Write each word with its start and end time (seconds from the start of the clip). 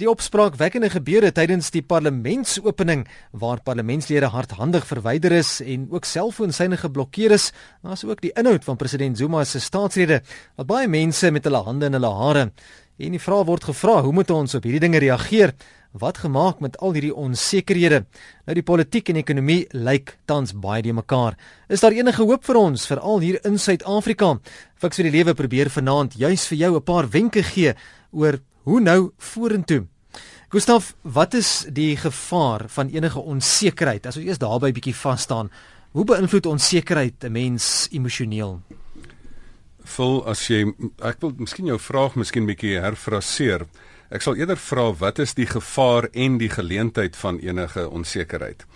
Die 0.00 0.08
opspraakwekkende 0.08 0.88
gebeure 0.88 1.28
tydens 1.36 1.66
die 1.74 1.82
parlementsopening 1.84 3.02
waar 3.36 3.60
parlementslede 3.60 4.30
hardhandig 4.32 4.86
verwyder 4.88 5.34
is 5.36 5.58
en 5.60 5.82
ook 5.92 6.08
selfoonsyne 6.08 6.78
geblokkeer 6.80 7.34
is, 7.36 7.50
asook 7.84 8.22
die 8.24 8.30
inhoud 8.32 8.64
van 8.64 8.78
president 8.80 9.20
Zuma 9.20 9.42
se 9.44 9.60
staatsrede 9.60 10.22
wat 10.56 10.70
baie 10.70 10.88
mense 10.88 11.28
met 11.28 11.44
hulle 11.44 11.60
hande 11.66 11.92
in 11.92 11.98
hulle 11.98 12.14
hare. 12.16 12.46
En 12.96 13.12
die 13.12 13.20
vraag 13.20 13.44
word 13.50 13.68
gevra, 13.68 13.98
hoe 14.00 14.14
moet 14.16 14.32
ons 14.32 14.56
op 14.56 14.64
hierdie 14.64 14.80
dinge 14.86 15.04
reageer? 15.04 15.52
Wat 15.92 16.22
gemaak 16.24 16.64
met 16.64 16.80
al 16.80 16.96
hierdie 16.96 17.12
onsekerhede? 17.12 18.06
Nou 18.48 18.56
die 18.56 18.64
politiek 18.64 19.12
en 19.12 19.20
ekonomie 19.20 19.66
lyk 19.76 20.16
tans 20.24 20.56
baie 20.56 20.80
die 20.86 20.96
mekaar. 20.96 21.36
Is 21.68 21.84
daar 21.84 21.92
enige 21.92 22.24
hoop 22.24 22.48
vir 22.48 22.56
ons 22.56 22.88
veral 22.88 23.20
hier 23.20 23.40
in 23.44 23.60
Suid-Afrika? 23.60 24.38
Fiks 24.80 24.96
vir 24.96 25.10
die 25.10 25.16
lewe 25.18 25.36
probeer 25.36 25.68
vanaand 25.68 26.16
juis 26.16 26.46
vir 26.48 26.58
jou 26.58 26.76
'n 26.76 26.88
paar 26.88 27.10
wenke 27.10 27.42
gee 27.42 27.74
oor 28.12 28.40
Hoe 28.62 28.80
nou 28.80 29.10
vorentoe? 29.16 29.86
Gustaf, 30.52 30.94
wat 31.02 31.34
is 31.34 31.64
die 31.72 31.96
gevaar 31.96 32.66
van 32.68 32.88
enige 32.92 33.20
onsekerheid? 33.20 34.06
As 34.06 34.18
ons 34.18 34.26
eers 34.26 34.40
daarby 34.42 34.72
bietjie 34.76 34.94
vas 35.00 35.22
staan, 35.24 35.48
hoe 35.96 36.04
beïnvloed 36.04 36.46
onsekerheid 36.46 37.24
'n 37.24 37.32
mens 37.32 37.88
emosioneel? 37.90 38.60
Vol 39.84 40.26
as 40.26 40.46
jy 40.48 40.74
ek 41.02 41.20
wil 41.20 41.32
miskien 41.38 41.66
jou 41.66 41.78
vraag 41.78 42.14
miskien 42.14 42.46
bietjie 42.46 42.80
herfraseer. 42.80 43.66
Ek 44.10 44.22
sal 44.22 44.36
eerder 44.36 44.56
vra 44.56 44.92
wat 44.92 45.18
is 45.18 45.34
die 45.34 45.46
gevaar 45.46 46.08
en 46.12 46.38
die 46.38 46.50
geleentheid 46.50 47.16
van 47.16 47.38
enige 47.38 47.88
onsekerheid? 47.88 48.66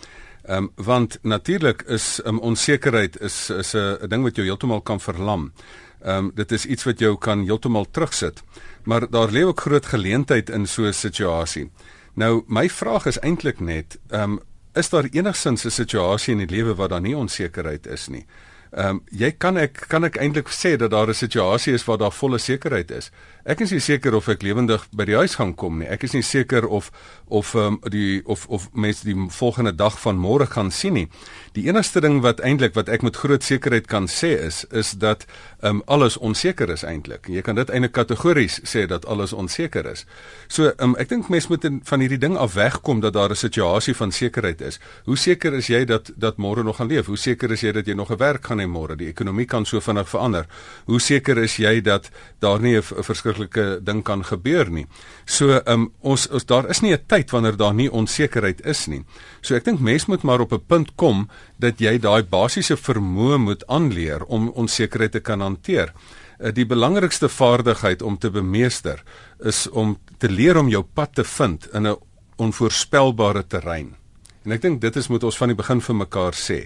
Ehm 0.44 0.56
um, 0.56 0.70
want 0.76 1.18
natuurlik 1.22 1.82
is 1.82 2.20
um, 2.24 2.38
onsekerheid 2.38 3.20
is 3.20 3.50
is 3.50 3.74
'n 3.74 4.08
ding 4.08 4.22
wat 4.22 4.36
jou 4.36 4.46
heeltemal 4.46 4.80
kan 4.80 5.00
verlam. 5.00 5.52
Ehm 6.00 6.16
um, 6.16 6.30
dit 6.34 6.52
is 6.52 6.66
iets 6.66 6.84
wat 6.84 6.98
jou 6.98 7.18
kan 7.18 7.44
heeltemal 7.44 7.86
terugsit. 7.90 8.42
Maar 8.84 9.10
daar 9.10 9.30
lê 9.32 9.44
ook 9.44 9.60
groot 9.60 9.86
geleentheid 9.86 10.50
in 10.50 10.66
so 10.66 10.82
'n 10.82 10.92
situasie. 10.92 11.70
Nou 12.14 12.44
my 12.46 12.68
vraag 12.68 13.06
is 13.06 13.18
eintlik 13.18 13.60
net, 13.60 13.98
ehm 14.08 14.22
um, 14.22 14.40
is 14.74 14.88
daar 14.88 15.04
enigsins 15.10 15.64
'n 15.64 15.70
situasie 15.70 16.32
in 16.32 16.46
die 16.46 16.56
lewe 16.56 16.74
waar 16.74 16.88
daar 16.88 17.00
nie 17.00 17.16
onsekerheid 17.16 17.86
is 17.86 18.08
nie? 18.08 18.26
Ehm 18.70 18.88
um, 18.88 19.02
jy 19.10 19.30
kan 19.30 19.56
ek 19.56 19.84
kan 19.88 20.04
ek 20.04 20.16
eintlik 20.16 20.48
sê 20.48 20.76
dat 20.76 20.90
daar 20.90 21.08
'n 21.08 21.14
situasie 21.14 21.72
is 21.72 21.84
waar 21.84 21.98
daar 21.98 22.12
volle 22.12 22.38
sekerheid 22.38 22.90
is. 22.90 23.10
Ek 23.44 23.60
is 23.60 23.74
nie 23.74 23.82
seker 23.84 24.14
of 24.16 24.28
ek 24.32 24.40
lewendig 24.40 24.86
by 24.96 25.04
die 25.04 25.18
huis 25.20 25.34
gaan 25.36 25.50
kom 25.52 25.82
nie. 25.82 25.88
Ek 25.92 26.06
is 26.06 26.14
nie 26.16 26.22
seker 26.24 26.64
of 26.64 26.86
of 27.28 27.50
um, 27.60 27.76
die 27.92 28.22
of 28.24 28.46
of 28.48 28.70
mense 28.72 29.04
die 29.04 29.16
volgende 29.36 29.74
dag 29.76 29.98
van 30.00 30.16
môre 30.16 30.46
gaan 30.48 30.70
sien 30.72 30.96
nie. 30.96 31.08
Die 31.52 31.66
enigste 31.68 32.00
ding 32.00 32.22
wat 32.24 32.40
eintlik 32.40 32.72
wat 32.78 32.88
ek 32.88 33.04
met 33.04 33.18
groot 33.20 33.44
sekerheid 33.44 33.84
kan 33.90 34.08
sê 34.08 34.30
is 34.46 34.62
is 34.72 34.94
dat 34.96 35.26
um, 35.60 35.82
alles 35.84 36.16
onseker 36.16 36.72
is 36.72 36.86
eintlik. 36.88 37.28
Jy 37.28 37.42
kan 37.44 37.60
dit 37.60 37.68
eintlik 37.68 37.92
kategories 37.92 38.62
sê 38.64 38.86
dat 38.88 39.04
alles 39.04 39.36
onseker 39.36 39.90
is. 39.92 40.06
So 40.48 40.72
um, 40.80 40.96
ek 40.96 41.12
dink 41.12 41.28
mense 41.28 41.52
moet 41.52 41.68
in, 41.68 41.82
van 41.84 42.00
hierdie 42.00 42.20
ding 42.24 42.38
af 42.40 42.56
wegkom 42.56 43.04
dat 43.04 43.12
daar 43.12 43.36
'n 43.36 43.36
situasie 43.36 43.94
van 43.94 44.12
sekerheid 44.12 44.64
is. 44.64 44.80
Hoe 45.04 45.18
seker 45.20 45.52
is 45.52 45.68
jy 45.68 45.84
dat 45.84 46.10
dat 46.16 46.40
môre 46.40 46.64
nog 46.64 46.80
gaan 46.80 46.88
leef? 46.88 47.12
Hoe 47.12 47.20
seker 47.20 47.52
is 47.52 47.60
jy 47.60 47.72
dat 47.72 47.86
jy 47.86 47.94
nog 47.94 48.08
'n 48.10 48.16
werk 48.16 48.46
gaan 48.46 48.60
hê 48.60 48.66
môre? 48.66 48.96
Die 48.96 49.12
ekonomie 49.12 49.46
kan 49.46 49.66
so 49.66 49.80
vinnig 49.80 50.08
verander. 50.08 50.46
Hoe 50.86 51.00
seker 51.00 51.38
is 51.38 51.56
jy 51.56 51.80
dat 51.80 52.10
daar 52.40 52.60
nie 52.60 52.76
'n 52.76 52.82
verskil 52.82 53.33
verskriklike 53.34 53.84
ding 53.84 54.02
kan 54.04 54.22
gebeur 54.24 54.70
nie. 54.70 54.86
So 55.26 55.60
um, 55.66 55.92
ons, 56.02 56.26
ons 56.30 56.44
daar 56.44 56.68
is 56.70 56.82
nie 56.82 56.92
'n 56.92 57.04
tyd 57.06 57.30
wanneer 57.30 57.56
daar 57.56 57.74
nie 57.74 57.90
onsekerheid 57.90 58.64
is 58.66 58.86
nie. 58.86 59.04
So 59.42 59.54
ek 59.54 59.64
dink 59.64 59.80
mense 59.80 60.06
moet 60.08 60.22
maar 60.22 60.40
op 60.40 60.52
'n 60.52 60.62
punt 60.66 60.96
kom 60.96 61.28
dat 61.58 61.80
jy 61.80 61.98
daai 61.98 62.22
basiese 62.22 62.76
vermoë 62.76 63.38
moet 63.38 63.66
aanleer 63.66 64.24
om 64.24 64.50
onsekerheid 64.50 65.12
te 65.12 65.20
kan 65.20 65.40
hanteer. 65.40 65.92
Uh, 66.40 66.52
die 66.52 66.66
belangrikste 66.66 67.28
vaardigheid 67.28 68.02
om 68.02 68.18
te 68.18 68.30
bemeester 68.30 69.02
is 69.44 69.68
om 69.70 69.98
te 70.18 70.28
leer 70.28 70.56
om 70.56 70.68
jou 70.68 70.82
pad 70.82 71.14
te 71.14 71.24
vind 71.24 71.68
in 71.72 71.86
'n 71.86 71.96
onvoorspelbare 72.36 73.46
terrein. 73.46 74.03
En 74.44 74.52
ek 74.52 74.60
dink 74.60 74.82
dit 74.82 74.96
is 75.00 75.06
moet 75.08 75.24
ons 75.24 75.36
van 75.40 75.48
die 75.48 75.56
begin 75.56 75.80
vir 75.80 75.96
mekaar 75.96 76.36
sê. 76.36 76.56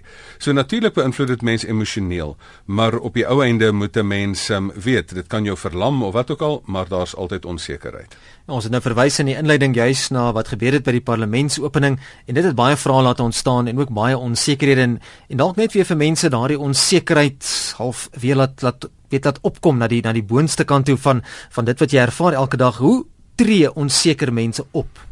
So 0.42 0.50
natuurlik 0.52 0.96
beïnvloed 0.96 1.30
dit 1.30 1.44
mense 1.46 1.68
emosioneel, 1.68 2.34
maar 2.66 2.97
op 2.98 3.14
die 3.14 3.26
ou 3.26 3.38
einde 3.44 3.70
moet 3.72 3.97
'n 3.97 4.06
mens 4.06 4.48
um, 4.50 4.72
weet, 4.75 5.14
dit 5.14 5.26
kan 5.26 5.44
jou 5.44 5.56
verlam 5.56 6.03
of 6.03 6.12
wat 6.12 6.30
ook 6.30 6.42
al, 6.42 6.62
maar 6.66 6.88
daar's 6.88 7.14
altyd 7.14 7.44
onsekerheid. 7.44 8.16
Ja, 8.47 8.54
ons 8.54 8.64
het 8.64 8.72
nou 8.72 8.82
verwys 8.82 9.19
in 9.19 9.26
die 9.26 9.36
inleiding 9.36 9.75
juis 9.75 10.08
na 10.10 10.32
wat 10.32 10.48
gebeur 10.48 10.72
het 10.72 10.84
by 10.84 10.92
die 10.92 11.00
parlementsopening 11.00 12.00
en 12.26 12.34
dit 12.34 12.44
het 12.44 12.54
baie 12.54 12.76
vrae 12.76 13.03
laat 13.03 13.20
ontstaan 13.20 13.66
en 13.66 13.78
ook 13.78 13.94
baie 13.94 14.19
onsekerhede 14.19 14.80
en, 14.80 15.00
en 15.28 15.36
dalk 15.36 15.56
net 15.56 15.72
weer 15.72 15.84
vir 15.84 15.97
mense 15.97 16.28
daardie 16.28 16.58
onsekerheid 16.58 17.74
half 17.76 18.08
weer 18.12 18.36
laat 18.36 18.62
laat 18.62 18.88
weet 19.08 19.22
dat 19.22 19.38
opkom 19.42 19.78
na 19.78 19.86
die 19.86 20.03
na 20.03 20.12
die 20.12 20.22
boonste 20.22 20.64
kant 20.64 20.86
toe 20.86 20.97
van 20.97 21.22
van 21.50 21.64
dit 21.64 21.78
wat 21.78 21.91
jy 21.91 22.00
ervaar 22.00 22.32
elke 22.32 22.56
dag. 22.56 22.76
Hoe 22.76 23.06
tree 23.36 23.74
onseker 23.74 24.32
mense 24.32 24.64
op? 24.70 25.07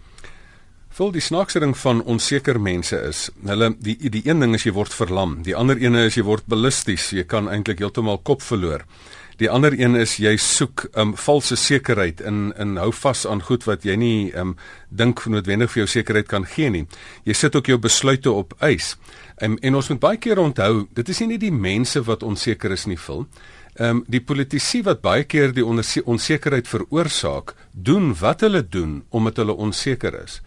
Vol 0.96 1.10
die 1.12 1.20
snaakse 1.20 1.60
ding 1.60 1.74
van 1.76 1.98
onseker 2.08 2.56
mense 2.56 2.96
is, 3.04 3.26
hulle 3.44 3.66
die 3.84 3.98
die 4.14 4.22
een 4.24 4.40
ding 4.40 4.54
is 4.56 4.62
jy 4.64 4.70
word 4.72 4.94
verlam, 4.96 5.34
die 5.44 5.52
ander 5.52 5.76
een 5.76 5.98
is 6.00 6.16
jy 6.16 6.22
word 6.24 6.46
ballisties, 6.48 7.10
jy 7.12 7.26
kan 7.28 7.50
eintlik 7.52 7.82
heeltemal 7.84 8.22
kop 8.24 8.40
verloor. 8.40 8.86
Die 9.36 9.50
ander 9.52 9.76
een 9.76 9.92
is 10.00 10.14
jy 10.16 10.32
soek 10.40 10.86
'n 10.86 11.00
um, 11.00 11.12
valse 11.26 11.56
sekerheid 11.56 12.22
in 12.24 12.54
in 12.56 12.78
hou 12.80 12.88
vas 12.92 13.26
aan 13.26 13.44
goed 13.44 13.68
wat 13.68 13.84
jy 13.84 13.96
nie 13.96 14.32
um, 14.32 14.56
dink 14.88 15.26
noodwendig 15.26 15.70
vir 15.70 15.82
jou 15.82 15.86
sekerheid 15.86 16.28
kan 16.28 16.46
gee 16.46 16.70
nie. 16.70 16.86
Jy 17.24 17.34
sit 17.34 17.56
ook 17.56 17.66
jou 17.66 17.78
besluite 17.78 18.32
op 18.32 18.54
ys. 18.62 18.96
Um, 19.42 19.58
en 19.60 19.74
ons 19.74 19.88
moet 19.88 20.00
baie 20.00 20.16
keer 20.16 20.38
onthou, 20.38 20.88
dit 20.94 21.08
is 21.08 21.20
nie 21.20 21.28
net 21.28 21.40
die 21.40 21.52
mense 21.52 22.00
wat 22.00 22.22
onseker 22.22 22.72
is 22.72 22.86
nie, 22.86 22.96
vul. 22.96 23.26
Ehm 23.76 23.88
um, 23.90 24.04
die 24.08 24.20
politici 24.20 24.82
wat 24.82 25.02
baie 25.02 25.24
keer 25.24 25.52
die 25.52 25.64
onsekerheid 26.06 26.68
veroorsaak, 26.68 27.54
doen 27.72 28.14
wat 28.14 28.40
hulle 28.40 28.68
doen 28.68 29.04
omdat 29.10 29.36
hulle 29.36 29.52
onseker 29.52 30.24
is. 30.24 30.40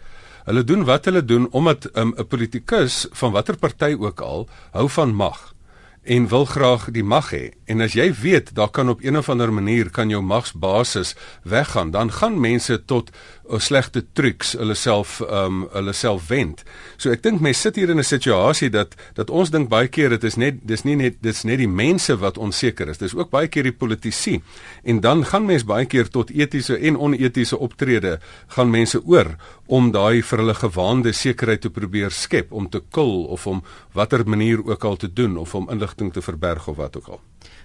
Hulle 0.44 0.64
doen 0.64 0.84
wat 0.84 1.04
hulle 1.04 1.24
doen 1.24 1.48
omdat 1.50 1.88
'n 1.92 1.98
um, 2.00 2.26
politikus 2.28 3.06
van 3.10 3.32
watter 3.32 3.56
party 3.56 3.96
ook 3.98 4.20
al 4.20 4.48
hou 4.72 4.88
van 4.88 5.14
mag 5.14 5.54
en 6.02 6.28
wil 6.28 6.44
graag 6.44 6.88
die 6.90 7.04
mag 7.04 7.30
hê. 7.34 7.50
En 7.68 7.80
as 7.84 7.92
jy 7.92 8.08
weet 8.22 8.54
daar 8.56 8.70
kan 8.72 8.88
op 8.88 9.02
een 9.04 9.16
of 9.16 9.28
ander 9.28 9.52
manier 9.52 9.90
kan 9.90 10.08
jou 10.08 10.22
magsbasis 10.22 11.14
weggaan, 11.42 11.90
dan 11.90 12.12
gaan 12.12 12.40
mense 12.40 12.84
tot 12.84 13.10
slegte 13.58 14.04
trucs 14.12 14.52
hulle 14.58 14.74
self 14.74 15.20
um 15.20 15.64
hulle 15.72 15.92
self 15.92 16.28
wend. 16.28 16.62
So 16.96 17.10
ek 17.10 17.22
dink 17.22 17.40
mense 17.40 17.60
sit 17.60 17.76
hier 17.76 17.90
in 17.90 17.98
'n 17.98 18.04
situasie 18.04 18.70
dat 18.70 18.94
dat 19.14 19.30
ons 19.30 19.50
dink 19.50 19.68
baie 19.68 19.88
keer 19.88 20.10
dit 20.10 20.24
is 20.24 20.36
net 20.36 20.60
dis 20.62 20.84
nie 20.84 20.96
net 20.96 21.22
dis 21.22 21.44
net 21.44 21.58
die 21.58 21.68
mense 21.68 22.16
wat 22.16 22.38
onseker 22.38 22.88
is. 22.88 22.98
Dis 22.98 23.14
ook 23.14 23.30
baie 23.30 23.48
keer 23.48 23.62
die 23.62 23.72
politici. 23.72 24.42
En 24.84 25.00
dan 25.00 25.24
gaan 25.24 25.46
mense 25.46 25.66
baie 25.66 25.86
keer 25.86 26.08
tot 26.08 26.30
etiese 26.30 26.78
en 26.78 26.96
onetiese 26.96 27.58
optrede 27.58 28.20
gaan 28.48 28.70
mense 28.70 29.00
oor 29.04 29.36
om 29.66 29.90
daai 29.92 30.22
vir 30.22 30.38
hulle 30.38 30.54
gewaande 30.54 31.12
sekerheid 31.12 31.60
te 31.60 31.70
probeer 31.70 32.10
skep 32.10 32.52
om 32.52 32.68
te 32.68 32.82
kil 32.90 33.24
of 33.24 33.46
om 33.46 33.62
watter 33.92 34.26
manier 34.26 34.58
ook 34.64 34.84
al 34.84 34.96
te 34.96 35.12
doen 35.12 35.36
of 35.36 35.54
om 35.54 35.70
inligting 35.70 36.12
te 36.12 36.22
verberg 36.22 36.68
of 36.68 36.76
wat 36.76 36.96
ook 36.96 37.08
al. 37.08 37.20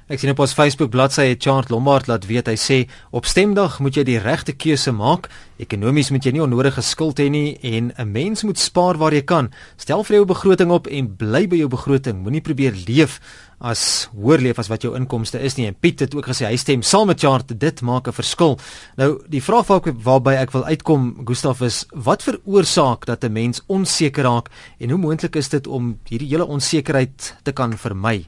Ek 0.06 0.22
sien 0.22 0.30
op 0.30 0.44
ons 0.44 0.52
Facebook 0.54 0.92
bladsy 0.94 1.24
het 1.32 1.42
Chart 1.42 1.72
Lombard 1.74 2.06
laat 2.06 2.28
weet 2.30 2.46
hy 2.52 2.54
sê 2.62 2.76
op 3.10 3.26
stemdag 3.26 3.80
moet 3.82 3.96
jy 3.98 4.04
die 4.06 4.20
regte 4.22 4.54
keuse 4.54 4.92
maak. 4.94 5.32
Ekonomies 5.58 6.12
moet 6.14 6.28
jy 6.28 6.36
nie 6.36 6.44
onnodige 6.44 6.84
skuld 6.86 7.18
hê 7.18 7.26
nie 7.34 7.58
en 7.66 7.90
'n 7.90 8.12
mens 8.12 8.44
moet 8.46 8.62
spaar 8.62 9.00
waar 9.02 9.16
jy 9.18 9.24
kan. 9.26 9.50
Stel 9.78 10.04
vir 10.04 10.18
jou 10.18 10.26
begroting 10.26 10.70
op 10.70 10.86
en 10.86 11.08
bly 11.10 11.48
by 11.48 11.58
jou 11.58 11.68
begroting. 11.68 12.22
Moenie 12.22 12.42
probeer 12.42 12.78
leef 12.86 13.20
as 13.60 14.08
hoër 14.14 14.42
leef 14.42 14.60
as 14.60 14.68
wat 14.68 14.84
jou 14.84 14.96
inkomste 14.96 15.42
is 15.42 15.58
nie. 15.58 15.66
En 15.66 15.74
Piet 15.74 16.00
het 16.00 16.14
ook 16.14 16.28
gesê 16.28 16.46
hy 16.46 16.56
stem 16.56 16.84
saam 16.84 17.08
met 17.08 17.20
Chart 17.20 17.60
dit 17.60 17.82
maak 17.82 18.08
'n 18.08 18.14
verskil. 18.14 18.60
Nou 18.98 19.24
die 19.28 19.42
vraag 19.42 19.68
waar 19.68 19.82
ek, 19.88 20.04
waarby 20.04 20.34
ek 20.34 20.52
wil 20.52 20.66
uitkom 20.66 21.26
Gustaf 21.26 21.62
is 21.62 21.86
wat 21.96 22.22
veroorsaak 22.22 23.06
dat 23.06 23.24
'n 23.24 23.34
mens 23.34 23.64
onseker 23.68 24.24
raak 24.24 24.50
en 24.80 24.90
hoe 24.90 25.00
moontlik 25.00 25.36
is 25.36 25.50
dit 25.50 25.68
om 25.68 25.98
hierdie 26.04 26.30
hele 26.30 26.46
onsekerheid 26.46 27.38
te 27.44 27.52
kan 27.52 27.76
vermy? 27.76 28.28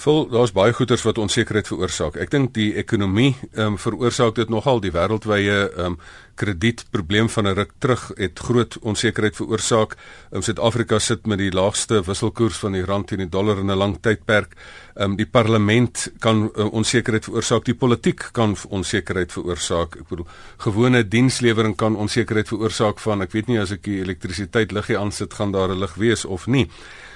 Vol 0.00 0.22
daar's 0.32 0.52
baie 0.56 0.72
goeters 0.72 1.02
wat 1.04 1.18
onsekerheid 1.20 1.66
veroorsaak. 1.68 2.14
Ek 2.24 2.30
dink 2.32 2.54
die 2.56 2.70
ekonomie 2.80 3.34
ehm 3.50 3.74
um, 3.74 3.76
veroorsaak 3.76 4.38
dit 4.38 4.48
nogal 4.48 4.78
die 4.80 4.92
wêreldwye 4.94 5.56
ehm 5.68 5.86
um, 5.92 5.96
kredietprobleem 6.40 7.28
van 7.28 7.46
'n 7.48 7.54
ruk 7.54 7.72
terug 7.78 8.06
het 8.16 8.38
groot 8.38 8.78
onsekerheid 8.80 9.36
veroorsaak. 9.36 9.96
In 10.32 10.42
Suid-Afrika 10.42 10.98
sit 10.98 11.26
met 11.26 11.38
die 11.38 11.50
laagste 11.52 12.00
wisselkoers 12.06 12.56
van 12.56 12.72
die 12.72 12.84
rand 12.84 13.06
teen 13.08 13.18
die 13.18 13.28
dollar 13.28 13.58
in 13.58 13.70
'n 13.70 13.76
lang 13.76 13.98
tydperk. 14.00 14.56
Ehm 14.94 15.10
um, 15.10 15.16
die 15.16 15.26
parlement 15.26 16.12
kan 16.18 16.50
uh, 16.56 16.72
onsekerheid 16.72 17.24
veroorsaak, 17.24 17.64
die 17.64 17.74
politiek 17.74 18.28
kan 18.32 18.56
onsekerheid 18.68 19.32
veroorsaak. 19.32 19.96
Ek 19.96 20.08
bedoel 20.08 20.26
gewone 20.56 21.08
dienslewering 21.08 21.76
kan 21.76 21.96
onsekerheid 21.96 22.48
veroorsaak 22.48 22.98
van 22.98 23.22
ek 23.22 23.32
weet 23.32 23.46
nie 23.46 23.60
as 23.60 23.70
ek 23.70 23.82
die 23.82 24.00
elektrisiteit 24.00 24.72
liggie 24.72 24.98
aansit 24.98 25.34
gaan 25.34 25.52
daar 25.52 25.68
'n 25.68 25.80
lig 25.80 25.94
wees 25.94 26.24
of 26.24 26.46
nie 26.46 26.70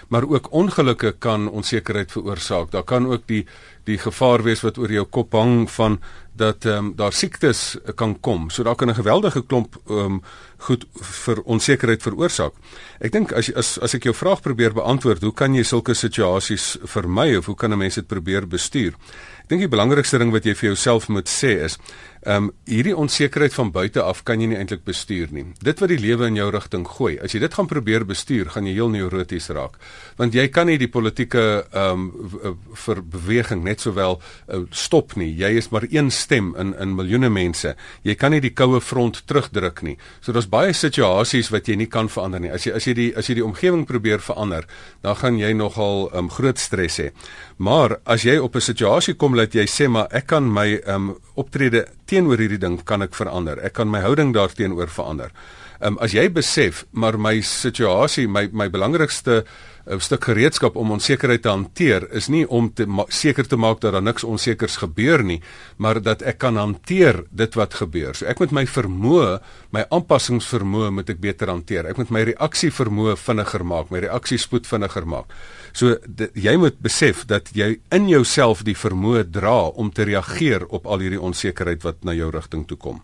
maar 0.09 0.25
ook 0.29 0.53
ongelukke 0.53 1.15
kan 1.19 1.49
onsekerheid 1.49 2.13
veroorsaak. 2.13 2.71
Daar 2.71 2.83
kan 2.83 3.07
ook 3.07 3.27
die 3.27 3.47
die 3.85 3.99
gevaar 3.99 4.43
wees 4.43 4.63
wat 4.65 4.79
oor 4.81 4.93
jou 4.93 5.05
kop 5.05 5.33
hang 5.37 5.71
van 5.71 5.99
dat 6.33 6.65
ehm 6.65 6.77
um, 6.77 6.93
daar 6.97 7.13
siektes 7.13 7.77
kan 7.95 8.21
kom. 8.21 8.51
So 8.51 8.63
daar 8.63 8.75
kan 8.75 8.89
'n 8.89 8.95
geweldige 8.95 9.43
klomp 9.47 9.77
ehm 9.89 9.99
um, 9.99 10.23
goed 10.59 10.87
vir 11.01 11.43
onsekerheid 11.43 12.03
veroorsaak. 12.03 12.53
Ek 13.01 13.13
dink 13.13 13.33
as 13.33 13.53
as 13.55 13.79
as 13.79 13.95
ek 13.95 14.03
jou 14.03 14.15
vraag 14.15 14.41
probeer 14.41 14.73
beantwoord, 14.73 15.23
hoe 15.23 15.35
kan 15.35 15.55
jy 15.55 15.63
sulke 15.63 15.95
situasies 15.95 16.79
vermy 16.83 17.37
of 17.37 17.47
hoe 17.47 17.57
kan 17.57 17.73
'n 17.73 17.79
mens 17.79 17.95
dit 17.95 18.07
probeer 18.07 18.49
bestuur? 18.49 18.95
Ek 19.43 19.49
dink 19.49 19.61
die 19.61 19.69
belangrikste 19.69 20.19
ding 20.19 20.33
wat 20.33 20.45
jy 20.45 20.55
vir 20.55 20.69
jouself 20.69 21.09
moet 21.09 21.29
sê 21.29 21.61
is 21.65 21.79
Ehm 22.25 22.45
um, 22.45 22.53
hierdie 22.65 22.95
onsekerheid 22.97 23.53
van 23.53 23.71
buite 23.71 24.01
af 24.01 24.23
kan 24.25 24.41
jy 24.41 24.47
nie 24.49 24.57
eintlik 24.57 24.85
bestuur 24.87 25.29
nie. 25.31 25.45
Dit 25.61 25.83
wat 25.83 25.91
die 25.93 25.99
lewe 26.01 26.31
in 26.31 26.39
jou 26.39 26.47
rigting 26.51 26.87
gooi, 26.89 27.19
as 27.21 27.35
jy 27.35 27.41
dit 27.43 27.55
gaan 27.55 27.67
probeer 27.69 28.07
bestuur, 28.09 28.49
gaan 28.55 28.65
jy 28.65 28.73
heel 28.79 28.89
neuroties 28.89 29.51
raak. 29.53 29.77
Want 30.17 30.33
jy 30.33 30.47
kan 30.49 30.71
nie 30.71 30.79
die 30.81 30.89
politieke 30.89 31.43
ehm 31.69 32.07
um, 32.07 32.55
vir 32.85 33.03
beweging 33.13 33.65
net 33.65 33.85
sowel 33.85 34.17
uh, 34.17 34.63
stop 34.73 35.13
nie. 35.21 35.29
Jy 35.37 35.51
is 35.61 35.69
maar 35.69 35.85
een 35.91 36.09
stem 36.11 36.55
in 36.57 36.73
in 36.81 36.95
miljoene 36.97 37.29
mense. 37.29 37.75
Jy 38.09 38.15
kan 38.15 38.33
nie 38.33 38.41
die 38.41 38.55
koue 38.57 38.81
front 38.81 39.21
terugdruk 39.29 39.83
nie. 39.83 39.99
So 40.21 40.33
daar's 40.33 40.49
baie 40.49 40.73
situasies 40.73 41.53
wat 41.53 41.69
jy 41.69 41.77
nie 41.77 41.91
kan 41.93 42.09
verander 42.09 42.41
nie. 42.41 42.53
As 42.57 42.65
jy 42.65 42.73
as 42.73 42.89
jy 42.89 42.95
die 42.95 43.11
as 43.17 43.29
jy 43.29 43.37
die 43.43 43.45
omgewing 43.45 43.85
probeer 43.85 44.25
verander, 44.25 44.65
dan 45.03 45.21
gaan 45.21 45.37
jy 45.39 45.53
nogal 45.53 46.09
ehm 46.09 46.25
um, 46.25 46.33
groot 46.33 46.59
stres 46.59 46.97
hê. 47.05 47.11
Maar 47.59 47.99
as 48.05 48.25
jy 48.25 48.39
op 48.39 48.57
'n 48.57 48.61
situasie 48.61 49.15
kom 49.15 49.37
dat 49.37 49.53
jy 49.53 49.67
sê 49.69 49.89
maar 49.89 50.09
ek 50.11 50.27
kan 50.27 50.53
my 50.53 50.81
ehm 50.87 51.11
um, 51.11 51.17
optrede 51.35 51.85
teenoor 52.07 52.39
hierdie 52.39 52.61
ding 52.61 52.79
kan 52.85 53.03
ek 53.03 53.15
verander. 53.15 53.61
Ek 53.65 53.73
kan 53.73 53.91
my 53.91 54.01
houding 54.05 54.35
daarteenoor 54.35 54.89
verander. 54.89 55.35
Ehm 55.81 55.97
um, 55.97 55.99
as 56.01 56.15
jy 56.15 56.29
besef 56.33 56.85
maar 56.93 57.19
my 57.19 57.41
situasie, 57.43 58.29
my 58.29 58.49
my 58.53 58.69
belangrikste 58.71 59.45
'n 59.85 60.01
stuk 60.01 60.25
gereedskap 60.25 60.77
om 60.81 60.95
onsekerheid 60.97 61.43
te 61.43 61.49
hanteer 61.49 62.07
is 62.17 62.29
nie 62.29 62.47
om 62.49 62.71
te 62.73 62.87
seker 63.09 63.47
te 63.47 63.57
maak 63.57 63.81
dat 63.81 63.93
daar 63.93 64.03
niks 64.03 64.25
onsekers 64.25 64.77
gebeur 64.81 65.23
nie, 65.23 65.43
maar 65.77 66.01
dat 66.01 66.23
ek 66.23 66.39
kan 66.39 66.57
hanteer 66.57 67.25
dit 67.31 67.55
wat 67.55 67.75
gebeur. 67.75 68.15
So 68.15 68.25
ek 68.27 68.41
moet 68.41 68.53
my 68.53 68.65
vermoë, 68.65 69.41
my 69.73 69.85
aanpassingsvermoë 69.91 70.91
moet 70.91 71.11
ek 71.11 71.21
beter 71.21 71.49
hanteer. 71.53 71.87
Ek 71.87 71.97
moet 72.01 72.11
my 72.11 72.23
reaksievermoë 72.23 73.17
vinniger 73.17 73.65
maak, 73.65 73.91
my 73.91 73.99
reaksiespoed 73.99 74.67
vinniger 74.67 75.05
maak. 75.05 75.29
So 75.75 75.97
jy 76.39 76.55
moet 76.61 76.77
besef 76.83 77.25
dat 77.27 77.51
jy 77.55 77.75
in 77.95 78.07
jouself 78.07 78.63
die 78.67 78.77
vermoë 78.79 79.25
dra 79.35 79.57
om 79.75 79.91
te 79.91 80.07
reageer 80.07 80.69
op 80.71 80.87
al 80.87 81.03
hierdie 81.03 81.21
onsekerheid 81.21 81.83
wat 81.83 82.05
na 82.07 82.15
jou 82.15 82.31
rigting 82.31 82.63
toe 82.71 82.79
kom. 82.79 83.01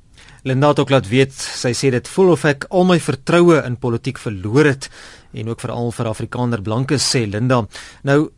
Linda 0.46 0.70
het 0.70 0.78
ook 0.78 0.93
laat 0.94 1.08
weet, 1.11 1.34
sy 1.34 1.72
sê 1.76 1.90
dit 1.90 2.08
voel 2.14 2.34
of 2.37 2.44
ek 2.49 2.69
al 2.70 2.87
my 2.88 3.00
vertroue 3.02 3.58
in 3.67 3.76
politiek 3.81 4.20
verloor 4.22 4.70
het 4.70 4.87
en 5.34 5.50
ook 5.50 5.61
veral 5.61 5.90
vir 5.96 6.11
Afrikaner 6.12 6.62
blankes 6.62 7.05
sê 7.11 7.26
Linda. 7.26 7.64
Nou 8.06 8.31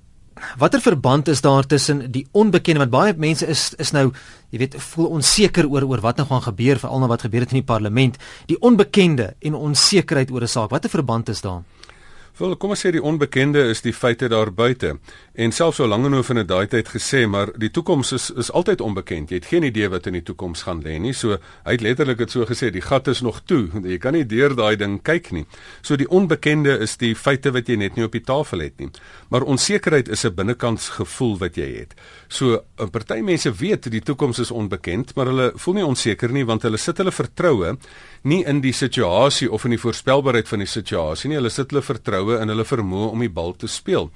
watter 0.59 0.81
verband 0.81 1.29
is 1.29 1.45
daar 1.45 1.67
tussen 1.69 2.01
die 2.11 2.25
onbekende 2.33 2.81
want 2.83 2.95
baie 2.95 3.13
mense 3.21 3.47
is 3.47 3.75
is 3.79 3.93
nou 3.93 4.09
jy 4.51 4.63
weet 4.65 4.79
voel 4.81 5.13
onseker 5.19 5.69
oor 5.69 5.85
oor 5.87 6.01
wat 6.01 6.17
nou 6.17 6.27
gaan 6.31 6.43
gebeur 6.49 6.81
veral 6.81 7.05
nou 7.05 7.11
wat 7.13 7.29
gebeur 7.29 7.45
het 7.45 7.53
in 7.53 7.61
die 7.61 7.69
parlement, 7.69 8.17
die 8.49 8.59
onbekende 8.59 9.35
en 9.41 9.61
onsekerheid 9.61 10.33
oor 10.33 10.43
'n 10.43 10.49
saak. 10.49 10.71
Watter 10.71 10.91
verband 10.91 11.29
is 11.29 11.41
daar? 11.41 11.63
Wel, 12.33 12.55
kom 12.57 12.73
ons 12.73 12.81
sê 12.81 12.89
die 12.95 13.03
onbekende 13.05 13.61
is 13.69 13.83
die 13.85 13.93
feite 13.93 14.25
daar 14.33 14.49
buite. 14.57 14.95
En 15.37 15.53
selfs 15.53 15.77
so 15.77 15.85
lank 15.89 16.07
en 16.09 16.15
oor 16.17 16.31
in 16.31 16.39
'n 16.39 16.47
daai 16.47 16.67
tyd 16.67 16.89
gesê, 16.89 17.27
maar 17.29 17.53
die 17.59 17.71
toekoms 17.71 18.13
is 18.13 18.31
is 18.31 18.51
altyd 18.51 18.81
onbekend. 18.81 19.29
Jy 19.29 19.37
het 19.37 19.47
geen 19.47 19.63
idee 19.63 19.89
wat 19.89 20.07
in 20.07 20.15
die 20.15 20.23
toekoms 20.23 20.63
gaan 20.63 20.83
lê 20.83 20.99
nie. 20.99 21.13
So 21.13 21.39
hy 21.65 21.73
het 21.73 21.81
letterlik 21.81 22.19
dit 22.19 22.31
so 22.31 22.45
gesê, 22.47 22.71
die 22.71 22.81
gat 22.81 23.09
is 23.09 23.21
nog 23.21 23.43
toe. 23.45 23.69
Jy 23.85 23.99
kan 23.99 24.13
nie 24.13 24.25
deur 24.25 24.55
daai 24.55 24.77
ding 24.77 25.03
kyk 25.03 25.31
nie. 25.33 25.47
So 25.83 25.97
die 25.97 26.09
onbekende 26.09 26.79
is 26.79 26.97
die 26.97 27.15
feite 27.15 27.53
wat 27.53 27.69
jy 27.69 27.77
net 27.77 27.97
nie 27.97 28.05
op 28.05 28.13
die 28.13 28.25
tafel 28.25 28.61
het 28.61 28.79
nie. 28.79 28.91
Maar 29.29 29.43
onsekerheid 29.43 30.09
is 30.09 30.25
'n 30.25 30.35
binnekants 30.35 30.89
gevoel 30.89 31.39
wat 31.39 31.57
jy 31.57 31.79
het. 31.81 31.95
So 32.29 32.65
'n 32.79 32.91
party 32.91 33.21
mense 33.21 33.53
weet 33.53 33.91
die 33.91 34.01
toekoms 34.01 34.39
is 34.39 34.51
onbekend, 34.51 35.15
maar 35.17 35.27
hulle 35.27 35.53
voel 35.55 35.75
nie 35.75 35.85
onseker 35.87 36.33
nie 36.33 36.45
want 36.45 36.63
hulle 36.63 36.79
sit 36.79 36.97
hulle 36.97 37.13
vertroue 37.13 37.77
nie 38.23 38.45
in 38.45 38.61
die 38.61 38.73
situasie 38.73 39.51
of 39.51 39.65
in 39.65 39.71
die 39.71 39.81
voorspelbaarheid 39.81 40.49
van 40.49 40.59
die 40.59 40.67
situasie 40.67 41.29
nie. 41.29 41.37
Hulle 41.37 41.51
sit 41.51 41.71
hulle 41.71 41.83
vertroue 41.83 42.22
vertroue 42.23 42.43
in 42.43 42.53
hulle 42.53 42.65
vermoë 42.65 43.11
om 43.13 43.21
die 43.21 43.33
bal 43.33 43.55
te 43.57 43.69
speel. 43.69 44.11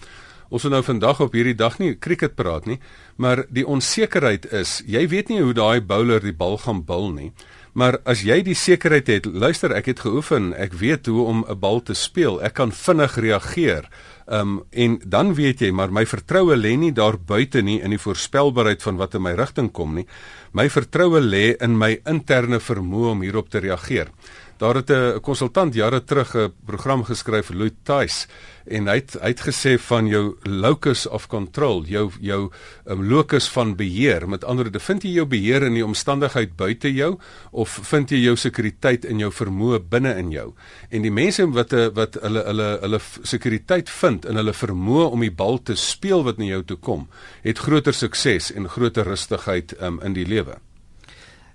Ons 0.49 0.63
wil 0.63 0.77
nou 0.77 0.83
vandag 0.87 1.21
op 1.21 1.35
hierdie 1.35 1.57
dag 1.59 1.79
nie 1.81 1.97
cricket 1.99 2.37
praat 2.37 2.67
nie, 2.67 2.79
maar 3.19 3.47
die 3.51 3.67
onsekerheid 3.67 4.47
is, 4.53 4.83
jy 4.87 5.09
weet 5.09 5.29
nie 5.29 5.43
hoe 5.43 5.55
daai 5.55 5.81
bowler 5.81 6.23
die 6.23 6.37
bal 6.37 6.57
gaan 6.59 6.85
bil 6.87 7.11
nie. 7.11 7.33
Maar 7.77 7.99
as 8.07 8.23
jy 8.25 8.41
die 8.41 8.55
sekerheid 8.57 9.09
het, 9.11 9.27
luister, 9.27 9.75
ek 9.75 9.91
het 9.91 10.01
geoefen, 10.01 10.55
ek 10.57 10.73
weet 10.81 11.11
hoe 11.11 11.27
om 11.27 11.45
'n 11.45 11.59
bal 11.61 11.83
te 11.83 11.95
speel. 11.95 12.41
Ek 12.41 12.55
kan 12.55 12.73
vinnig 12.73 13.19
reageer. 13.19 13.91
Um 14.27 14.65
en 14.71 14.99
dan 15.05 15.35
weet 15.35 15.61
jy, 15.61 15.71
maar 15.73 15.93
my 15.93 16.07
vertroue 16.07 16.57
lê 16.57 16.77
nie 16.77 16.93
daar 16.93 17.19
buite 17.19 17.63
nie 17.63 17.83
in 17.83 17.91
die 17.91 17.99
voorspelbaarheid 17.99 18.83
van 18.83 18.97
wat 18.97 19.15
in 19.15 19.23
my 19.23 19.35
rigting 19.35 19.73
kom 19.73 19.95
nie. 19.95 20.07
My 20.53 20.69
vertroue 20.69 21.21
lê 21.21 21.55
in 21.61 21.77
my 21.79 22.01
interne 22.07 22.61
vermoë 22.61 23.11
om 23.11 23.23
hierop 23.23 23.51
te 23.51 23.59
reageer. 23.59 24.09
Daar 24.57 24.75
het 24.75 24.91
'n 24.91 25.21
konsultant 25.21 25.75
jare 25.75 26.05
terug 26.05 26.35
'n 26.35 26.53
program 26.65 27.05
geskryf 27.05 27.51
Louis 27.51 27.77
Tice 27.83 28.27
en 28.65 28.87
hy 28.87 28.95
het 28.95 29.17
hy 29.21 29.29
het 29.29 29.41
gesê 29.41 29.79
van 29.79 30.07
jou 30.07 30.37
locus 30.43 31.07
of 31.09 31.27
control, 31.27 31.85
jou 31.85 32.11
jou 32.21 32.51
um, 32.87 33.09
locus 33.09 33.49
van 33.49 33.77
beheer. 33.77 34.29
Met 34.29 34.45
ander 34.45 34.65
woorde, 34.65 34.81
vind 34.81 35.03
jy 35.03 35.11
jou 35.11 35.27
beheer 35.27 35.63
in 35.63 35.75
die 35.75 35.85
omstandigheid 35.85 36.57
buite 36.57 36.93
jou 36.95 37.19
of 37.51 37.69
vind 37.83 38.11
jy 38.11 38.17
jou 38.17 38.37
sekuriteit 38.37 39.05
in 39.05 39.19
jou 39.19 39.33
vermoë 39.33 39.79
binne 39.89 40.17
in 40.17 40.31
jou? 40.31 40.55
En 40.89 41.03
die 41.03 41.13
mense 41.13 41.51
wat 41.51 41.71
wat 41.95 42.15
hulle 42.23 42.43
hulle 42.45 42.79
hulle 42.81 43.01
sekuriteit 43.23 43.91
vind 43.91 44.25
in 44.25 44.37
hulle 44.37 44.53
vermoë 44.53 45.11
om 45.11 45.21
die 45.21 45.35
bal 45.35 45.63
te 45.63 45.75
speel 45.75 46.25
wat 46.25 46.39
na 46.39 46.45
jou 46.45 46.63
toe 46.65 46.77
kom, 46.77 47.09
het 47.43 47.59
groter 47.59 47.95
sukses 47.95 48.53
en 48.53 48.69
groter 48.69 49.05
rustigheid 49.05 49.75
um, 49.83 50.01
in 50.03 50.13
die 50.13 50.27
lewe. 50.27 50.57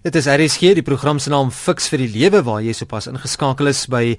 Dit 0.01 0.15
is 0.17 0.25
RSG, 0.25 0.71
die 0.73 0.81
program 0.81 1.19
se 1.21 1.29
naam 1.29 1.51
Fix 1.53 1.85
vir 1.93 2.01
die 2.01 2.07
Lewe 2.09 2.39
waar 2.41 2.63
jy 2.65 2.73
sopas 2.73 3.05
ingeskakel 3.05 3.69
is 3.69 3.83
by 3.85 4.15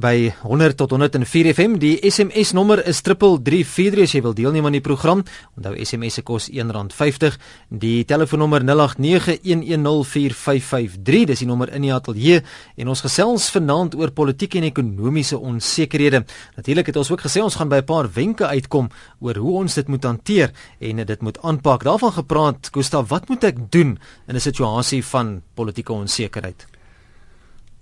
by 0.00 0.32
100 0.42 0.76
tot 0.76 0.90
104 0.90 1.54
FM. 1.54 1.78
Die 1.80 1.98
SMS 2.02 2.52
nommer 2.56 2.86
is 2.86 3.00
3343 3.06 4.02
as 4.04 4.12
jy 4.16 4.22
wil 4.24 4.34
deelneem 4.36 4.66
aan 4.68 4.76
die 4.76 4.84
program. 4.84 5.22
Onthou 5.56 5.74
SMS 5.78 6.14
se 6.18 6.22
kos 6.26 6.44
R1.50. 6.50 7.36
Die 7.70 8.04
telefoonnommer 8.08 8.62
0891104553. 8.66 11.26
Dis 11.30 11.42
die 11.42 11.48
nommer 11.48 11.68
in 11.74 11.82
die 11.86 11.94
ateljee 11.94 12.38
en 12.76 12.86
ons 12.92 13.04
gesels 13.06 13.44
vanaand 13.54 13.92
oor 13.98 14.10
politieke 14.16 14.56
en 14.60 14.68
ekonomiese 14.68 15.36
onsekerhede. 15.38 16.20
Natuurlik 16.58 16.86
het 16.92 17.00
ons 17.00 17.12
ook 17.14 17.24
gesê 17.26 17.38
ons 17.44 17.56
gaan 17.56 17.72
by 17.72 17.78
'n 17.82 17.88
paar 17.88 18.08
wenke 18.12 18.46
uitkom 18.46 18.86
oor 19.20 19.36
hoe 19.36 19.54
ons 19.64 19.74
dit 19.74 19.88
moet 19.88 20.04
hanteer 20.04 20.50
en 20.80 20.96
dit 21.06 21.22
moet 21.22 21.38
aanpak. 21.42 21.84
Daarvan 21.84 22.12
gepraat, 22.12 22.68
Gustaf, 22.72 23.08
wat 23.08 23.28
moet 23.28 23.44
ek 23.44 23.56
doen 23.70 23.98
in 24.28 24.34
'n 24.34 24.40
situasie 24.40 25.04
van 25.04 25.42
politieke 25.54 25.92
onsekerheid? 25.92 26.75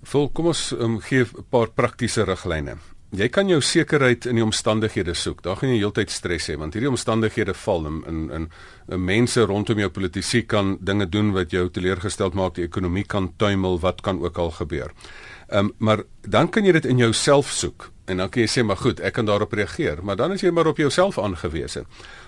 Vol, 0.05 0.27
kom 0.29 0.51
ons 0.51 0.67
um, 0.77 0.99
gee 1.01 1.25
'n 1.25 1.45
paar 1.49 1.71
praktiese 1.73 2.25
riglyne. 2.25 2.77
Jy 3.15 3.29
kan 3.29 3.47
jou 3.47 3.61
sekerheid 3.61 4.25
in 4.25 4.35
die 4.35 4.43
omstandighede 4.43 5.13
soek. 5.13 5.41
Daar 5.41 5.55
gaan 5.55 5.69
jy 5.69 5.77
heeltyd 5.77 6.11
stres 6.11 6.49
hê 6.49 6.57
want 6.57 6.73
hierdie 6.73 6.89
omstandighede 6.89 7.53
val 7.53 7.85
in 7.87 8.03
in 8.07 8.31
in, 8.31 8.49
in 8.89 9.05
mense 9.05 9.45
rondom 9.45 9.79
jou 9.79 9.89
politisie 9.89 10.41
kan 10.41 10.77
dinge 10.81 11.05
doen 11.09 11.31
wat 11.31 11.51
jou 11.51 11.69
teleurgesteld 11.69 12.33
maak, 12.33 12.55
die 12.55 12.65
ekonomie 12.65 13.05
kan 13.05 13.33
tuimel, 13.37 13.79
wat 13.79 14.01
kan 14.01 14.19
ook 14.19 14.37
al 14.37 14.51
gebeur. 14.51 14.91
Ehm 15.47 15.65
um, 15.65 15.73
maar 15.77 16.03
dan 16.21 16.49
kan 16.49 16.65
jy 16.65 16.71
dit 16.71 16.85
in 16.85 16.97
jouself 16.97 17.51
soek 17.51 17.91
en 18.05 18.17
dan 18.17 18.29
kan 18.29 18.41
jy 18.41 18.47
sê 18.47 18.63
maar 18.63 18.77
goed, 18.77 18.99
ek 18.99 19.13
kan 19.13 19.25
daarop 19.25 19.53
reageer, 19.53 20.03
maar 20.03 20.15
dan 20.15 20.31
is 20.31 20.41
jy 20.41 20.51
maar 20.51 20.67
op 20.67 20.77
jouself 20.77 21.17
aangewese. 21.19 21.85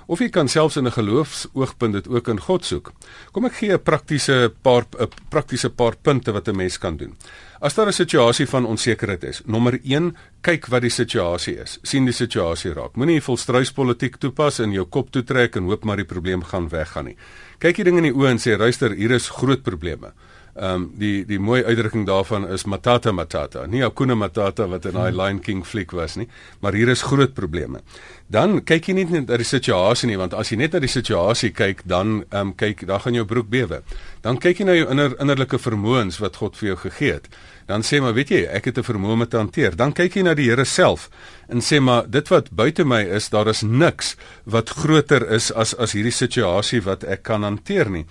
Of 0.08 0.22
jy 0.24 0.30
kan 0.32 0.48
selfs 0.48 0.78
in 0.80 0.88
'n 0.88 0.96
geloofsoogpunt 0.96 1.94
dit 1.94 2.08
ook 2.08 2.28
in 2.28 2.40
God 2.40 2.66
soek. 2.66 2.94
Kom 3.32 3.46
ek 3.46 3.54
gee 3.60 3.74
'n 3.74 3.84
praktiese 3.84 4.54
paar 4.62 4.86
'n 5.00 5.10
praktiese 5.30 5.70
paar 5.70 5.96
punte 6.02 6.32
wat 6.32 6.48
'n 6.48 6.56
mens 6.56 6.78
kan 6.78 6.98
doen. 6.98 7.16
As 7.60 7.74
daar 7.74 7.88
'n 7.88 7.94
situasie 7.94 8.48
van 8.48 8.66
onsekerheid 8.66 9.24
is, 9.24 9.42
nommer 9.46 9.80
1, 9.84 10.16
kyk 10.42 10.68
wat 10.68 10.82
die 10.82 10.90
situasie 10.90 11.58
is. 11.58 11.80
sien 11.82 12.06
die 12.06 12.14
situasie 12.14 12.74
raak. 12.74 12.96
Moenie 12.96 13.22
volstruispolitiek 13.22 14.16
toepas 14.16 14.60
en 14.60 14.72
jou 14.72 14.86
kop 14.86 15.12
toetrek 15.12 15.56
en 15.56 15.64
hoop 15.64 15.84
maar 15.84 15.98
die 15.98 16.06
probleem 16.06 16.44
gaan 16.44 16.70
weggaan 16.70 17.06
nie. 17.06 17.18
Kyk 17.60 17.76
die 17.76 17.84
ding 17.84 17.98
in 17.98 18.04
die 18.04 18.14
oë 18.14 18.30
en 18.30 18.38
sê, 18.38 18.58
"Luister, 18.58 18.92
hier 18.92 19.12
is 19.12 19.30
groot 19.30 19.64
probleme." 19.64 20.14
Ehm 20.58 20.74
um, 20.74 20.86
die 20.98 21.26
die 21.26 21.38
mooi 21.38 21.60
uitdrukking 21.64 22.06
daarvan 22.08 22.48
is 22.50 22.64
matata 22.66 23.12
matata. 23.12 23.66
Nie 23.70 23.84
Hakuna 23.84 24.16
Matata 24.16 24.66
wat 24.68 24.86
in 24.90 24.96
daai 24.98 25.12
Lion 25.14 25.40
King 25.40 25.66
fliek 25.66 25.92
was 25.94 26.16
nie, 26.18 26.28
maar 26.60 26.74
hier 26.74 26.90
is 26.90 27.04
groot 27.06 27.34
probleme. 27.34 27.82
Dan 28.28 28.64
kyk 28.66 28.88
jy 28.90 28.94
net 28.98 29.12
na 29.28 29.38
die 29.38 29.46
situasie 29.46 30.10
nie, 30.10 30.18
want 30.18 30.34
as 30.34 30.50
jy 30.50 30.58
net 30.58 30.74
na 30.74 30.80
die 30.82 30.90
situasie 30.90 31.52
kyk, 31.54 31.84
dan 31.86 32.24
ehm 32.32 32.40
um, 32.40 32.54
kyk, 32.58 32.88
dan 32.90 33.04
gaan 33.04 33.14
jou 33.14 33.26
broek 33.26 33.52
bewe. 33.54 33.84
Dan 34.26 34.40
kyk 34.42 34.64
jy 34.64 34.66
na 34.66 34.74
jou 34.80 34.88
inner 34.96 35.14
innerlike 35.22 35.60
vermoëns 35.62 36.18
wat 36.24 36.42
God 36.42 36.58
vir 36.58 36.70
jou 36.72 36.78
gegee 36.88 37.14
het. 37.20 37.30
Dan 37.68 37.84
sê 37.84 38.00
maar, 38.02 38.16
weet 38.18 38.34
jy, 38.34 38.42
ek 38.48 38.72
het 38.72 38.78
'n 38.80 38.88
vermoë 38.88 39.14
om 39.14 39.28
te 39.28 39.38
hanteer. 39.38 39.76
Dan 39.76 39.94
kyk 39.94 40.16
jy 40.16 40.24
na 40.24 40.34
die 40.34 40.50
Here 40.50 40.66
self 40.66 41.10
en 41.50 41.62
sê 41.62 41.80
maar, 41.80 42.10
dit 42.10 42.28
wat 42.28 42.50
buite 42.52 42.84
my 42.84 43.04
is, 43.04 43.30
daar 43.30 43.48
is 43.48 43.62
niks 43.62 44.16
wat 44.46 44.70
groter 44.70 45.30
is 45.32 45.52
as 45.52 45.76
as 45.76 45.94
hierdie 45.94 46.12
situasie 46.12 46.82
wat 46.82 47.04
ek 47.04 47.24
kan 47.24 47.44
hanteer 47.44 47.90
nie. 47.90 48.06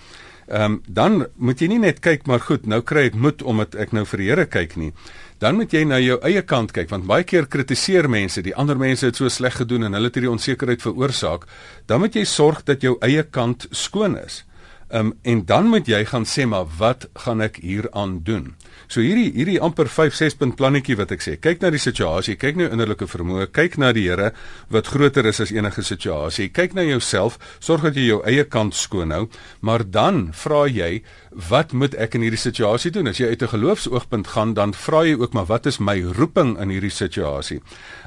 Ehm 0.47 0.65
um, 0.65 0.83
dan 0.87 1.27
moet 1.37 1.61
jy 1.61 1.69
nie 1.69 1.79
net 1.83 2.01
kyk 2.01 2.27
maar 2.27 2.41
goed, 2.41 2.67
nou 2.67 2.81
kry 2.81 3.09
ek 3.11 3.15
moed 3.15 3.43
omdat 3.43 3.75
ek 3.75 3.93
nou 3.93 4.05
vir 4.07 4.19
die 4.23 4.29
Here 4.31 4.47
kyk 4.47 4.77
nie. 4.77 4.93
Dan 5.39 5.57
moet 5.57 5.73
jy 5.73 5.85
na 5.85 5.99
jou 6.01 6.17
eie 6.25 6.43
kant 6.43 6.73
kyk 6.73 6.91
want 6.91 7.07
baie 7.07 7.25
keer 7.25 7.47
kritiseer 7.47 8.09
mense 8.09 8.43
die 8.43 8.55
ander 8.55 8.79
mense 8.79 9.07
het 9.07 9.17
so 9.17 9.29
sleg 9.29 9.59
gedoen 9.59 9.85
en 9.85 9.93
hulle 9.99 10.09
het 10.09 10.15
hierdie 10.17 10.31
onsekerheid 10.31 10.83
veroorsaak. 10.83 11.47
Dan 11.87 12.01
moet 12.01 12.15
jy 12.15 12.25
sorg 12.25 12.63
dat 12.65 12.83
jou 12.83 12.97
eie 13.03 13.23
kant 13.23 13.67
skoon 13.71 14.17
is. 14.19 14.45
Um, 14.89 15.17
en 15.23 15.43
dan 15.45 15.67
moet 15.67 15.89
jy 15.89 16.05
gaan 16.07 16.25
sê 16.25 16.47
maar 16.47 16.71
wat 16.79 17.09
gaan 17.25 17.43
ek 17.43 17.59
hieraan 17.59 18.21
doen? 18.23 18.55
So 18.89 19.03
hierdie 19.03 19.33
hierdie 19.35 19.59
amper 19.63 19.89
5 19.91 20.15
6 20.15 20.39
punt 20.41 20.57
plannetjie 20.59 20.97
wat 21.01 21.13
ek 21.15 21.25
sê, 21.25 21.35
kyk 21.43 21.63
na 21.63 21.73
die 21.75 21.83
situasie, 21.83 22.37
kyk 22.39 22.59
na 22.59 22.67
jou 22.67 22.75
innerlike 22.77 23.09
vermoë, 23.11 23.49
kyk 23.55 23.79
na 23.83 23.91
die 23.97 24.07
Here 24.07 24.31
wat 24.71 24.91
groter 24.93 25.27
is 25.27 25.41
as 25.43 25.51
enige 25.51 25.83
situasie. 25.83 26.49
Kyk 26.55 26.77
na 26.79 26.85
jouself, 26.87 27.41
sorg 27.59 27.83
dat 27.89 27.99
jy 27.99 28.07
jou 28.13 28.21
eie 28.29 28.45
kant 28.47 28.77
skoon 28.79 29.11
hou, 29.11 29.25
maar 29.61 29.83
dan 29.83 30.29
vra 30.37 30.67
jy, 30.71 31.03
wat 31.51 31.75
moet 31.75 31.97
ek 31.99 32.15
in 32.15 32.27
hierdie 32.27 32.41
situasie 32.41 32.93
doen? 32.95 33.11
As 33.11 33.19
jy 33.19 33.27
uit 33.35 33.43
'n 33.43 33.55
geloofsoogpunt 33.55 34.29
gaan, 34.35 34.55
dan 34.55 34.73
vra 34.73 35.03
jy 35.05 35.19
ook 35.19 35.35
maar 35.35 35.47
wat 35.47 35.67
is 35.67 35.81
my 35.81 36.01
roeping 36.03 36.59
in 36.59 36.71
hierdie 36.71 36.95
situasie? 36.95 37.61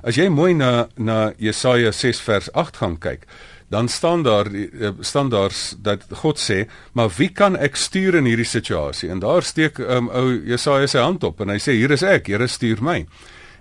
As 0.03 0.15
jy 0.15 0.29
mooi 0.29 0.53
na 0.53 0.87
na 0.97 1.33
Jesaja 1.37 1.91
6 1.91 2.21
vers 2.21 2.49
8 2.53 2.77
gaan 2.77 2.97
kyk, 2.97 3.27
dan 3.69 3.87
staan 3.87 4.23
daar 4.23 4.49
eh, 4.53 4.89
standaards 4.99 5.75
dat 5.77 6.05
God 6.21 6.39
sê, 6.41 6.65
maar 6.93 7.09
wie 7.17 7.29
kan 7.29 7.57
ek 7.57 7.75
stuur 7.75 8.17
in 8.19 8.25
hierdie 8.25 8.47
situasie? 8.47 9.09
En 9.09 9.21
daar 9.21 9.45
steek 9.45 9.77
um, 9.77 10.09
ou 10.09 10.33
Jesaja 10.45 10.87
sy 10.89 11.03
hand 11.05 11.23
op 11.23 11.41
en 11.41 11.53
hy 11.53 11.59
sê 11.61 11.77
hier 11.77 11.93
is 11.93 12.03
ek, 12.03 12.27
Here 12.33 12.47
stuur 12.47 12.81
my. 12.81 13.03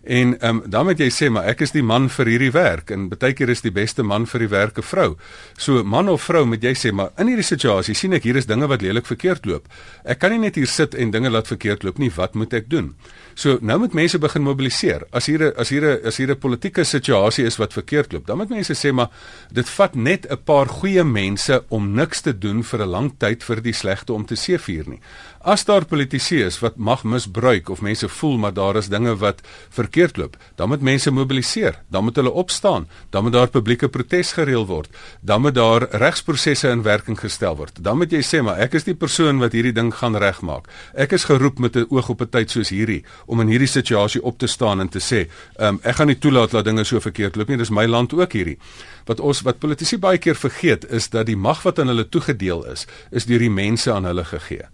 En 0.08 0.48
um, 0.48 0.62
dan 0.64 0.86
moet 0.88 1.00
jy 1.02 1.10
sê 1.12 1.26
maar 1.28 1.44
ek 1.50 1.66
is 1.66 1.74
die 1.74 1.82
man 1.84 2.06
vir 2.08 2.30
hierdie 2.32 2.52
werk 2.54 2.88
en 2.94 3.10
baie 3.12 3.34
keer 3.36 3.50
is 3.52 3.60
die 3.60 3.72
beste 3.76 4.00
man 4.00 4.24
vir 4.30 4.46
die 4.46 4.48
werk 4.48 4.78
'n 4.80 4.86
vrou. 4.88 5.16
So 5.60 5.84
man 5.84 6.08
of 6.08 6.22
vrou 6.24 6.46
moet 6.48 6.64
jy 6.64 6.72
sê 6.72 6.92
maar 6.92 7.10
in 7.18 7.28
hierdie 7.28 7.44
situasie 7.44 7.94
sien 7.94 8.16
ek 8.16 8.24
hier 8.24 8.36
is 8.40 8.48
dinge 8.48 8.66
wat 8.68 8.80
lelik 8.80 9.04
verkeerd 9.04 9.44
loop. 9.44 9.68
Ek 10.06 10.18
kan 10.18 10.30
nie 10.32 10.38
net 10.38 10.54
hier 10.56 10.66
sit 10.66 10.94
en 10.94 11.10
dinge 11.10 11.28
laat 11.28 11.46
verkeerd 11.46 11.84
loop 11.84 11.98
nie. 11.98 12.08
Wat 12.08 12.34
moet 12.34 12.54
ek 12.54 12.70
doen? 12.70 12.94
So 13.34 13.58
nou 13.60 13.78
moet 13.78 13.92
mense 13.92 14.18
begin 14.18 14.42
mobiliseer. 14.42 15.04
As 15.12 15.26
hier 15.26 15.44
'n 15.44 15.52
as 15.58 15.68
hier 15.68 15.84
'n 15.84 16.06
as 16.06 16.16
hier 16.16 16.30
'n 16.30 16.38
politieke 16.38 16.84
situasie 16.84 17.44
is 17.44 17.58
wat 17.58 17.72
verkeerd 17.74 18.12
loop, 18.12 18.26
dan 18.26 18.38
moet 18.38 18.48
mense 18.48 18.72
sê 18.72 18.92
maar 18.92 19.10
dit 19.52 19.68
vat 19.68 19.94
net 19.94 20.26
'n 20.30 20.38
paar 20.42 20.68
goeie 20.68 21.04
mense 21.04 21.64
om 21.68 21.94
niks 21.94 22.22
te 22.22 22.32
doen 22.32 22.62
vir 22.62 22.80
'n 22.80 22.88
lang 22.88 23.12
tyd 23.18 23.44
vir 23.44 23.60
die 23.60 23.74
slegte 23.74 24.12
om 24.14 24.24
te 24.24 24.36
seëvier 24.36 24.88
nie. 24.88 25.00
As 25.42 25.64
daar 25.64 25.84
politici 25.84 26.42
is 26.42 26.58
wat 26.60 26.76
mag 26.76 27.04
misbruik 27.04 27.68
of 27.68 27.80
mense 27.80 28.08
voel 28.08 28.38
maar 28.38 28.54
daar 28.54 28.76
is 28.76 28.88
dinge 28.88 29.16
wat 29.16 29.40
verkeerd 29.70 29.97
loop, 30.16 30.36
dan 30.54 30.68
moet 30.68 30.80
mense 30.80 31.10
mobiliseer, 31.10 31.78
dan 31.88 32.04
moet 32.04 32.16
hulle 32.16 32.30
opstaan, 32.30 32.86
dan 33.10 33.22
moet 33.22 33.32
daar 33.32 33.48
publieke 33.48 33.88
protes 33.88 34.32
gereël 34.32 34.66
word, 34.66 34.88
dan 35.20 35.40
moet 35.40 35.54
daar 35.54 35.88
regsprosesse 35.90 36.68
in 36.68 36.82
werking 36.82 37.18
gestel 37.18 37.56
word. 37.56 37.78
Dan 37.80 37.98
moet 37.98 38.12
jy 38.12 38.22
sê 38.22 38.42
maar 38.42 38.60
ek 38.62 38.78
is 38.78 38.86
die 38.86 38.94
persoon 38.94 39.42
wat 39.42 39.52
hierdie 39.56 39.74
ding 39.74 39.90
gaan 39.94 40.16
regmaak. 40.16 40.68
Ek 40.94 41.12
is 41.12 41.24
geroep 41.24 41.58
met 41.58 41.76
'n 41.76 41.86
oog 41.90 42.08
op 42.08 42.22
'n 42.22 42.30
tyd 42.30 42.50
soos 42.50 42.68
hierdie 42.68 43.04
om 43.26 43.40
in 43.40 43.48
hierdie 43.48 43.68
situasie 43.68 44.22
op 44.22 44.38
te 44.38 44.46
staan 44.46 44.80
en 44.80 44.88
te 44.88 45.00
sê, 45.00 45.28
um, 45.58 45.80
ek 45.82 45.96
gaan 45.96 46.06
nie 46.06 46.18
toelaat 46.18 46.50
dat 46.50 46.64
dinge 46.64 46.84
so 46.84 47.00
verkeerd 47.00 47.36
loop 47.36 47.48
nie. 47.48 47.56
Dis 47.56 47.70
my 47.70 47.86
land 47.86 48.12
ook 48.12 48.32
hierdie. 48.32 48.58
Wat 49.06 49.20
ons 49.20 49.42
wat 49.42 49.58
politici 49.58 49.98
baie 49.98 50.18
keer 50.18 50.36
vergeet 50.36 50.90
is 50.90 51.08
dat 51.08 51.26
die 51.26 51.36
mag 51.36 51.62
wat 51.62 51.78
aan 51.78 51.88
hulle 51.88 52.08
toegedeel 52.08 52.64
is, 52.66 52.86
is 53.10 53.24
deur 53.24 53.38
die 53.38 53.50
mense 53.50 53.92
aan 53.92 54.04
hulle 54.04 54.24
gegee 54.24 54.66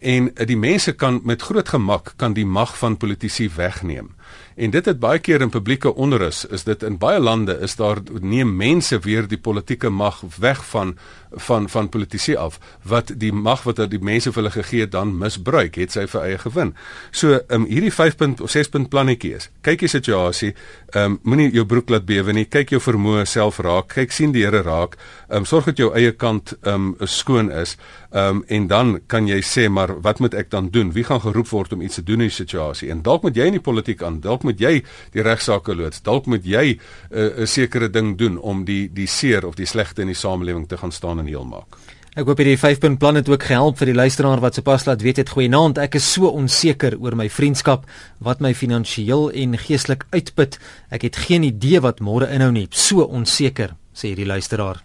en 0.00 0.30
die 0.48 0.56
mense 0.56 0.92
kan 0.92 1.20
met 1.24 1.42
groot 1.42 1.68
gemak 1.68 2.14
kan 2.16 2.32
die 2.32 2.46
mag 2.46 2.72
van 2.78 2.96
politici 2.96 3.50
wegneem. 3.56 4.14
En 4.60 4.70
dit 4.70 4.84
het 4.84 4.98
baie 5.00 5.18
keer 5.18 5.40
in 5.40 5.48
publieke 5.48 5.94
onrus 5.94 6.42
is 6.52 6.66
dit 6.68 6.82
in 6.84 6.98
baie 7.00 7.20
lande 7.20 7.54
is 7.64 7.78
daar 7.78 8.02
neem 8.20 8.50
mense 8.56 8.98
weer 9.06 9.28
die 9.28 9.38
politieke 9.40 9.88
mag 9.88 10.20
weg 10.36 10.60
van 10.68 10.98
van 11.30 11.68
van 11.68 11.88
politici 11.88 12.34
af 12.36 12.58
wat 12.82 13.12
die 13.16 13.32
mag 13.32 13.62
wat 13.62 13.78
die 13.90 14.00
mense 14.02 14.32
vir 14.32 14.42
hulle 14.42 14.52
gegee 14.52 14.88
dan 14.88 15.12
misbruik 15.18 15.76
het 15.78 15.94
sy 15.94 16.06
vir 16.10 16.22
eie 16.22 16.38
gewin. 16.38 16.74
So 17.10 17.38
um, 17.48 17.66
hierdie 17.70 17.92
5 17.92 18.16
punt 18.16 18.40
of 18.40 18.50
6 18.50 18.68
punt 18.68 18.90
plannetjie 18.90 19.34
is. 19.38 19.48
Kyk 19.62 19.84
die 19.84 19.90
situasie, 19.90 20.54
um, 20.94 21.18
moenie 21.22 21.50
jou 21.54 21.64
broek 21.64 21.90
laat 21.90 22.06
bewe 22.06 22.34
nie. 22.34 22.44
Kyk 22.50 22.74
jou 22.74 22.80
vermoë 22.82 23.24
self 23.30 23.60
raak. 23.62 23.92
Kyk 23.94 24.12
sien 24.12 24.34
die 24.34 24.44
Here 24.44 24.62
raak. 24.66 24.96
Um, 25.28 25.44
sorg 25.46 25.70
dat 25.70 25.78
jou 25.78 25.92
eie 25.94 26.12
kant 26.12 26.56
um, 26.66 26.96
skoon 27.04 27.52
is. 27.52 27.76
Um, 28.10 28.42
en 28.48 28.66
dan 28.66 28.98
kan 29.06 29.28
jy 29.28 29.38
sê 29.46 29.68
maar 29.70 29.94
wat 30.02 30.18
moet 30.18 30.34
ek 30.34 30.50
dan 30.50 30.70
doen? 30.74 30.92
Wie 30.92 31.04
gaan 31.06 31.22
geroep 31.22 31.48
word 31.52 31.72
om 31.72 31.82
iets 31.86 32.00
te 32.00 32.02
doen 32.02 32.24
in 32.24 32.30
die 32.32 32.34
situasie? 32.34 32.90
En 32.90 33.04
dalk 33.06 33.22
moet 33.22 33.36
jy 33.36 33.46
in 33.52 33.58
die 33.60 33.62
politiek 33.62 34.02
aan. 34.02 34.18
Dalk 34.24 34.42
moet 34.50 34.60
jy 34.60 34.74
die 35.14 35.24
regsaake 35.26 35.76
loods. 35.78 36.02
Dalk 36.06 36.26
moet 36.26 36.44
jy 36.44 36.74
uh, 36.74 37.42
'n 37.44 37.46
sekere 37.46 37.88
ding 37.88 38.16
doen 38.18 38.38
om 38.38 38.64
die 38.64 38.88
die 38.92 39.08
seer 39.08 39.46
of 39.46 39.56
die 39.56 39.66
slegte 39.66 40.02
in 40.02 40.12
die 40.12 40.18
samelewing 40.18 40.68
te 40.68 40.76
gaan 40.76 40.92
staan 40.92 41.18
en 41.18 41.30
heel 41.30 41.44
maak. 41.44 41.78
Ek 42.18 42.26
hoop 42.26 42.40
hierdie 42.42 42.58
5-punt 42.58 42.98
plan 42.98 43.14
het 43.14 43.28
ook 43.30 43.44
gehelp 43.46 43.78
vir 43.78 43.92
die 43.92 43.94
luisteraar 43.94 44.40
wat 44.42 44.56
sopas 44.58 44.82
laat 44.88 45.02
weet 45.06 45.20
het 45.22 45.30
goeienaand. 45.30 45.78
Ek 45.78 45.94
is 45.94 46.08
so 46.10 46.26
onseker 46.26 46.96
oor 46.98 47.14
my 47.14 47.28
vriendskap 47.30 47.86
wat 48.18 48.42
my 48.42 48.50
finansiëel 48.50 49.30
en 49.30 49.54
geestelik 49.54 50.02
uitput. 50.10 50.58
Ek 50.90 51.06
het 51.06 51.16
geen 51.28 51.46
idee 51.46 51.78
wat 51.80 52.02
môre 52.02 52.26
inhou 52.34 52.50
nie. 52.50 52.66
So 52.74 53.06
onseker, 53.06 53.76
sê 53.94 54.10
hierdie 54.10 54.26
luisteraar. 54.26 54.82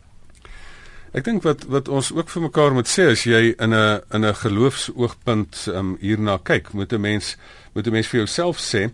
Ek 1.16 1.24
dink 1.26 1.46
wat 1.48 1.66
wat 1.72 1.90
ons 1.90 2.12
ook 2.12 2.30
vir 2.30 2.44
mekaar 2.44 2.74
moet 2.76 2.90
sê 2.92 3.08
as 3.08 3.26
jy 3.26 3.56
in 3.58 3.74
'n 3.74 4.02
in 4.14 4.26
'n 4.26 4.36
geloofsoogpunt 4.46 5.68
um, 5.74 5.98
hierna 6.02 6.38
kyk, 6.38 6.74
moet 6.74 6.94
'n 6.94 7.02
mens 7.02 7.38
moet 7.74 7.88
'n 7.88 7.92
mens 7.92 8.08
vir 8.08 8.20
jouself 8.20 8.60
sê, 8.60 8.92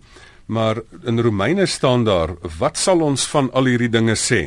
maar 0.52 0.82
in 1.08 1.20
Romeine 1.20 1.66
staan 1.66 2.04
daar, 2.04 2.36
wat 2.58 2.78
sal 2.78 3.00
ons 3.00 3.24
van 3.32 3.50
al 3.52 3.70
hierdie 3.72 3.90
dinge 3.92 4.16
sê? 4.20 4.46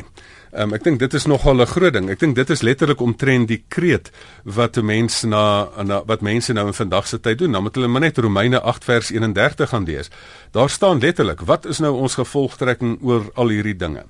Um, 0.56 0.72
ek 0.72 0.86
dink 0.86 1.00
dit 1.02 1.14
is 1.18 1.26
nogal 1.28 1.60
'n 1.60 1.66
groot 1.66 1.92
ding. 1.92 2.08
Ek 2.08 2.18
dink 2.18 2.34
dit 2.34 2.50
is 2.50 2.62
letterlik 2.62 3.00
omtrent 3.00 3.48
die 3.48 3.64
kreet 3.68 4.10
wat 4.44 4.76
mense 4.80 5.26
na, 5.26 5.68
na 5.82 6.02
wat 6.06 6.22
mense 6.22 6.52
nou 6.52 6.66
in 6.66 6.72
vandag 6.72 7.06
se 7.06 7.20
tyd 7.20 7.38
doen. 7.38 7.52
Dan 7.52 7.62
moet 7.62 7.74
hulle 7.74 7.88
maar 7.88 8.00
net 8.00 8.18
Romeine 8.18 8.60
8 8.60 8.84
vers 8.84 9.10
31 9.10 9.68
gaan 9.68 9.84
lees. 9.84 10.08
Daar 10.52 10.70
staan 10.70 11.00
letterlik, 11.00 11.40
wat 11.40 11.66
is 11.66 11.78
nou 11.78 11.92
ons 11.92 12.14
gevolgtrekking 12.14 12.98
oor 13.02 13.30
al 13.34 13.48
hierdie 13.48 13.76
dinge? 13.76 14.04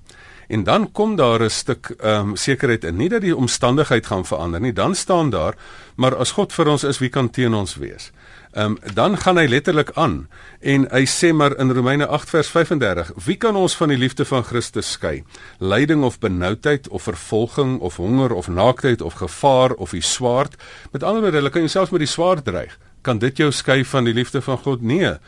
En 0.49 0.65
dan 0.65 0.93
kom 0.93 1.17
daar 1.17 1.43
'n 1.43 1.51
stuk 1.51 1.95
ehm 1.99 2.29
um, 2.29 2.37
sekerheid 2.37 2.85
in, 2.85 2.97
nie 2.97 3.09
dat 3.09 3.21
die 3.21 3.37
omstandigheid 3.37 4.07
gaan 4.07 4.25
verander 4.25 4.61
nie. 4.61 4.73
Dan 4.73 4.95
staan 4.95 5.31
daar, 5.31 5.55
maar 5.95 6.17
as 6.17 6.31
God 6.31 6.53
vir 6.53 6.69
ons 6.69 6.85
is, 6.85 6.99
wie 6.99 7.09
kan 7.09 7.31
teen 7.31 7.55
ons 7.55 7.75
wees? 7.75 8.13
Ehm 8.53 8.65
um, 8.65 8.79
dan 8.95 9.19
gaan 9.19 9.37
hy 9.37 9.47
letterlik 9.47 9.91
aan 9.95 10.29
en 10.61 10.87
hy 10.91 11.05
sê 11.05 11.33
maar 11.33 11.57
in 11.59 11.73
Romeine 11.73 12.07
8 12.07 12.31
vers 12.31 12.49
35: 12.49 13.13
Wie 13.25 13.37
kan 13.37 13.57
ons 13.57 13.77
van 13.77 13.89
die 13.89 13.99
liefde 13.99 14.25
van 14.25 14.45
Christus 14.45 14.91
skei? 14.91 15.25
Lyding 15.59 16.03
of 16.03 16.19
benoudheid 16.19 16.89
of 16.89 17.03
vervolging 17.03 17.81
of 17.81 17.97
honger 17.97 18.33
of 18.33 18.49
naaktheid 18.49 19.03
of 19.03 19.15
gevaar 19.15 19.73
of 19.73 19.91
die 19.91 20.03
swaard? 20.03 20.57
Met 20.93 21.03
ander 21.03 21.21
woorde, 21.21 21.37
hulle 21.37 21.51
kan 21.51 21.61
jouself 21.61 21.91
met 21.91 22.01
die 22.01 22.09
swaard 22.09 22.45
dreig. 22.45 22.79
Kan 23.03 23.19
dit 23.19 23.37
jou 23.37 23.53
skei 23.53 23.85
van 23.85 24.05
die 24.05 24.15
liefde 24.15 24.41
van 24.43 24.59
God? 24.59 24.83
Nee. 24.83 25.19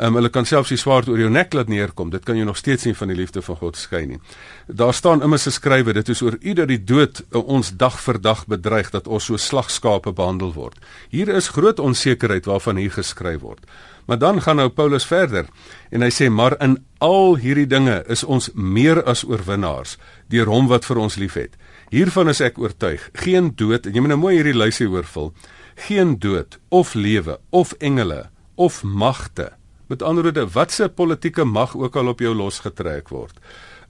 Um, 0.00 0.16
hulle 0.16 0.30
kan 0.32 0.46
selfs 0.48 0.72
die 0.72 0.80
swaard 0.80 1.08
oor 1.12 1.20
jou 1.20 1.28
nek 1.30 1.52
laat 1.52 1.68
neerkom. 1.68 2.10
Dit 2.10 2.24
kan 2.24 2.36
jou 2.36 2.46
nog 2.48 2.56
steeds 2.56 2.86
nie 2.88 2.94
van 2.96 3.12
die 3.12 3.16
liefde 3.18 3.42
van 3.44 3.58
God 3.60 3.76
skei 3.76 4.06
nie. 4.06 4.18
Daar 4.66 4.94
staan 4.96 5.22
immers 5.22 5.44
geskrywe, 5.50 5.92
dit 5.92 6.08
is 6.08 6.22
oor 6.24 6.38
u 6.40 6.54
dat 6.56 6.68
die 6.68 6.80
dood 6.80 7.22
ons 7.36 7.74
dag 7.76 7.98
vir 8.00 8.20
dag 8.20 8.46
bedreig 8.48 8.90
dat 8.90 9.06
ons 9.06 9.28
so 9.28 9.36
slagskape 9.36 10.14
behandel 10.16 10.54
word. 10.56 10.80
Hier 11.12 11.28
is 11.28 11.52
groot 11.52 11.80
onsekerheid 11.80 12.48
waarvan 12.48 12.80
hier 12.80 12.92
geskryf 12.92 13.44
word. 13.44 13.60
Maar 14.06 14.18
dan 14.18 14.40
gaan 14.42 14.56
nou 14.56 14.68
Paulus 14.68 15.06
verder 15.06 15.46
en 15.90 16.02
hy 16.02 16.10
sê 16.10 16.28
maar 16.30 16.56
in 16.64 16.80
al 16.98 17.36
hierdie 17.38 17.68
dinge 17.68 18.00
is 18.10 18.24
ons 18.24 18.50
meer 18.54 19.02
as 19.06 19.22
oorwinnaars 19.28 19.96
deur 20.32 20.50
hom 20.50 20.66
wat 20.72 20.88
vir 20.88 20.98
ons 21.04 21.16
liefhet. 21.20 21.54
Hiervan 21.92 22.32
is 22.32 22.40
ek 22.40 22.58
oortuig, 22.58 23.10
geen 23.12 23.52
dood, 23.54 23.86
jy 23.86 24.00
moet 24.00 24.14
nou 24.14 24.22
mooi 24.24 24.36
hierdie 24.40 24.56
lysie 24.56 24.88
hoorvul, 24.88 25.34
geen 25.86 26.16
dood 26.18 26.58
of 26.70 26.94
lewe 26.94 27.38
of 27.50 27.76
engele 27.78 28.24
of 28.56 28.82
magte 28.82 29.52
Met 29.86 30.02
ander 30.02 30.22
woorde, 30.22 30.48
watse 30.48 30.88
politieke 30.88 31.44
mag 31.44 31.76
ook 31.76 31.96
al 31.96 32.08
op 32.08 32.20
jou 32.20 32.34
losgetrek 32.34 33.08
word. 33.08 33.38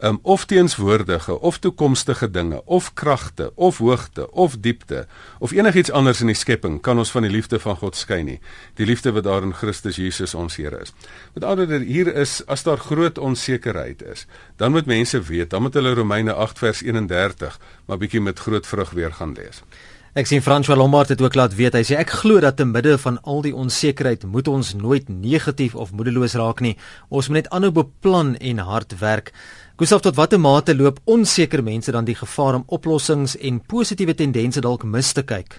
Um, 0.02 0.18
of 0.22 0.44
teenswoordige 0.44 1.40
of 1.40 1.58
toekomstige 1.58 2.30
dinge 2.30 2.64
of 2.64 2.94
kragte 2.94 3.52
of 3.54 3.78
hoogte 3.78 4.30
of 4.30 4.56
diepte 4.58 5.06
of 5.38 5.52
enigiets 5.52 5.90
anders 5.90 6.20
in 6.20 6.26
die 6.26 6.34
skepping 6.34 6.80
kan 6.80 6.98
ons 6.98 7.10
van 7.14 7.22
die 7.22 7.30
liefde 7.30 7.60
van 7.62 7.76
God 7.78 7.96
skei 7.96 8.22
nie. 8.26 8.40
Die 8.74 8.86
liefde 8.86 9.12
wat 9.14 9.28
daar 9.28 9.46
in 9.46 9.54
Christus 9.54 9.96
Jesus 9.96 10.34
ons 10.34 10.56
Here 10.58 10.80
is. 10.82 10.90
Met 11.34 11.44
ander 11.44 11.68
woorde 11.70 11.86
hier 11.86 12.10
is 12.14 12.40
as 12.46 12.66
daar 12.66 12.82
groot 12.82 13.18
onsekerheid 13.18 14.02
is 14.02 14.26
dan 14.56 14.74
moet 14.74 14.86
mense 14.86 15.20
weet 15.22 15.50
dan 15.50 15.62
moet 15.62 15.74
hulle 15.74 15.94
Romeine 15.94 16.32
8 16.32 16.58
vers 16.58 16.82
31 16.82 17.60
maar 17.86 17.98
bietjie 17.98 18.20
met 18.20 18.38
groot 18.38 18.66
vrug 18.66 18.90
weer 18.90 19.12
gaan 19.12 19.32
lees 19.38 19.62
Ek 20.12 20.28
sien 20.28 20.42
François 20.44 20.76
Lombard 20.76 21.08
het 21.08 21.22
ook 21.24 21.34
laat 21.38 21.54
weet 21.56 21.72
hy 21.72 21.80
sê 21.88 21.96
ek 21.96 22.10
glo 22.20 22.36
dat 22.44 22.58
te 22.58 22.66
midde 22.68 22.98
van 23.00 23.14
al 23.24 23.38
die 23.46 23.54
onsekerheid 23.56 24.26
moet 24.28 24.48
ons 24.50 24.74
nooit 24.76 25.06
negatief 25.08 25.72
of 25.72 25.94
moedeloos 25.96 26.34
raak 26.36 26.60
nie. 26.60 26.74
Ons 27.08 27.30
moet 27.30 27.40
net 27.40 27.48
aanhou 27.48 27.70
beplan 27.78 28.34
en 28.36 28.60
hard 28.60 28.92
werk. 29.00 29.30
Gustav 29.80 30.02
tot 30.04 30.18
watter 30.20 30.36
mate 30.36 30.74
loop 30.76 31.00
onseker 31.08 31.64
mense 31.64 31.96
dan 31.96 32.04
die 32.04 32.18
gevaar 32.18 32.60
om 32.60 32.66
oplossings 32.68 33.38
en 33.40 33.62
positiewe 33.64 34.12
tendense 34.12 34.60
dalk 34.60 34.84
mis 34.84 35.14
te 35.16 35.24
kyk? 35.24 35.56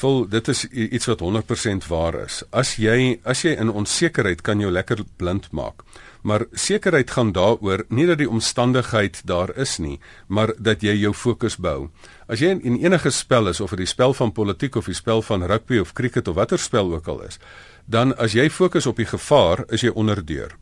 Vol 0.00 0.24
dit 0.32 0.48
is 0.48 0.64
iets 0.72 1.12
wat 1.12 1.20
100% 1.20 1.90
waar 1.92 2.22
is. 2.24 2.40
As 2.56 2.78
jy 2.80 3.18
as 3.28 3.44
jy 3.44 3.52
in 3.52 3.68
onsekerheid 3.68 4.40
kan 4.40 4.64
jou 4.64 4.72
lekker 4.72 5.04
blind 5.20 5.52
maak. 5.52 5.84
Maar 6.22 6.46
sekerheid 6.52 7.10
gaan 7.10 7.32
daaroor 7.32 7.84
nie 7.88 8.06
dat 8.06 8.18
die 8.18 8.30
omstandigheid 8.30 9.22
daar 9.26 9.50
is 9.58 9.78
nie, 9.78 9.98
maar 10.26 10.54
dat 10.58 10.82
jy 10.82 10.94
jou 11.00 11.12
fokus 11.14 11.56
bou. 11.56 11.90
As 12.28 12.38
jy 12.40 12.54
in 12.62 12.78
enige 12.78 13.10
spel 13.10 13.50
is 13.50 13.60
of 13.60 13.74
dit 13.74 13.82
die 13.82 13.90
spel 13.90 14.14
van 14.14 14.32
politiek 14.32 14.76
of 14.76 14.86
die 14.86 14.94
spel 14.94 15.22
van 15.22 15.42
rugby 15.42 15.78
of 15.82 15.92
cricket 15.92 16.28
of 16.28 16.38
watter 16.38 16.58
spel 16.58 16.94
ook 16.94 17.08
al 17.08 17.22
is, 17.26 17.38
dan 17.86 18.14
as 18.16 18.32
jy 18.38 18.48
fokus 18.50 18.86
op 18.86 18.96
die 18.96 19.08
gevaar, 19.08 19.64
is 19.68 19.82
jy 19.82 19.90
onderdeur. 19.90 20.54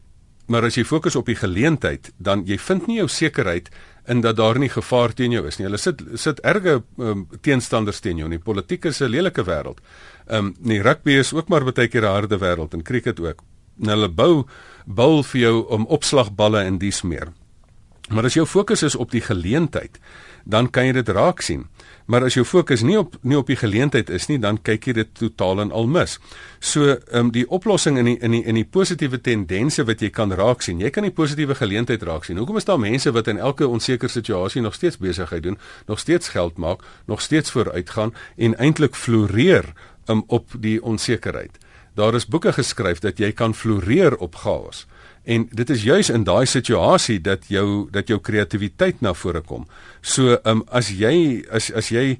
Maar 0.50 0.66
as 0.66 0.74
jy 0.74 0.82
fokus 0.84 1.14
op 1.14 1.28
die 1.30 1.38
geleentheid, 1.38 2.10
dan 2.18 2.42
jy 2.48 2.56
vind 2.58 2.88
nie 2.88 2.96
jou 2.96 3.08
sekerheid 3.08 3.68
in 4.10 4.22
dat 4.24 4.36
daar 4.40 4.58
nie 4.58 4.70
gevaar 4.72 5.12
teen 5.14 5.36
jou 5.36 5.44
is 5.46 5.60
nie. 5.60 5.68
Hulle 5.68 5.78
sit 5.78 6.02
sit 6.18 6.40
erge 6.42 6.80
um, 6.98 7.26
teenstanders 7.44 8.00
teen 8.02 8.18
jou. 8.18 8.30
Die 8.32 8.42
politiek 8.42 8.88
is 8.90 9.00
'n 9.00 9.12
lelike 9.12 9.44
wêreld. 9.44 9.78
Ehm 10.26 10.46
um, 10.46 10.54
nee, 10.58 10.82
rugby 10.82 11.20
is 11.20 11.32
ook 11.32 11.48
maar 11.48 11.64
baie 11.64 11.88
keer 11.88 12.02
'n 12.02 12.14
harde 12.16 12.38
wêreld 12.38 12.74
en 12.74 12.82
cricket 12.82 13.20
ook. 13.20 13.44
En 13.80 13.94
hulle 13.94 14.08
bou 14.08 14.44
bou 14.86 15.22
vir 15.22 15.40
jou 15.40 15.56
om 15.70 15.86
opslagballe 15.86 16.64
en 16.66 16.78
dies 16.78 17.02
meer. 17.02 17.30
Maar 18.10 18.26
as 18.26 18.34
jou 18.34 18.46
fokus 18.46 18.82
is 18.82 18.96
op 18.98 19.12
die 19.14 19.22
geleentheid, 19.22 20.00
dan 20.44 20.70
kan 20.70 20.88
jy 20.88 20.96
dit 20.98 21.08
raak 21.14 21.44
sien. 21.46 21.68
Maar 22.10 22.24
as 22.26 22.34
jou 22.34 22.42
fokus 22.48 22.82
nie 22.82 22.96
op 22.98 23.14
nie 23.22 23.36
op 23.38 23.46
die 23.46 23.58
geleentheid 23.58 24.10
is 24.10 24.26
nie, 24.26 24.38
dan 24.42 24.58
kyk 24.66 24.88
jy 24.88 24.94
dit 24.98 25.12
totaal 25.14 25.62
en 25.62 25.70
al 25.70 25.86
mis. 25.86 26.16
So, 26.58 26.96
ehm 26.96 27.28
um, 27.28 27.30
die 27.30 27.44
oplossing 27.46 28.00
in 28.00 28.08
die 28.10 28.16
in 28.18 28.34
die 28.34 28.42
in 28.42 28.58
die 28.58 28.66
positiewe 28.66 29.20
tendense 29.20 29.84
wat 29.86 30.02
jy 30.02 30.10
kan 30.10 30.34
raak 30.34 30.66
sien. 30.66 30.82
Jy 30.82 30.90
kan 30.90 31.06
die 31.06 31.14
positiewe 31.14 31.54
geleentheid 31.54 32.02
raak 32.02 32.26
sien. 32.26 32.40
Hoekom 32.42 32.58
is 32.58 32.66
daar 32.66 32.82
mense 32.82 33.12
wat 33.14 33.30
in 33.30 33.38
elke 33.38 33.68
onseker 33.68 34.10
situasie 34.10 34.62
nog 34.62 34.74
steeds 34.74 34.98
besigheid 34.98 35.42
doen, 35.42 35.58
nog 35.86 35.98
steeds 35.98 36.28
geld 36.28 36.58
maak, 36.58 36.82
nog 37.06 37.22
steeds 37.22 37.50
vooruitgaan 37.50 38.14
en 38.36 38.58
eintlik 38.58 38.94
floreer 38.94 39.72
um, 40.08 40.24
op 40.26 40.50
die 40.58 40.82
onsekerheid? 40.82 41.58
Daar 41.94 42.14
is 42.14 42.26
boeke 42.26 42.52
geskryf 42.52 42.98
dat 42.98 43.18
jy 43.18 43.32
kan 43.32 43.54
floreer 43.54 44.16
op 44.16 44.34
chaos. 44.34 44.86
En 45.24 45.48
dit 45.52 45.70
is 45.70 45.82
juis 45.82 46.08
in 46.10 46.24
daai 46.24 46.46
situasie 46.46 47.20
dat 47.20 47.48
jou 47.52 47.88
dat 47.92 48.08
jou 48.08 48.18
kreatiwiteit 48.20 49.00
na 49.04 49.12
vore 49.14 49.42
kom. 49.44 49.66
So, 50.00 50.38
um, 50.44 50.62
as 50.72 50.88
jy 50.96 51.44
as 51.52 51.68
as 51.76 51.90
jy 51.92 52.18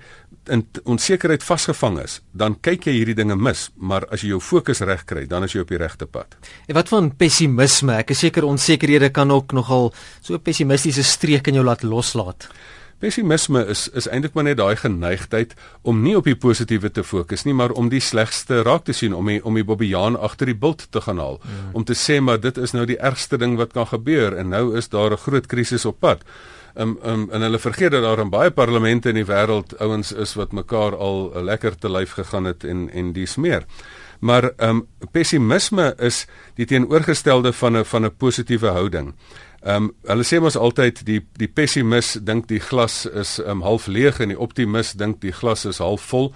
in 0.50 0.65
onsekerheid 0.85 1.45
vasgevang 1.45 1.99
is, 2.03 2.21
dan 2.33 2.57
kyk 2.61 2.89
jy 2.89 2.95
hierdie 2.99 3.17
dinge 3.17 3.37
mis, 3.37 3.69
maar 3.77 4.07
as 4.12 4.25
jy 4.25 4.33
jou 4.35 4.41
fokus 4.43 4.83
reg 4.85 5.05
kry, 5.09 5.25
dan 5.31 5.45
is 5.47 5.55
jy 5.55 5.65
op 5.65 5.73
die 5.73 5.81
regte 5.81 6.07
pad. 6.07 6.37
En 6.67 6.77
wat 6.77 6.91
van 6.93 7.11
pessimisme? 7.17 7.97
Ek 8.03 8.12
is 8.15 8.25
seker 8.25 8.45
onsekerhede 8.49 9.12
kan 9.15 9.31
ook 9.31 9.55
nogal 9.57 9.93
so 10.21 10.39
pessimistiese 10.39 11.05
streek 11.07 11.49
in 11.49 11.61
jou 11.61 11.65
laat 11.65 11.85
loslaat. 11.87 12.49
Pessimisme 13.00 13.62
is 13.73 13.87
is 13.97 14.09
eintlik 14.09 14.35
maar 14.37 14.45
net 14.45 14.59
daai 14.61 14.76
geneigtheid 14.76 15.54
om 15.83 16.02
nie 16.04 16.16
op 16.19 16.26
die 16.28 16.37
positiewe 16.37 16.90
te 16.92 17.04
fokus 17.04 17.47
nie, 17.49 17.54
maar 17.57 17.73
om 17.73 17.88
die 17.88 18.02
slegste 18.04 18.62
raak 18.66 18.85
te 18.85 18.92
sien, 18.92 19.14
om 19.16 19.26
die, 19.26 19.40
om 19.45 19.57
die 19.57 19.64
bobbejaan 19.64 20.19
agter 20.21 20.52
die 20.52 20.59
bult 20.59 20.87
te 20.92 21.00
gaan 21.00 21.19
haal, 21.19 21.40
mm. 21.40 21.75
om 21.80 21.85
te 21.85 21.97
sê 21.97 22.21
maar 22.21 22.40
dit 22.40 22.59
is 22.61 22.76
nou 22.76 22.85
die 22.87 22.99
ergste 23.00 23.40
ding 23.40 23.57
wat 23.57 23.73
kan 23.73 23.88
gebeur 23.88 24.37
en 24.37 24.52
nou 24.52 24.76
is 24.76 24.92
daar 24.92 25.12
'n 25.12 25.25
groot 25.25 25.47
krisis 25.47 25.85
op 25.85 26.00
pad. 26.00 26.25
Um, 26.75 26.99
um, 27.02 27.30
en 27.30 27.42
hulle 27.42 27.59
vergeet 27.59 27.90
dat 27.90 28.02
daar 28.02 28.21
in 28.21 28.30
baie 28.30 28.50
parlemente 28.50 29.09
in 29.09 29.14
die 29.19 29.26
wêreld 29.26 29.75
ouens 29.78 30.12
is 30.12 30.35
wat 30.38 30.52
mekaar 30.52 30.95
al 30.97 31.33
lekker 31.42 31.75
te 31.78 31.90
lyf 31.90 32.12
gegaan 32.12 32.45
het 32.45 32.64
en 32.64 32.90
en 32.90 33.12
dis 33.12 33.37
meer. 33.37 33.64
Maar 34.21 34.50
um, 34.57 34.87
pessimisme 35.11 35.95
is 35.99 36.26
die 36.54 36.66
teenoorgestelde 36.66 37.52
van 37.52 37.76
'n 37.76 37.85
van 37.85 38.04
'n 38.04 38.16
positiewe 38.16 38.69
houding. 38.69 39.14
Ehm 39.61 39.85
um, 39.85 39.90
hulle 40.09 40.25
sê 40.25 40.38
mos 40.40 40.57
altyd 40.57 41.02
die 41.05 41.19
die 41.37 41.49
pessimis 41.49 42.14
dink 42.25 42.47
die 42.49 42.62
glas 42.64 43.02
is 43.05 43.38
um, 43.45 43.61
half 43.61 43.90
leeg 43.93 44.21
en 44.25 44.33
die 44.33 44.38
optimis 44.38 44.95
dink 44.97 45.21
die 45.21 45.35
glas 45.37 45.67
is 45.69 45.83
half 45.85 46.00
vol. 46.09 46.31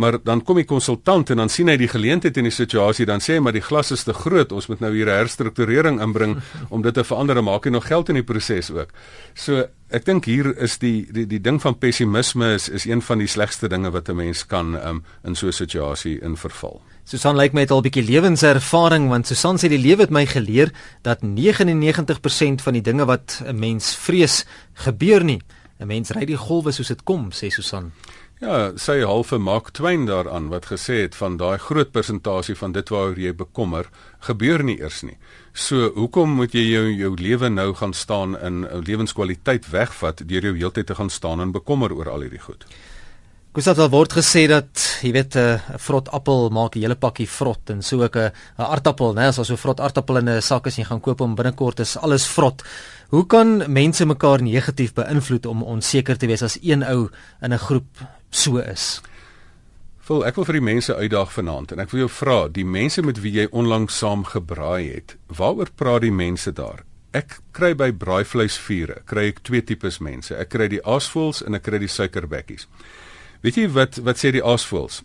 Maar 0.00 0.16
dan 0.24 0.40
kom 0.42 0.56
die 0.56 0.64
konsultant 0.64 1.28
en 1.30 1.42
dan 1.42 1.52
sien 1.52 1.68
hy 1.68 1.76
die 1.76 1.90
geleentheid 1.92 2.38
in 2.40 2.46
die 2.48 2.54
situasie 2.54 3.04
dan 3.04 3.20
sê 3.20 3.36
hy 3.36 3.42
maar 3.44 3.52
die 3.52 3.64
glas 3.64 3.92
is 3.92 4.06
te 4.08 4.14
groot 4.16 4.52
ons 4.56 4.70
moet 4.70 4.80
nou 4.80 4.94
hier 4.94 5.10
'n 5.12 5.18
herstrukturering 5.20 6.00
inbring 6.00 6.38
om 6.74 6.80
dit 6.82 6.94
te 6.94 7.04
verander 7.04 7.36
en 7.36 7.44
maak 7.44 7.68
hy 7.68 7.70
nog 7.70 7.86
geld 7.86 8.08
in 8.08 8.14
die 8.14 8.24
proses 8.24 8.70
ook. 8.70 8.88
So 9.34 9.66
ek 9.90 10.04
dink 10.04 10.24
hier 10.24 10.56
is 10.56 10.78
die 10.78 11.04
die 11.12 11.26
die 11.26 11.40
ding 11.40 11.60
van 11.60 11.76
pessimisme 11.78 12.54
is 12.54 12.68
is 12.68 12.86
een 12.86 13.02
van 13.02 13.18
die 13.18 13.28
slegste 13.28 13.68
dinge 13.68 13.90
wat 13.90 14.08
'n 14.08 14.16
mens 14.16 14.46
kan 14.46 14.74
um, 14.74 15.04
in 15.24 15.34
so 15.34 15.46
'n 15.46 15.52
situasie 15.52 16.18
in 16.22 16.36
verval. 16.36 16.80
Susan 17.10 17.34
lyk 17.34 17.56
my 17.56 17.64
het 17.64 17.72
al 17.74 17.80
'n 17.82 17.88
bietjie 17.90 18.06
lewenservaring 18.06 19.08
want 19.10 19.26
Susan 19.26 19.56
sê 19.58 19.66
die 19.66 19.82
lewe 19.82 20.02
het 20.06 20.10
my 20.14 20.26
geleer 20.26 20.70
dat 21.02 21.22
99% 21.22 22.62
van 22.62 22.72
die 22.72 22.82
dinge 22.82 23.04
wat 23.04 23.42
'n 23.44 23.58
mens 23.58 23.96
vrees 23.96 24.44
gebeur 24.74 25.24
nie. 25.24 25.40
'n 25.80 25.86
Mens 25.86 26.10
ry 26.10 26.24
die 26.24 26.36
golwe 26.36 26.72
soos 26.72 26.86
dit 26.86 27.02
kom, 27.02 27.30
sê 27.32 27.50
Susan. 27.50 27.92
Ja, 28.40 28.72
sy 28.76 29.00
halfe 29.00 29.38
Mark 29.38 29.70
Twain 29.70 30.06
daaraan 30.06 30.48
wat 30.48 30.66
gesê 30.66 31.02
het 31.02 31.14
van 31.14 31.36
daai 31.36 31.58
groot 31.58 31.90
persentasie 31.90 32.54
van 32.54 32.72
dit 32.72 32.88
waaroor 32.88 33.18
jy 33.18 33.34
bekommer 33.34 33.88
gebeur 34.20 34.62
nie 34.64 34.80
eers 34.80 35.02
nie. 35.02 35.18
So, 35.52 35.90
hoekom 35.94 36.30
moet 36.30 36.52
jy 36.52 36.62
jou 36.70 36.94
jou 36.94 37.14
lewe 37.16 37.48
nou 37.48 37.74
gaan 37.74 37.92
staan 37.92 38.38
in 38.38 38.64
'n 38.64 38.82
lewenskwaliteit 38.86 39.70
wegvat 39.70 40.28
deur 40.28 40.42
jou 40.42 40.56
heeltyd 40.56 40.86
te 40.86 40.94
gaan 40.94 41.10
staan 41.10 41.40
en 41.40 41.52
bekommer 41.52 41.92
oor 41.92 42.08
al 42.08 42.20
hierdie 42.20 42.40
goed? 42.40 42.64
Gustav 43.50 43.80
daar 43.80 43.88
word 43.90 44.12
gesê 44.14 44.44
dat 44.46 44.78
jy 45.02 45.10
weet 45.10 45.34
'n 45.34 45.58
vrot 45.82 46.08
appel 46.14 46.50
maak 46.50 46.76
'n 46.76 46.82
hele 46.82 46.94
pakkie 46.94 47.26
vrot 47.26 47.70
en 47.70 47.82
so 47.82 48.00
ook 48.02 48.16
'n 48.16 48.32
aardappel, 48.56 49.12
né, 49.14 49.26
as 49.26 49.38
ons 49.38 49.48
so 49.48 49.56
vrot 49.56 49.80
aardappel 49.80 50.18
in 50.18 50.28
'n 50.28 50.40
sak 50.42 50.66
as 50.66 50.76
jy 50.76 50.84
gaan 50.84 51.00
koop 51.00 51.20
om 51.20 51.34
binnekort 51.34 51.80
is 51.80 51.96
alles 51.96 52.26
vrot. 52.26 52.62
Hoe 53.08 53.26
kan 53.26 53.72
mense 53.72 54.06
mekaar 54.06 54.42
negatief 54.42 54.94
beïnvloed 54.94 55.46
om 55.46 55.62
onseker 55.62 56.16
te 56.16 56.26
wees 56.26 56.42
as 56.42 56.58
een 56.62 56.84
ou 56.84 57.10
in 57.42 57.52
'n 57.52 57.58
groep 57.58 57.88
so 58.30 58.58
is? 58.58 59.00
Vol, 59.98 60.24
ek 60.26 60.36
wil 60.36 60.44
vir 60.44 60.54
die 60.54 60.72
mense 60.72 60.94
uitdaag 60.94 61.32
vanaand 61.32 61.72
en 61.72 61.80
ek 61.80 61.90
wil 61.90 62.00
jou 62.00 62.08
vra, 62.08 62.48
die 62.48 62.64
mense 62.64 63.02
met 63.02 63.20
wie 63.20 63.32
jy 63.32 63.48
onlangs 63.50 63.98
saam 63.98 64.24
gebraai 64.24 64.94
het, 64.94 65.16
waaroor 65.26 65.70
praat 65.74 66.02
die 66.02 66.12
mense 66.12 66.52
daar? 66.52 66.84
Ek 67.10 67.40
kry 67.52 67.74
by 67.74 67.90
braaivleisvure, 67.90 69.02
kry 69.04 69.28
ek 69.28 69.42
twee 69.42 69.62
tipes 69.62 69.98
mense. 69.98 70.36
Ek 70.36 70.48
kry 70.48 70.68
die 70.68 70.82
aasvoëls 70.86 71.42
en 71.42 71.54
ek 71.54 71.62
kry 71.62 71.78
die 71.78 71.88
suikerbekkies. 71.88 72.68
Weet 73.40 73.56
jy 73.56 73.68
wat 73.72 74.00
wat 74.04 74.20
sê 74.20 74.32
die 74.36 74.44
aasvoëls? 74.44 75.00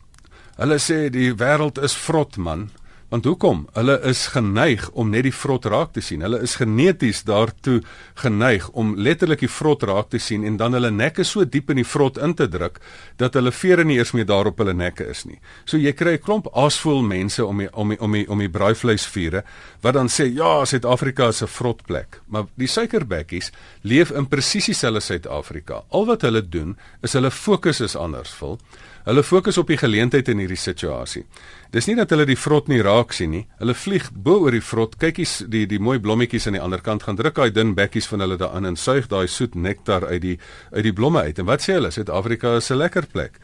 Hulle 0.60 0.80
sê 0.80 0.98
die 1.12 1.32
wêreld 1.36 1.80
is 1.84 1.95
vrot 1.95 2.38
man. 2.38 2.69
Want 3.15 3.30
hoekom? 3.30 3.60
Hulle 3.71 3.93
is 4.10 4.25
geneig 4.34 4.89
om 4.91 5.08
net 5.13 5.23
die 5.23 5.32
vrot 5.32 5.63
raak 5.71 5.93
te 5.95 6.01
sien. 6.04 6.25
Hulle 6.25 6.41
is 6.43 6.58
geneties 6.60 7.21
daartoe 7.23 7.78
geneig 8.19 8.65
om 8.75 8.89
letterlik 8.99 9.45
die 9.45 9.51
vrot 9.51 9.86
raak 9.88 10.10
te 10.12 10.19
sien 10.19 10.43
en 10.43 10.58
dan 10.60 10.75
hulle 10.75 10.89
nekke 10.91 11.23
so 11.23 11.45
diep 11.47 11.71
in 11.71 11.80
die 11.80 11.88
vrot 11.88 12.19
in 12.19 12.34
te 12.36 12.49
druk 12.51 12.82
dat 13.15 13.38
hulle 13.39 13.54
vere 13.56 13.86
nie 13.88 13.95
eers 14.01 14.12
meer 14.12 14.28
daar 14.28 14.49
op 14.51 14.60
hulle 14.60 14.73
nekke 14.75 15.08
is 15.13 15.23
nie. 15.30 15.39
So 15.63 15.80
jy 15.80 15.93
kry 15.95 16.17
'n 16.17 16.25
klomp 16.25 16.49
aasvoël 16.51 17.08
mense 17.08 17.45
om 17.45 17.58
die, 17.63 17.69
om 17.71 17.89
die, 17.89 17.99
om 18.01 18.12
die, 18.12 18.25
om 18.28 18.39
die 18.39 18.51
braaivleisvure 18.51 19.45
wat 19.82 19.93
dan 19.93 20.12
sê 20.12 20.28
ja, 20.36 20.65
Suid-Afrika 20.65 21.30
is 21.30 21.41
'n 21.41 21.47
vrot 21.47 21.86
plek. 21.88 22.19
Maar 22.28 22.51
die 22.56 22.67
suikerbekkies 22.67 23.51
leef 23.84 24.12
in 24.12 24.28
presies 24.28 24.65
dieselfde 24.65 24.99
Suid-Afrika. 24.99 25.84
Al 25.89 26.06
wat 26.06 26.21
hulle 26.21 26.41
doen 26.41 26.75
is 27.01 27.13
hulle 27.13 27.32
fokus 27.32 27.80
is 27.80 27.95
anders, 27.95 28.34
vol. 28.34 28.60
Hulle 29.06 29.22
fokus 29.22 29.60
op 29.62 29.68
die 29.70 29.78
geleentheid 29.78 30.32
in 30.34 30.39
hierdie 30.41 30.58
situasie. 30.58 31.28
Dis 31.70 31.86
nie 31.86 31.94
dat 31.98 32.10
hulle 32.10 32.26
die 32.26 32.38
vrot 32.39 32.72
nie 32.72 32.80
raak 32.82 33.12
sien 33.13 33.36
nie. 33.36 33.44
Hulle 33.60 33.76
vlieg 33.78 34.08
bo 34.10 34.39
oor 34.48 34.56
die 34.56 34.63
vrot, 34.65 34.96
kykies 34.98 35.44
die 35.54 35.68
die 35.70 35.78
mooi 35.78 36.00
blommetjies 36.02 36.48
aan 36.50 36.58
die 36.58 36.63
ander 36.63 36.82
kant 36.82 37.06
gaan 37.06 37.20
druk 37.20 37.38
daai 37.38 37.54
dun 37.54 37.76
bekkies 37.78 38.10
van 38.10 38.26
hulle 38.26 38.39
daarin 38.41 38.65
en 38.72 38.80
suig 38.82 39.06
daai 39.12 39.28
soet 39.30 39.54
nektar 39.54 40.08
uit 40.10 40.24
die 40.24 40.39
uit 40.74 40.84
die 40.89 40.96
blomme 40.98 41.22
uit. 41.22 41.38
En 41.38 41.46
wat 41.46 41.62
sê 41.62 41.78
hulle? 41.78 41.94
Suid-Afrika 41.94 42.56
is 42.58 42.72
'n 42.72 42.82
lekker 42.82 43.06
plek. 43.06 43.38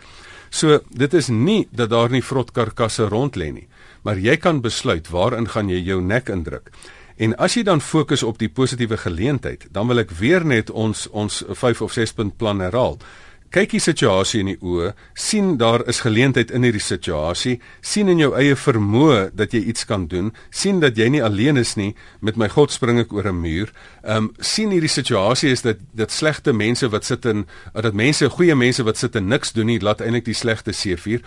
So, 0.49 0.79
dit 0.89 1.13
is 1.13 1.29
nie 1.29 1.67
dat 1.71 1.89
daar 1.89 2.09
nie 2.09 2.23
vrotkarkasse 2.23 3.07
rond 3.07 3.35
lê 3.35 3.51
nie, 3.53 3.67
maar 4.03 4.17
jy 4.17 4.37
kan 4.37 4.61
besluit 4.61 5.09
waarin 5.09 5.47
gaan 5.47 5.69
jy 5.69 5.79
jou 5.79 6.01
nek 6.01 6.29
indruk. 6.29 6.71
En 7.17 7.35
as 7.37 7.53
jy 7.53 7.63
dan 7.63 7.81
fokus 7.81 8.23
op 8.23 8.39
die 8.39 8.49
positiewe 8.49 8.97
geleentheid, 8.97 9.67
dan 9.71 9.87
wil 9.87 9.99
ek 9.99 10.11
weer 10.11 10.45
net 10.45 10.69
ons 10.69 11.07
ons 11.11 11.43
5 11.49 11.81
of 11.81 11.93
6 11.93 12.13
punt 12.13 12.37
plan 12.37 12.59
herhaal 12.59 12.97
kyk 13.51 13.73
die 13.75 13.81
situasie 13.83 14.41
in 14.43 14.49
die 14.53 14.59
oë, 14.63 14.93
sien 15.17 15.55
daar 15.59 15.83
is 15.91 16.01
geleentheid 16.05 16.53
in 16.55 16.63
hierdie 16.63 16.83
situasie, 16.83 17.57
sien 17.83 18.07
in 18.11 18.21
jou 18.21 18.31
eie 18.39 18.55
vermoë 18.55 19.31
dat 19.35 19.55
jy 19.55 19.61
iets 19.71 19.83
kan 19.89 20.05
doen, 20.11 20.31
sien 20.55 20.79
dat 20.79 20.97
jy 20.99 21.09
nie 21.11 21.23
alleen 21.23 21.59
is 21.59 21.75
nie, 21.75 21.91
met 22.23 22.39
my 22.39 22.47
God 22.51 22.71
spring 22.71 23.01
ek 23.03 23.11
oor 23.13 23.27
'n 23.27 23.41
muur. 23.41 23.73
Ehm 24.03 24.17
um, 24.17 24.31
sien 24.39 24.71
hierdie 24.71 24.89
situasie 24.89 25.51
is 25.51 25.61
dat 25.61 25.77
dat 25.93 26.11
slegte 26.11 26.53
mense 26.53 26.87
wat 26.89 27.05
sit 27.05 27.25
in 27.25 27.45
dat 27.73 27.93
mense, 27.93 28.29
goeie 28.29 28.55
mense 28.55 28.83
wat 28.83 28.97
sit 28.97 29.15
en 29.15 29.27
niks 29.27 29.51
doen 29.51 29.65
nie, 29.65 29.79
laat 29.79 30.01
eintlik 30.01 30.25
die 30.25 30.33
slegte 30.33 30.71
seefuur. 30.71 31.21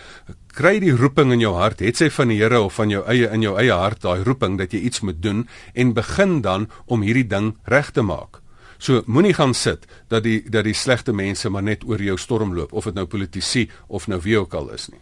Kry 0.54 0.78
die 0.80 0.96
roeping 0.96 1.32
in 1.32 1.40
jou 1.40 1.54
hart, 1.54 1.80
het 1.80 1.96
sy 1.96 2.10
van 2.10 2.28
die 2.28 2.38
Here 2.38 2.60
of 2.60 2.74
van 2.74 2.90
jou 2.90 3.04
eie 3.06 3.28
in 3.32 3.42
jou 3.42 3.56
eie 3.58 3.72
hart 3.72 4.02
daai 4.02 4.24
roeping 4.24 4.58
dat 4.58 4.72
jy 4.72 4.80
iets 4.80 5.00
moet 5.00 5.22
doen 5.22 5.48
en 5.74 5.92
begin 5.92 6.40
dan 6.40 6.68
om 6.86 7.02
hierdie 7.02 7.26
ding 7.28 7.56
reg 7.64 7.90
te 7.90 8.02
maak. 8.02 8.43
So 8.84 9.00
moenie 9.06 9.32
gaan 9.32 9.54
sit 9.56 9.86
dat 10.12 10.26
die 10.26 10.42
dat 10.50 10.66
die 10.66 10.76
slegte 10.76 11.14
mense 11.16 11.48
maar 11.48 11.64
net 11.64 11.86
oor 11.88 12.02
jou 12.02 12.18
stormloop 12.20 12.72
of 12.72 12.84
dit 12.84 12.94
nou 12.94 13.06
politici 13.08 13.70
of 13.88 14.08
nou 14.12 14.20
wie 14.20 14.38
ook 14.38 14.54
al 14.54 14.68
is 14.76 14.90
nie. 14.92 15.00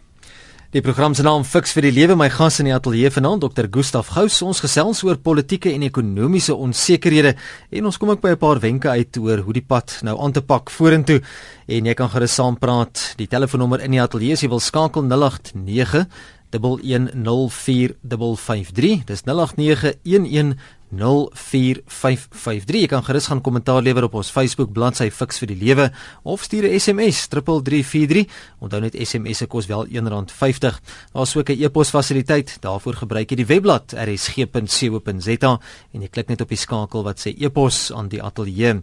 Die 0.73 0.81
program 0.81 1.13
se 1.13 1.21
naam 1.21 1.43
Fix 1.45 1.69
vir 1.75 1.85
die 1.85 1.93
lewe 1.93 2.15
my 2.17 2.31
gas 2.33 2.55
in 2.63 2.65
die 2.65 2.73
ateljee 2.73 3.11
vanaand 3.13 3.43
Dr. 3.43 3.67
Gustaf 3.69 4.07
Gous 4.15 4.41
ons 4.41 4.57
gesels 4.63 5.03
oor 5.03 5.19
politieke 5.21 5.69
en 5.73 5.83
ekonomiese 5.85 6.55
onsekerhede 6.55 7.35
en 7.69 7.85
ons 7.85 7.97
kom 7.99 8.09
ook 8.09 8.21
by 8.23 8.29
'n 8.31 8.37
paar 8.37 8.59
wenke 8.59 8.89
uit 8.89 9.17
oor 9.17 9.43
hoe 9.43 9.53
die 9.53 9.67
pad 9.67 9.99
nou 10.01 10.19
aan 10.19 10.31
te 10.31 10.41
pak 10.41 10.69
vorentoe 10.69 11.21
en 11.67 11.85
jy 11.85 11.93
kan 11.93 12.09
gerus 12.09 12.33
saam 12.33 12.57
praat 12.57 13.13
die 13.17 13.27
telefoonnommer 13.27 13.83
in 13.83 13.91
die 13.91 14.01
ateljee 14.01 14.33
as 14.33 14.41
jy 14.41 14.49
wil 14.49 14.59
skakel 14.59 15.03
089 15.03 16.07
1104553 16.53 19.03
dis 19.05 19.21
089 19.25 19.93
11 20.03 20.55
04553. 20.97 22.81
Jy 22.83 22.89
kan 22.91 23.03
gerus 23.03 23.27
gaan 23.31 23.41
kommentaar 23.41 23.81
lewer 23.81 24.03
op 24.07 24.13
ons 24.19 24.31
Facebook 24.33 24.71
bladsy 24.73 25.09
Fix 25.11 25.39
vir 25.41 25.47
die 25.53 25.59
Lewe 25.59 25.91
of 26.23 26.43
stuur 26.43 26.67
'n 26.67 26.79
SMS 26.79 27.27
3343. 27.27 28.27
Onthou 28.59 28.81
net 28.81 28.95
SMS 28.95 29.37
se 29.37 29.45
kos 29.47 29.67
wel 29.67 29.85
R1.50. 29.87 30.79
Daar's 31.13 31.35
ook 31.35 31.49
'n 31.49 31.63
e-pos 31.63 31.89
fasiliteit. 31.89 32.57
Daarvoor 32.61 32.93
gebruik 32.93 33.29
jy 33.29 33.35
die 33.35 33.45
webblad 33.45 33.93
rsg.co.za 33.93 35.59
en 35.93 36.01
jy 36.01 36.07
klik 36.07 36.27
net 36.27 36.41
op 36.41 36.49
die 36.49 36.57
skakel 36.57 37.03
wat 37.03 37.19
sê 37.19 37.33
e-pos 37.37 37.91
aan 37.91 38.07
die 38.07 38.21
ateljee 38.21 38.81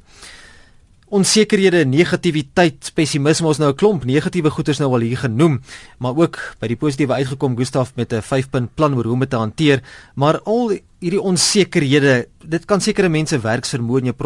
onsekerhede, 1.11 1.83
negativiteit, 1.91 2.93
pessimisme, 2.95 3.49
ons 3.51 3.59
nou 3.59 3.71
'n 3.71 3.77
klomp 3.77 4.05
negatiewe 4.05 4.51
goeters 4.51 4.79
nou 4.79 4.93
al 4.93 5.01
hier 5.01 5.19
genoem, 5.19 5.61
maar 5.99 6.15
ook 6.17 6.39
by 6.61 6.69
die 6.69 6.77
positiewe 6.77 7.15
uitgekom 7.15 7.57
Gustaf 7.57 7.93
met 7.97 8.13
'n 8.13 8.23
5-punt 8.23 8.75
plan 8.75 8.95
oor 8.95 9.05
hoe 9.05 9.13
om 9.13 9.21
dit 9.21 9.31
te 9.31 9.37
hanteer, 9.37 9.83
maar 10.15 10.41
al 10.43 10.79
hierdie 11.01 11.21
onsekerhede, 11.21 12.15
dit 12.45 12.67
kan 12.69 12.83
sekere 12.85 13.09
mense 13.13 13.39
werksvermoë 13.41 14.03
en 14.03 14.11
jou 14.11 14.17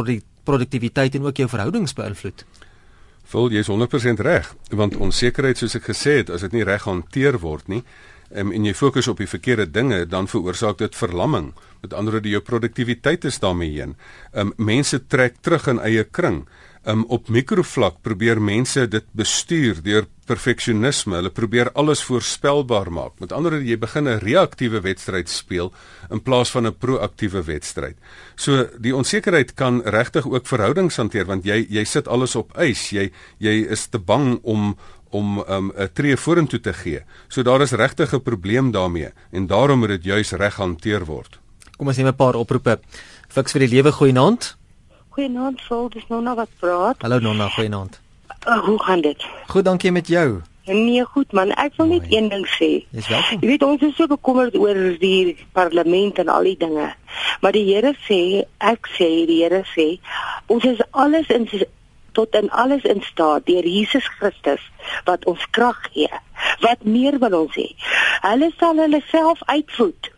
produktiwiteit 0.45 1.15
en 1.15 1.29
ook 1.29 1.45
jou 1.45 1.49
verhoudings 1.51 1.95
beïnvloed. 1.97 2.45
Vol 3.35 3.55
jy 3.55 3.63
is 3.65 3.71
100% 3.73 4.21
reg, 4.23 4.51
want 4.71 4.99
onsekerheid 5.01 5.59
soos 5.59 5.79
ek 5.79 5.89
gesê 5.93 6.19
het, 6.21 6.35
as 6.35 6.45
dit 6.45 6.59
nie 6.59 6.67
reg 6.67 6.85
hanteer 6.85 7.39
word 7.41 7.71
nie, 7.73 7.81
um, 8.35 8.53
en 8.53 8.67
jy 8.67 8.75
fokus 8.77 9.09
op 9.09 9.23
die 9.23 9.31
verkeerde 9.31 9.67
dinge, 9.71 10.03
dan 10.11 10.29
veroorsaak 10.29 10.83
dit 10.83 10.99
verlamming. 10.99 11.53
Met 11.83 11.97
ander 11.97 12.19
woorde, 12.19 12.33
jou 12.35 12.43
produktiwiteit 12.45 13.25
is 13.25 13.41
daarmee 13.41 13.73
heen. 13.73 13.97
Um, 14.35 14.53
mense 14.59 15.01
trek 15.09 15.41
terug 15.41 15.71
in 15.73 15.81
eie 15.81 16.05
kring 16.05 16.45
um, 16.87 17.05
op 17.09 17.29
mikrovlak 17.29 18.01
probeer 18.03 18.40
mense 18.42 18.87
dit 18.88 19.05
bestuur 19.16 19.81
deur 19.83 20.07
perfeksionisme. 20.29 21.18
Hulle 21.18 21.31
probeer 21.31 21.70
alles 21.73 22.03
voorspelbaar 22.07 22.90
maak. 22.92 23.18
Met 23.20 23.33
ander 23.33 23.55
woorde, 23.55 23.68
jy 23.68 23.79
begin 23.79 24.09
'n 24.09 24.18
reaktiewe 24.18 24.81
wedstryd 24.81 25.29
speel 25.29 25.73
in 26.11 26.23
plaas 26.23 26.51
van 26.51 26.66
'n 26.66 26.77
proaktiewe 26.79 27.42
wedstryd. 27.44 27.97
So 28.37 28.68
die 28.79 28.97
onsekerheid 28.97 29.55
kan 29.55 29.83
regtig 29.85 30.27
ook 30.27 30.47
verhoudings 30.47 30.97
hanteer 30.97 31.27
want 31.27 31.44
jy 31.44 31.66
jy 31.68 31.85
sit 31.85 32.09
alles 32.09 32.37
op 32.37 32.59
ys. 32.59 32.90
Jy 32.90 33.11
jy 33.38 33.66
is 33.70 33.87
te 33.87 33.99
bang 33.99 34.38
om 34.42 34.77
om 35.11 35.38
um, 35.38 35.73
'n 35.77 35.83
um, 35.83 35.88
tree 35.92 36.16
vorentoe 36.16 36.61
te 36.61 36.73
gee. 36.73 37.01
So 37.29 37.42
daar 37.42 37.61
is 37.61 37.73
regtig 37.73 38.12
'n 38.12 38.23
probleem 38.23 38.70
daarmee 38.70 39.12
en 39.31 39.47
daarom 39.47 39.79
moet 39.79 39.88
dit 39.88 40.05
juis 40.05 40.33
reg 40.33 40.57
hanteer 40.57 41.05
word. 41.05 41.38
Kom 41.77 41.87
ons 41.87 41.97
neem 41.97 42.07
'n 42.07 42.16
paar 42.16 42.35
oproepe. 42.35 42.81
Fiks 43.29 43.53
vir 43.53 43.61
die 43.61 43.75
lewe 43.77 43.92
goeie 43.92 44.12
naand. 44.12 44.57
Goeienaand, 45.14 45.61
Sol, 45.61 45.88
dis 45.94 46.03
Nonna 46.11 46.33
wat 46.35 46.48
praat. 46.59 47.03
Hallo 47.07 47.20
Nonna, 47.22 47.46
goeienaand. 47.55 48.00
Uh, 48.48 48.59
hoe 48.64 48.83
gaan 48.83 49.00
dit? 49.00 49.27
Goed, 49.46 49.64
dankie 49.64 49.92
met 49.92 50.09
jou. 50.11 50.40
Nee, 50.64 51.05
goed 51.05 51.33
man. 51.33 51.53
Ek 51.55 51.77
wil 51.77 51.87
net 51.87 52.09
een 52.11 52.27
ding 52.33 52.42
sê. 52.50 52.70
Dis 52.90 53.07
welkom. 53.07 53.38
Jy 53.38 53.50
weet 53.53 53.62
ons 53.62 53.85
is 53.87 53.94
so 53.94 54.11
bekommerd 54.11 54.57
oor 54.59 54.81
die 54.98 55.37
parlement 55.55 56.18
en 56.18 56.33
al 56.35 56.48
die 56.50 56.57
dinge. 56.59 56.88
Maar 57.44 57.55
die 57.55 57.62
Here 57.68 57.92
sê, 58.09 58.18
ek 58.59 58.90
sê 58.96 59.09
die 59.31 59.38
Here 59.44 59.62
sê, 59.70 59.87
ons 60.50 60.66
is 60.66 60.83
alles 60.90 61.31
in 61.31 61.46
tot 62.18 62.35
in 62.35 62.50
alles 62.50 62.83
in 62.83 63.07
staat 63.07 63.46
deur 63.46 63.70
Jesus 63.70 64.11
Christus 64.18 64.66
wat 65.07 65.31
ons 65.31 65.46
krag 65.55 65.79
gee. 65.94 66.11
Wat 66.66 66.83
meer 66.83 67.20
wil 67.22 67.38
ons 67.44 67.55
hê? 67.55 67.70
Hulle 68.27 68.50
sal 68.59 68.83
hulle 68.83 69.03
self 69.14 69.46
uitvoed. 69.46 70.11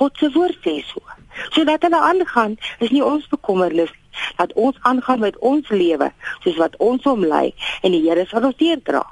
God 0.00 0.16
se 0.16 0.32
woord 0.32 0.56
sê 0.64 0.78
so. 0.88 1.04
Sodat 1.50 1.82
hulle 1.82 2.00
aangaan, 2.00 2.56
is 2.80 2.90
nie 2.90 3.04
ons 3.04 3.28
bekommernis 3.28 3.92
dat 4.36 4.52
ons 4.58 4.76
aangaan 4.82 5.20
met 5.20 5.38
ons 5.38 5.68
lewe 5.70 6.10
soos 6.42 6.58
wat 6.58 6.74
ons 6.82 7.04
hom 7.06 7.24
lei 7.24 7.54
en 7.82 7.94
die 7.94 8.02
Here 8.02 8.26
sal 8.26 8.44
ons 8.48 8.58
deurdra. 8.58 9.04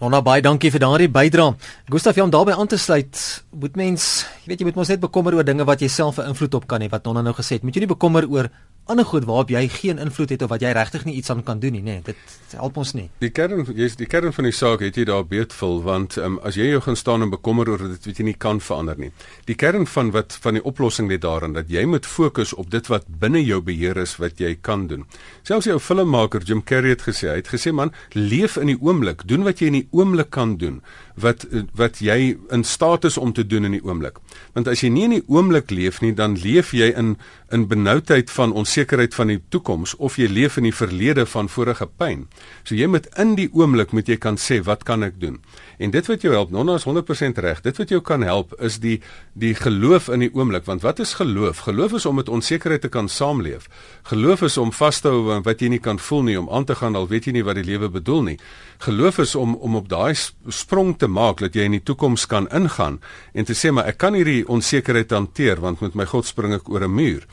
Nonna 0.00 0.22
baie 0.24 0.40
dankie 0.40 0.70
vir 0.72 0.80
daardie 0.80 1.10
bydrae. 1.12 1.52
Gustaf, 1.92 2.16
jy 2.16 2.24
om 2.24 2.30
daarbey 2.32 2.54
aan 2.56 2.70
te 2.72 2.78
sluit, 2.80 3.20
moet 3.52 3.74
mens, 3.76 4.24
jy 4.44 4.48
weet 4.48 4.62
jy 4.62 4.68
moet 4.70 4.78
mos 4.80 4.88
net 4.88 5.02
bekommer 5.02 5.36
oor 5.36 5.44
dinge 5.44 5.66
wat 5.68 5.82
jy 5.84 5.88
self 5.92 6.18
'n 6.18 6.32
invloed 6.32 6.54
op 6.54 6.66
kan 6.66 6.80
hê 6.80 6.88
wat 6.88 7.04
Nonna 7.04 7.20
nou 7.20 7.34
gesê 7.36 7.60
het. 7.60 7.62
Moet 7.62 7.74
jy 7.74 7.80
nie 7.80 7.94
bekommer 7.94 8.24
oor 8.24 8.48
ander 8.90 9.06
goed 9.06 9.26
waarop 9.28 9.50
jy 9.52 9.62
geen 9.72 10.00
invloed 10.02 10.34
het 10.34 10.42
of 10.42 10.50
wat 10.52 10.64
jy 10.64 10.72
regtig 10.76 11.04
nie 11.06 11.16
iets 11.20 11.30
aan 11.30 11.42
kan 11.46 11.60
doen 11.62 11.72
nie, 11.78 11.82
nê. 11.82 11.98
Nee, 12.00 12.02
dit 12.10 12.56
help 12.58 12.76
ons 12.80 12.92
nie. 12.96 13.06
Die 13.22 13.30
kern 13.34 13.64
jy's 13.76 13.96
die 14.00 14.08
kern 14.10 14.34
van 14.34 14.48
die 14.48 14.54
saak 14.54 14.82
het 14.84 14.98
jy 14.98 15.06
daar 15.08 15.26
beetvol 15.28 15.80
want 15.86 16.16
um, 16.18 16.38
as 16.46 16.58
jy 16.58 16.70
jou 16.72 16.82
gaan 16.84 16.98
staan 16.98 17.26
en 17.26 17.32
bekommer 17.32 17.70
oor 17.70 17.84
dit 17.92 18.08
wat 18.10 18.20
jy 18.22 18.26
nie 18.30 18.36
kan 18.46 18.60
verander 18.64 18.98
nie. 19.00 19.12
Die 19.50 19.56
kern 19.58 19.86
van 19.90 20.12
wat 20.14 20.36
van 20.42 20.58
die 20.58 20.64
oplossing 20.66 21.10
lê 21.10 21.20
daarin 21.22 21.54
dat 21.56 21.70
jy 21.70 21.84
moet 21.86 22.08
fokus 22.08 22.54
op 22.54 22.70
dit 22.74 22.90
wat 22.92 23.06
binne 23.22 23.42
jou 23.44 23.60
beheer 23.64 24.00
is 24.00 24.16
wat 24.22 24.40
jy 24.42 24.56
kan 24.60 24.88
doen. 24.90 25.06
Selfs 25.46 25.70
jou 25.70 25.78
filmmaker 25.80 26.44
Jim 26.46 26.64
Carrey 26.66 26.96
het 26.96 27.06
gesê, 27.06 27.30
hy 27.30 27.38
het 27.42 27.52
gesê 27.52 27.72
man, 27.74 27.94
leef 28.14 28.58
in 28.60 28.72
die 28.72 28.80
oomblik, 28.80 29.26
doen 29.28 29.46
wat 29.46 29.62
jy 29.62 29.70
in 29.70 29.80
die 29.80 29.88
oomblik 29.96 30.32
kan 30.34 30.56
doen 30.60 30.80
wat 31.20 31.44
wat 31.76 32.00
jy 32.04 32.36
in 32.52 32.64
staat 32.64 33.04
is 33.04 33.18
om 33.18 33.32
te 33.32 33.46
doen 33.46 33.68
in 33.68 33.76
die 33.76 33.84
oomblik. 33.84 34.18
Want 34.56 34.68
as 34.70 34.84
jy 34.84 34.90
nie 34.92 35.06
in 35.08 35.16
die 35.18 35.24
oomblik 35.28 35.70
leef 35.74 36.00
nie, 36.04 36.12
dan 36.16 36.36
leef 36.40 36.72
jy 36.76 36.90
in 36.96 37.16
in 37.50 37.66
benoudheid 37.68 38.30
van 38.30 38.52
onsekerheid 38.52 39.14
van 39.14 39.32
die 39.32 39.40
toekoms 39.48 39.96
of 39.96 40.16
jy 40.20 40.28
leef 40.30 40.56
in 40.60 40.68
die 40.68 40.74
verlede 40.74 41.26
van 41.26 41.48
vorige 41.48 41.86
pyn. 41.86 42.26
So 42.64 42.74
jy 42.78 42.86
moet 42.90 43.08
in 43.18 43.34
die 43.38 43.48
oomblik 43.52 43.94
moet 43.96 44.08
jy 44.08 44.18
kan 44.22 44.38
sê 44.38 44.60
wat 44.66 44.84
kan 44.88 45.02
ek 45.06 45.20
doen? 45.20 45.40
En 45.80 45.90
dit 45.90 46.06
wat 46.06 46.20
jou 46.20 46.32
help, 46.34 46.50
Nonna 46.52 46.74
is 46.76 46.84
100% 46.84 47.38
reg. 47.40 47.60
Dit 47.64 47.78
wat 47.80 47.88
jou 47.88 48.00
kan 48.04 48.20
help 48.20 48.52
is 48.60 48.76
die 48.82 48.98
die 49.32 49.54
geloof 49.56 50.10
in 50.12 50.20
die 50.20 50.28
oomblik, 50.36 50.66
want 50.68 50.82
wat 50.84 50.98
is 51.00 51.14
geloof? 51.16 51.62
Geloof 51.64 51.94
is 51.96 52.06
om 52.06 52.18
met 52.20 52.28
onsekerheid 52.28 52.82
te 52.84 52.90
kan 52.92 53.08
saamleef. 53.08 53.68
Geloof 54.10 54.42
is 54.42 54.58
om 54.60 54.72
vas 54.76 55.00
te 55.00 55.08
hou 55.08 55.30
aan 55.32 55.46
wat 55.46 55.64
jy 55.64 55.70
nie 55.72 55.80
kan 55.80 55.98
voel 55.98 56.26
nie, 56.26 56.36
om 56.40 56.50
aan 56.52 56.66
te 56.68 56.76
gaan 56.76 56.98
al 57.00 57.08
weet 57.08 57.30
jy 57.30 57.32
nie 57.38 57.44
wat 57.46 57.56
die 57.56 57.64
lewe 57.64 57.88
bedoel 57.88 58.22
nie. 58.28 58.36
Geloof 58.84 59.22
is 59.24 59.34
om 59.34 59.54
om 59.56 59.78
op 59.80 59.88
daai 59.88 60.12
sprong 60.48 60.98
te 60.98 61.08
maak 61.08 61.40
dat 61.40 61.56
jy 61.56 61.64
in 61.70 61.78
die 61.78 61.84
toekoms 61.84 62.26
kan 62.28 62.48
ingaan 62.52 63.00
en 63.32 63.48
te 63.48 63.56
sê 63.56 63.72
maar 63.72 63.88
ek 63.88 64.02
kan 64.04 64.14
hierdie 64.14 64.44
onsekerheid 64.48 65.16
hanteer 65.16 65.64
want 65.64 65.80
met 65.80 65.96
my 65.96 66.04
God 66.04 66.28
spring 66.28 66.52
ek 66.60 66.68
oor 66.68 66.84
'n 66.84 66.94
muur. 66.94 67.24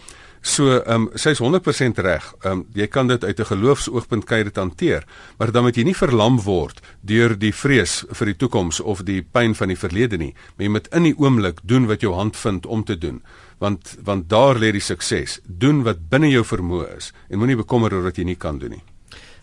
So 0.42 0.80
ehm 0.80 1.08
um, 1.08 1.10
sy's 1.14 1.40
100% 1.42 1.98
reg. 2.04 2.34
Ehm 2.44 2.52
um, 2.52 2.66
jy 2.74 2.88
kan 2.88 3.08
dit 3.08 3.24
uit 3.24 3.40
'n 3.40 3.46
geloofsoogpunt 3.46 4.26
kyk 4.26 4.44
dit 4.44 4.56
hanteer, 4.56 5.04
maar 5.38 5.52
dan 5.52 5.64
moet 5.64 5.76
jy 5.76 5.84
nie 5.84 5.96
verlam 5.96 6.42
word 6.42 6.82
deur 7.02 7.38
die 7.38 7.54
vrees 7.54 8.06
vir 8.10 8.26
die 8.26 8.36
toekoms 8.36 8.80
of 8.80 9.04
die 9.04 9.22
pyn 9.22 9.56
van 9.56 9.68
die 9.68 9.78
verlede 9.78 10.18
nie. 10.18 10.34
Maar 10.56 10.66
jy 10.66 10.72
moet 10.72 10.88
in 10.88 11.04
die 11.04 11.18
oomblik 11.18 11.60
doen 11.64 11.88
wat 11.88 12.02
jou 12.02 12.14
hand 12.14 12.38
vind 12.38 12.66
om 12.66 12.84
te 12.84 12.98
doen. 12.98 13.22
Want 13.58 13.98
want 14.04 14.30
daar 14.30 14.56
lê 14.56 14.72
die 14.72 14.82
sukses. 14.82 15.40
Doen 15.46 15.84
wat 15.84 16.10
binne 16.10 16.30
jou 16.30 16.44
vermoë 16.44 16.98
is 16.98 17.14
en 17.30 17.38
moenie 17.38 17.58
bekommer 17.58 17.94
oor 17.94 18.04
wat 18.04 18.18
jy 18.18 18.24
nie 18.24 18.36
kan 18.36 18.58
doen 18.58 18.70
nie. 18.70 18.84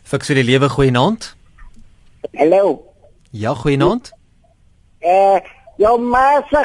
Fiks 0.02 0.26
vir 0.26 0.36
die 0.36 0.44
lewe 0.44 0.68
goeie 0.68 0.90
naand. 0.90 1.34
Hallo. 2.32 2.82
Ja, 3.30 3.54
goeie 3.54 3.76
naand. 3.76 4.12
Eh, 4.98 5.10
uh, 5.10 5.40
jou 5.76 6.00
ma 6.00 6.42
se 6.50 6.64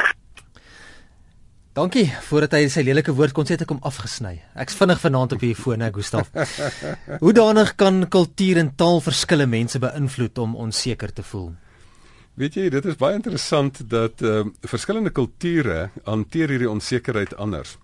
Dankie. 1.70 2.08
Voordat 2.26 2.56
hy 2.58 2.64
sy 2.66 2.82
lelike 2.82 3.12
woord 3.14 3.34
kon 3.34 3.46
sê 3.46 3.54
het 3.54 3.62
ek 3.62 3.70
hom 3.70 3.82
afgesny. 3.86 4.40
Ek's 4.58 4.74
vinnig 4.74 4.98
vanaand 4.98 5.36
op 5.36 5.42
hierdie 5.44 5.58
fone, 5.58 5.90
Gustaf. 5.94 6.32
Hoe 7.22 7.34
danig 7.36 7.76
kan 7.78 8.02
kultuur 8.10 8.58
en 8.58 8.72
taal 8.74 8.98
verskille 9.04 9.46
mense 9.46 9.78
beïnvloed 9.78 10.40
om 10.42 10.56
onseker 10.66 11.14
te 11.14 11.22
voel? 11.22 11.52
Weet 12.40 12.58
jy, 12.58 12.66
dit 12.74 12.90
is 12.90 12.98
baie 12.98 13.14
interessant 13.18 13.82
dat 13.90 14.22
ehm 14.24 14.50
uh, 14.50 14.68
verskillende 14.70 15.12
kulture 15.14 15.90
hanteer 16.06 16.50
hierdie 16.56 16.70
onsekerheid 16.70 17.36
anders. 17.38 17.76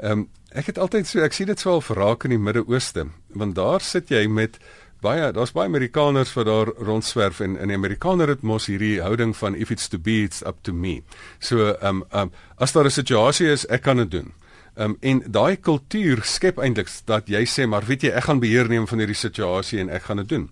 Ehm 0.00 0.24
um, 0.24 0.28
ek 0.50 0.72
het 0.72 0.78
altyd 0.82 1.06
so 1.06 1.22
ek 1.22 1.36
sien 1.36 1.46
dit 1.46 1.60
swaar 1.62 1.82
verraak 1.86 2.24
in 2.26 2.32
die 2.34 2.42
Midde-Ooste, 2.42 3.04
want 3.38 3.54
daar 3.54 3.84
sit 3.86 4.10
jy 4.10 4.24
met 4.26 4.58
baie 5.04 5.30
daar's 5.32 5.52
baie 5.52 5.68
Amerikaners 5.68 6.32
wat 6.36 6.46
daar 6.46 6.72
rondswerf 6.78 7.40
en 7.40 7.56
in 7.56 7.72
Amerikaner 7.72 8.28
het 8.28 8.42
mos 8.42 8.66
hierdie 8.70 9.00
houding 9.00 9.34
van 9.36 9.54
if 9.54 9.70
it's 9.70 9.88
to 9.88 9.98
be 9.98 10.22
it's 10.22 10.42
up 10.46 10.62
to 10.62 10.72
me. 10.72 11.02
So 11.38 11.72
ehm 11.72 12.02
um, 12.02 12.04
um, 12.12 12.32
as 12.56 12.72
daar 12.72 12.84
'n 12.84 12.90
situasie 12.90 13.48
is, 13.50 13.66
ek 13.66 13.82
kan 13.82 13.96
dit 13.96 14.10
doen. 14.10 14.32
Ehm 14.74 14.90
um, 14.90 14.96
en 15.00 15.22
daai 15.26 15.56
kultuur 15.56 16.22
skep 16.22 16.58
eintlik 16.58 16.88
dat 17.04 17.28
jy 17.28 17.44
sê 17.46 17.66
maar 17.66 17.84
weet 17.86 18.02
jy 18.02 18.10
ek 18.10 18.24
gaan 18.24 18.40
beheer 18.40 18.68
neem 18.68 18.86
van 18.86 18.98
hierdie 18.98 19.16
situasie 19.16 19.80
en 19.80 19.88
ek 19.88 20.02
gaan 20.02 20.16
dit 20.16 20.28
doen. 20.28 20.50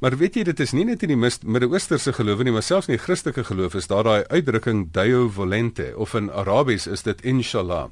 Maar 0.00 0.16
weet 0.16 0.34
jy 0.34 0.42
dit 0.42 0.60
is 0.60 0.72
nie 0.72 0.84
net 0.84 1.02
in 1.02 1.08
die 1.08 1.16
Midde-Oosterse 1.18 2.12
geloof 2.12 2.42
nie, 2.46 2.52
maar 2.52 2.62
selfs 2.62 2.86
in 2.86 2.94
die 2.94 3.02
Christelike 3.02 3.44
geloof 3.44 3.74
is 3.74 3.86
daar 3.90 4.04
daai 4.04 4.24
uitdrukking 4.30 4.92
Deo 4.92 5.28
volente 5.28 5.92
of 5.96 6.14
in 6.14 6.30
Arabies 6.30 6.86
is 6.86 7.02
dit 7.02 7.20
inshallah 7.22 7.88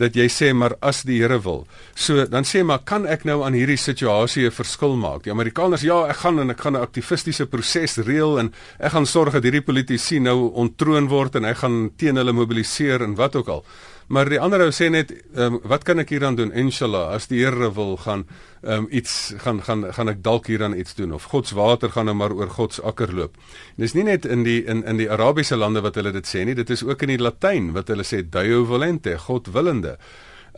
dat 0.00 0.16
jy 0.16 0.26
sê 0.32 0.50
maar 0.56 0.74
as 0.80 1.02
die 1.06 1.20
Here 1.20 1.38
wil. 1.44 1.66
So 1.94 2.24
dan 2.26 2.46
sê 2.48 2.64
maar 2.64 2.80
kan 2.88 3.06
ek 3.06 3.26
nou 3.28 3.42
aan 3.44 3.56
hierdie 3.56 3.78
situasie 3.78 4.46
'n 4.46 4.50
verskil 4.50 4.96
maak? 4.96 5.24
Die 5.24 5.32
Amerikaners 5.32 5.82
ja, 5.82 6.08
ek 6.08 6.16
gaan 6.24 6.40
en 6.40 6.50
ek 6.50 6.60
gaan 6.60 6.76
'n 6.76 6.82
aktivistiese 6.82 7.46
proses 7.46 7.98
reël 7.98 8.38
en 8.38 8.52
ek 8.78 8.92
gaan 8.92 9.06
sorg 9.06 9.32
dat 9.32 9.44
hierdie 9.44 9.64
politici 9.64 10.18
nou 10.18 10.52
ontroon 10.54 11.08
word 11.08 11.36
en 11.36 11.44
ek 11.44 11.56
gaan 11.56 11.90
teen 11.96 12.16
hulle 12.16 12.32
mobiliseer 12.32 13.02
en 13.02 13.14
wat 13.14 13.36
ook 13.36 13.48
al. 13.48 13.64
Maar 14.10 14.26
die 14.26 14.40
ander 14.42 14.64
ou 14.64 14.72
sê 14.74 14.88
net, 14.90 15.12
um, 15.38 15.60
wat 15.70 15.84
kan 15.86 16.02
ek 16.02 16.10
hieraan 16.10 16.34
doen? 16.34 16.50
Inshallah, 16.50 17.12
as 17.14 17.28
die 17.30 17.44
Here 17.44 17.68
wil 17.76 17.94
gaan 18.02 18.24
um, 18.66 18.88
iets 18.90 19.36
gaan 19.38 19.60
gaan 19.62 19.84
gaan 19.94 20.10
ek 20.10 20.24
dalk 20.26 20.50
hieraan 20.50 20.74
iets 20.74 20.96
doen 20.98 21.14
of 21.14 21.28
God 21.30 21.46
se 21.46 21.54
water 21.54 21.92
gaan 21.94 22.10
nou 22.10 22.16
maar 22.18 22.34
oor 22.34 22.50
God 22.50 22.74
se 22.74 22.82
akker 22.82 23.14
loop. 23.14 23.38
En 23.76 23.84
dis 23.84 23.94
nie 23.94 24.08
net 24.08 24.26
in 24.26 24.42
die 24.42 24.64
in 24.66 24.82
in 24.82 24.98
die 24.98 25.06
Arabiese 25.10 25.56
lande 25.56 25.84
wat 25.86 25.94
hulle 26.00 26.10
dit 26.16 26.26
sê 26.26 26.42
nie, 26.44 26.58
dit 26.58 26.74
is 26.74 26.82
ook 26.82 27.06
in 27.06 27.14
die 27.14 27.20
Latyn 27.22 27.70
wat 27.76 27.92
hulle 27.94 28.06
sê 28.06 28.24
Deo 28.26 28.64
volente, 28.66 29.14
God 29.28 29.52
willende. 29.54 29.94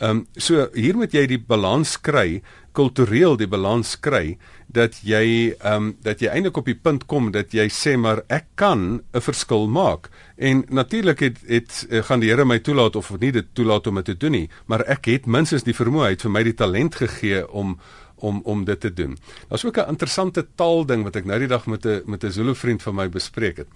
Ehm 0.01 0.23
um, 0.23 0.27
so 0.33 0.71
hier 0.73 0.97
moet 0.97 1.13
jy 1.13 1.27
die 1.29 1.43
balans 1.45 1.99
kry 2.01 2.41
kultureel 2.73 3.37
die 3.37 3.49
balans 3.49 3.95
kry 4.01 4.39
dat 4.73 4.99
jy 5.05 5.53
ehm 5.53 5.75
um, 5.75 5.97
dat 6.01 6.21
jy 6.21 6.31
eintlik 6.33 6.57
op 6.57 6.67
die 6.67 6.79
punt 6.79 7.07
kom 7.07 7.31
dat 7.33 7.53
jy 7.53 7.69
sê 7.69 7.97
maar 7.97 8.23
ek 8.29 8.47
kan 8.55 9.03
'n 9.13 9.21
verskil 9.21 9.69
maak. 9.69 10.09
En 10.37 10.65
natuurlik 10.69 11.21
het 11.21 11.39
het 11.47 11.87
uh, 11.91 12.03
gaan 12.03 12.21
die 12.21 12.31
Here 12.31 12.45
my 12.45 12.59
toelaat 12.59 12.97
of 12.97 13.13
nie 13.21 13.33
dit 13.33 13.47
toelaat 13.53 13.87
om 13.87 13.95
dit 13.95 14.05
te 14.05 14.17
doen 14.17 14.33
nie, 14.33 14.49
maar 14.67 14.81
ek 14.87 15.05
het 15.07 15.27
minstens 15.27 15.63
die 15.63 15.75
vermoë 15.75 16.07
uit 16.07 16.23
vir 16.23 16.31
my 16.31 16.43
die 16.43 16.55
talent 16.55 16.95
gegee 16.95 17.49
om 17.51 17.79
om 18.17 18.41
om 18.45 18.65
dit 18.65 18.81
te 18.81 18.93
doen. 18.93 19.19
Daar's 19.49 19.65
ook 19.65 19.79
'n 19.79 19.89
interessante 19.89 20.47
taalding 20.55 21.03
wat 21.03 21.17
ek 21.17 21.25
nou 21.25 21.39
die 21.39 21.49
dag 21.49 21.67
met 21.67 21.87
'n 21.87 22.03
met 22.07 22.25
'n 22.25 22.31
Zulu 22.31 22.55
vriend 22.55 22.83
van 22.83 22.95
my 22.95 23.09
bespreek 23.09 23.57
het. 23.57 23.69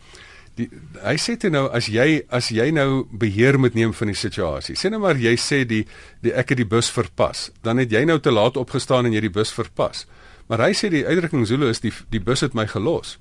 Die, 0.56 0.70
hy 1.04 1.16
sê 1.20 1.34
dit 1.36 1.52
nou 1.52 1.66
as 1.76 1.90
jy 1.92 2.22
as 2.32 2.48
jy 2.54 2.70
nou 2.72 3.04
beheer 3.12 3.58
moet 3.60 3.74
neem 3.76 3.92
van 3.92 4.08
die 4.08 4.16
situasie. 4.16 4.76
Sê 4.78 4.88
nou 4.92 5.02
maar 5.02 5.18
jy 5.20 5.34
sê 5.36 5.64
die, 5.68 5.82
die 6.24 6.32
ek 6.32 6.54
het 6.54 6.62
die 6.62 6.68
bus 6.68 6.88
verpas. 6.92 7.50
Dan 7.66 7.82
het 7.82 7.92
jy 7.92 8.06
nou 8.08 8.16
te 8.24 8.32
laat 8.32 8.56
opgestaan 8.56 9.08
en 9.08 9.16
jy 9.16 9.26
die 9.26 9.34
bus 9.34 9.52
verpas. 9.52 10.06
Maar 10.48 10.68
hy 10.68 10.72
sê 10.78 10.88
die 10.92 11.04
uitdrukking 11.04 11.44
Zulu 11.48 11.68
is 11.68 11.82
die 11.84 11.92
die 12.12 12.22
bus 12.22 12.44
het 12.46 12.56
my 12.56 12.64
gelos. 12.70 13.18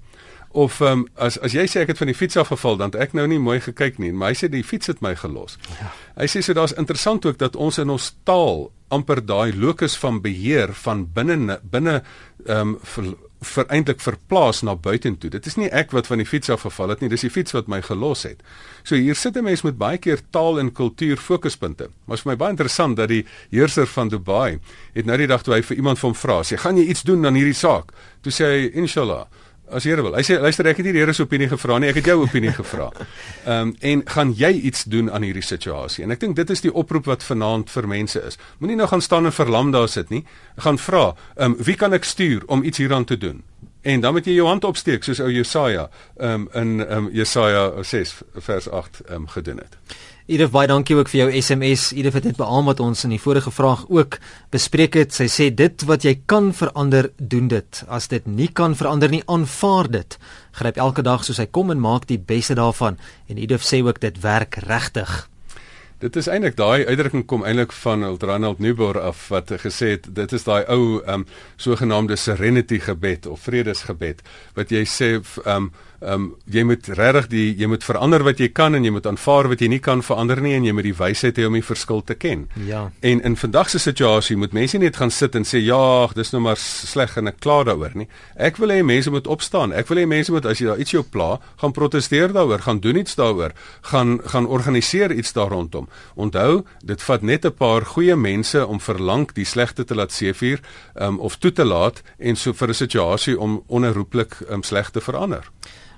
Of 0.56 0.80
um, 0.80 1.04
as 1.20 1.36
as 1.44 1.52
jy 1.58 1.66
sê 1.68 1.84
ek 1.84 1.92
het 1.92 2.00
van 2.00 2.08
die 2.08 2.16
fiets 2.16 2.40
afgeval 2.40 2.80
dan 2.80 2.96
ek 2.96 3.18
nou 3.18 3.26
nie 3.28 3.42
mooi 3.44 3.58
gekyk 3.60 4.00
nie, 4.00 4.14
maar 4.16 4.32
hy 4.32 4.40
sê 4.40 4.48
die 4.52 4.64
fiets 4.64 4.88
het 4.88 5.04
my 5.04 5.12
gelos. 5.20 5.58
Ja. 5.82 5.92
Hy 6.22 6.30
sê 6.32 6.40
so 6.46 6.56
daar's 6.56 6.78
interessant 6.80 7.28
ook 7.28 7.42
dat 7.42 7.60
ons 7.60 7.82
in 7.84 7.92
ons 7.92 8.14
taal 8.24 8.70
amper 8.96 9.20
daai 9.26 9.52
locus 9.52 9.98
van 10.00 10.22
beheer 10.24 10.72
van 10.86 11.04
binne 11.12 11.60
binne 11.64 12.00
ehm 12.46 12.78
um, 12.78 13.16
vir 13.46 13.68
eintlik 13.74 14.02
verplaas 14.04 14.62
na 14.66 14.76
buitentoe. 14.76 15.30
Dit 15.30 15.46
is 15.46 15.56
nie 15.60 15.70
ek 15.70 15.94
wat 15.96 16.08
van 16.08 16.22
die 16.22 16.28
fiets 16.28 16.50
af 16.50 16.66
geval 16.66 16.94
het 16.94 17.02
nie, 17.02 17.10
dis 17.10 17.26
die 17.26 17.32
fiets 17.34 17.56
wat 17.56 17.70
my 17.72 17.82
gelos 17.86 18.26
het. 18.28 18.42
So 18.84 18.96
hier 18.96 19.16
sit 19.16 19.38
'n 19.38 19.44
mens 19.44 19.64
met 19.64 19.78
baie 19.78 19.98
keer 19.98 20.20
taal 20.32 20.60
en 20.60 20.72
kultuur 20.72 21.18
fokuspunte. 21.18 21.90
Maar 22.06 22.18
vir 22.18 22.32
my 22.32 22.36
baie 22.36 22.50
interessant 22.52 22.98
dat 22.98 23.10
die 23.10 23.26
heerser 23.52 23.88
van 23.88 24.10
Dubai 24.10 24.60
het 24.94 25.06
nou 25.06 25.18
die 25.18 25.28
dag 25.28 25.44
toe 25.44 25.54
hy 25.54 25.62
vir 25.62 25.78
iemand 25.78 26.00
van 26.00 26.16
vra, 26.16 26.42
sê 26.44 26.58
gaan 26.58 26.78
jy 26.78 26.84
iets 26.84 27.04
doen 27.04 27.26
aan 27.26 27.36
hierdie 27.36 27.54
saak? 27.54 27.94
Toe 28.22 28.32
sê 28.32 28.46
hy 28.46 28.72
inshallah 28.74 29.26
as 29.72 29.86
Here 29.88 30.04
wil. 30.04 30.16
Hy 30.18 30.24
sê 30.26 30.38
luister 30.42 30.68
ek 30.70 30.82
het 30.82 30.88
nie 30.90 30.96
die 30.98 31.02
Here 31.04 31.14
se 31.14 31.26
opinie 31.26 31.50
gevra 31.52 31.80
nie, 31.80 31.90
ek 31.90 32.02
het 32.02 32.10
jou 32.12 32.20
opinie 32.24 32.54
gevra. 32.60 32.92
Ehm 33.46 33.72
um, 33.72 33.74
en 33.82 34.04
gaan 34.10 34.34
jy 34.38 34.52
iets 34.70 34.86
doen 34.92 35.12
aan 35.12 35.26
hierdie 35.26 35.46
situasie? 35.46 36.04
En 36.06 36.12
ek 36.16 36.22
dink 36.22 36.36
dit 36.38 36.50
is 36.50 36.64
die 36.66 36.74
oproep 36.74 37.10
wat 37.10 37.26
vanaand 37.26 37.72
vir 37.74 37.88
mense 37.88 38.22
is. 38.22 38.40
Moenie 38.60 38.78
nou 38.80 38.88
gaan 38.92 39.02
staan 39.02 39.26
en 39.26 39.36
verlam 39.36 39.72
daar 39.76 39.90
sit 39.90 40.10
nie. 40.14 40.24
Gaan 40.58 40.80
vra, 40.82 41.12
ehm 41.36 41.56
um, 41.56 41.60
wie 41.66 41.76
kan 41.76 41.94
ek 41.94 42.06
stuur 42.06 42.46
om 42.48 42.64
iets 42.64 42.82
hieraan 42.84 43.06
te 43.06 43.18
doen? 43.18 43.44
En 43.86 44.02
dan 44.02 44.14
moet 44.14 44.26
jy 44.26 44.34
jou 44.40 44.48
hand 44.50 44.64
opsteek 44.66 45.04
soos 45.06 45.20
ou 45.22 45.30
Jesaja 45.30 45.90
ehm 46.18 46.48
um, 46.48 46.48
in 46.58 46.80
ehm 46.82 47.06
um, 47.06 47.10
Jesaja 47.14 47.84
6 47.84 48.14
vers 48.34 48.70
8 48.70 49.02
ehm 49.06 49.16
um, 49.16 49.28
gedoen 49.30 49.62
het. 49.62 49.78
Edith 50.26 50.50
baie 50.50 50.66
dankie 50.66 50.96
ook 50.98 51.10
vir 51.12 51.20
jou 51.20 51.42
SMS. 51.42 51.92
Edith 51.94 52.16
het 52.18 52.24
dit 52.26 52.38
beamoen 52.40 52.72
wat 52.72 52.80
ons 52.82 53.06
in 53.06 53.14
die 53.14 53.22
vorige 53.22 53.52
vraag 53.54 53.84
ook 53.94 54.18
bespreek 54.50 54.98
het. 54.98 55.14
Sy 55.14 55.28
sê 55.30 55.52
dit 55.54 55.86
wat 55.86 56.02
jy 56.02 56.16
kan 56.26 56.50
verander, 56.54 57.12
doen 57.18 57.46
dit. 57.52 57.84
As 57.86 58.10
dit 58.10 58.26
nie 58.26 58.50
kan 58.50 58.74
verander 58.74 59.14
nie, 59.14 59.22
aanvaar 59.30 59.92
dit. 60.00 60.18
Gryp 60.58 60.82
elke 60.82 61.06
dag 61.06 61.22
soos 61.24 61.38
hy 61.38 61.46
kom 61.46 61.70
en 61.70 61.84
maak 61.84 62.10
die 62.10 62.18
beste 62.18 62.58
daarvan. 62.58 62.98
En 63.30 63.38
Edith 63.38 63.70
sê 63.70 63.84
ook 63.86 64.02
dit 64.02 64.18
werk 64.26 64.58
regtig. 64.66 65.30
Dit 66.04 66.16
is 66.20 66.28
eintlik 66.28 66.58
daai 66.60 66.84
uitdrukking 66.86 67.24
kom 67.26 67.46
eintlik 67.48 67.72
van 67.72 68.04
Ronald 68.20 68.60
Newbor 68.60 68.98
af 69.00 69.28
wat 69.32 69.52
gesê 69.62 69.94
het 69.94 70.10
dit 70.16 70.34
is 70.36 70.44
daai 70.44 70.66
ou 70.68 71.00
um 71.08 71.24
sogenaamde 71.56 72.18
serenity 72.20 72.82
gebed 72.84 73.26
of 73.32 73.46
vredesgebed 73.48 74.20
wat 74.60 74.74
jy 74.76 74.84
sê 74.84 75.10
um 75.48 75.70
Ehm 76.06 76.14
um, 76.14 76.26
jy 76.46 76.62
moet 76.64 76.88
regtig 76.88 77.28
die 77.32 77.46
jy 77.58 77.68
moet 77.68 77.84
verander 77.84 78.22
wat 78.24 78.38
jy 78.40 78.52
kan 78.54 78.76
en 78.78 78.84
jy 78.86 78.92
moet 78.94 79.08
aanvaar 79.10 79.48
wat 79.50 79.62
jy 79.64 79.70
nie 79.74 79.80
kan 79.82 80.04
verander 80.06 80.38
nie 80.42 80.54
en 80.54 80.66
jy 80.68 80.74
moet 80.76 80.86
die 80.86 80.98
wysheid 80.98 81.40
hê 81.40 81.46
om 81.48 81.56
die 81.58 81.66
verskil 81.66 82.04
te 82.06 82.14
ken. 82.14 82.44
Ja. 82.68 82.92
En 83.02 83.22
in 83.26 83.36
vandag 83.36 83.72
se 83.74 83.80
situasie 83.82 84.38
moet 84.38 84.54
mense 84.54 84.78
net 84.78 85.00
gaan 85.02 85.12
sit 85.12 85.36
en 85.36 85.48
sê 85.50 85.64
ja, 85.66 86.08
dis 86.14 86.30
nou 86.36 86.44
maar 86.46 86.60
sleg 86.62 87.16
en 87.18 87.32
ek 87.32 87.40
kla 87.42 87.64
daaroor 87.66 87.96
nie. 87.98 88.06
Ek 88.36 88.60
wil 88.62 88.74
hê 88.76 88.84
mense 88.86 89.10
moet 89.10 89.28
opstaan. 89.28 89.74
Ek 89.74 89.90
wil 89.90 90.04
hê 90.04 90.06
mense 90.06 90.32
moet 90.32 90.46
as 90.46 90.62
jy 90.62 90.68
daar 90.70 90.84
iets 90.84 90.94
jou 90.94 91.02
pla, 91.02 91.40
gaan 91.62 91.74
proteseer 91.74 92.36
daaroor, 92.36 92.62
gaan 92.68 92.82
doen 92.84 93.02
iets 93.02 93.18
daaroor, 93.18 93.56
gaan 93.90 94.20
gaan 94.30 94.46
organiseer 94.46 95.12
iets 95.12 95.34
daar 95.34 95.50
rondom. 95.50 95.90
Onthou, 96.14 96.66
dit 96.84 97.02
vat 97.02 97.22
net 97.22 97.46
'n 97.46 97.54
paar 97.54 97.86
goeie 97.86 98.16
mense 98.16 98.66
om 98.66 98.80
verlang 98.80 99.32
die 99.34 99.46
slegte 99.46 99.84
te 99.84 99.96
laat 99.96 100.12
seefuur 100.12 100.60
um, 100.96 101.20
of 101.20 101.38
toe 101.38 101.52
te 101.52 101.66
laat 101.66 102.04
en 102.20 102.36
so 102.36 102.54
vir 102.54 102.70
'n 102.70 102.74
situasie 102.74 103.40
om 103.40 103.64
onherroepelik 103.68 104.38
um, 104.50 104.64
sleg 104.64 104.92
te 104.92 105.02
verander. 105.02 105.50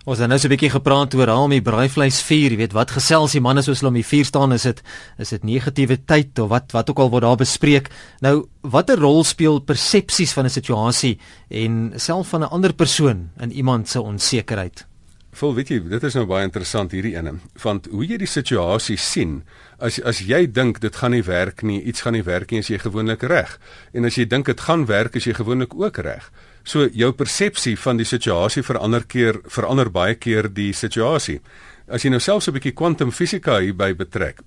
Ons 0.08 0.22
het 0.24 0.30
nou 0.32 0.38
so 0.40 0.48
'n 0.48 0.56
bietjie 0.56 0.72
gepraat 0.72 1.14
oor 1.16 1.28
haal 1.28 1.50
my 1.52 1.60
braaivleis 1.60 2.22
vuur, 2.24 2.52
jy 2.52 2.58
weet 2.58 2.72
wat 2.72 2.92
gesels 2.96 3.34
die 3.34 3.42
manne 3.42 3.62
soos 3.62 3.82
hulle 3.82 3.90
om 3.90 4.00
die 4.00 4.08
vuur 4.08 4.24
staan 4.24 4.54
is 4.54 4.64
dit 4.64 4.82
is 5.20 5.30
dit 5.30 5.44
negatiewe 5.44 5.98
tyd 6.06 6.40
of 6.40 6.50
wat 6.50 6.72
wat 6.72 6.90
ook 6.90 7.00
al 7.00 7.10
word 7.10 7.24
daar 7.24 7.36
bespreek. 7.36 7.90
Nou 8.22 8.48
watter 8.62 8.98
rol 8.98 9.26
speel 9.26 9.60
persepsies 9.60 10.32
van 10.32 10.46
'n 10.46 10.50
situasie 10.50 11.20
en 11.50 11.92
self 11.98 12.30
van 12.30 12.44
'n 12.44 12.52
ander 12.52 12.74
persoon 12.74 13.32
in 13.38 13.52
iemand 13.52 13.90
se 13.90 14.02
onsekerheid? 14.02 14.88
Vol 15.34 15.54
weet 15.54 15.68
jy, 15.68 15.80
dit 15.90 16.04
is 16.04 16.14
nou 16.14 16.26
baie 16.26 16.44
interessant 16.44 16.92
hierdie 16.92 17.16
ene. 17.16 17.34
Want 17.62 17.88
hoe 17.92 18.06
jy 18.06 18.18
die 18.18 18.26
situasie 18.26 18.98
sien, 18.98 19.44
as 19.78 20.00
as 20.00 20.20
jy 20.20 20.48
dink 20.52 20.80
dit 20.80 20.96
gaan 20.96 21.12
nie 21.12 21.24
werk 21.24 21.62
nie, 21.62 21.82
iets 21.82 22.02
gaan 22.02 22.14
nie 22.14 22.24
werk 22.24 22.52
nie, 22.52 22.60
is 22.60 22.68
jy 22.68 22.80
gewoonlik 22.80 23.24
reg. 23.24 23.60
En 23.94 24.06
as 24.06 24.16
jy 24.16 24.26
dink 24.26 24.46
dit 24.46 24.60
gaan 24.60 24.86
werk, 24.86 25.16
is 25.16 25.26
jy 25.26 25.34
gewoonlik 25.34 25.76
ook 25.76 25.98
reg. 25.98 26.32
So 26.68 26.90
jou 26.92 27.14
persepsie 27.16 27.78
van 27.80 28.00
die 28.00 28.06
situasie 28.08 28.64
verander 28.66 29.06
keer 29.08 29.40
verander 29.48 29.88
baie 29.94 30.18
keer 30.20 30.50
die 30.52 30.74
situasie. 30.76 31.40
As 31.88 32.04
jy 32.04 32.12
nou 32.12 32.20
selfs 32.20 32.48
'n 32.50 32.54
bietjie 32.54 32.76
kwantumfisika 32.76 33.60
hierby 33.60 33.94
betrek. 33.96 34.42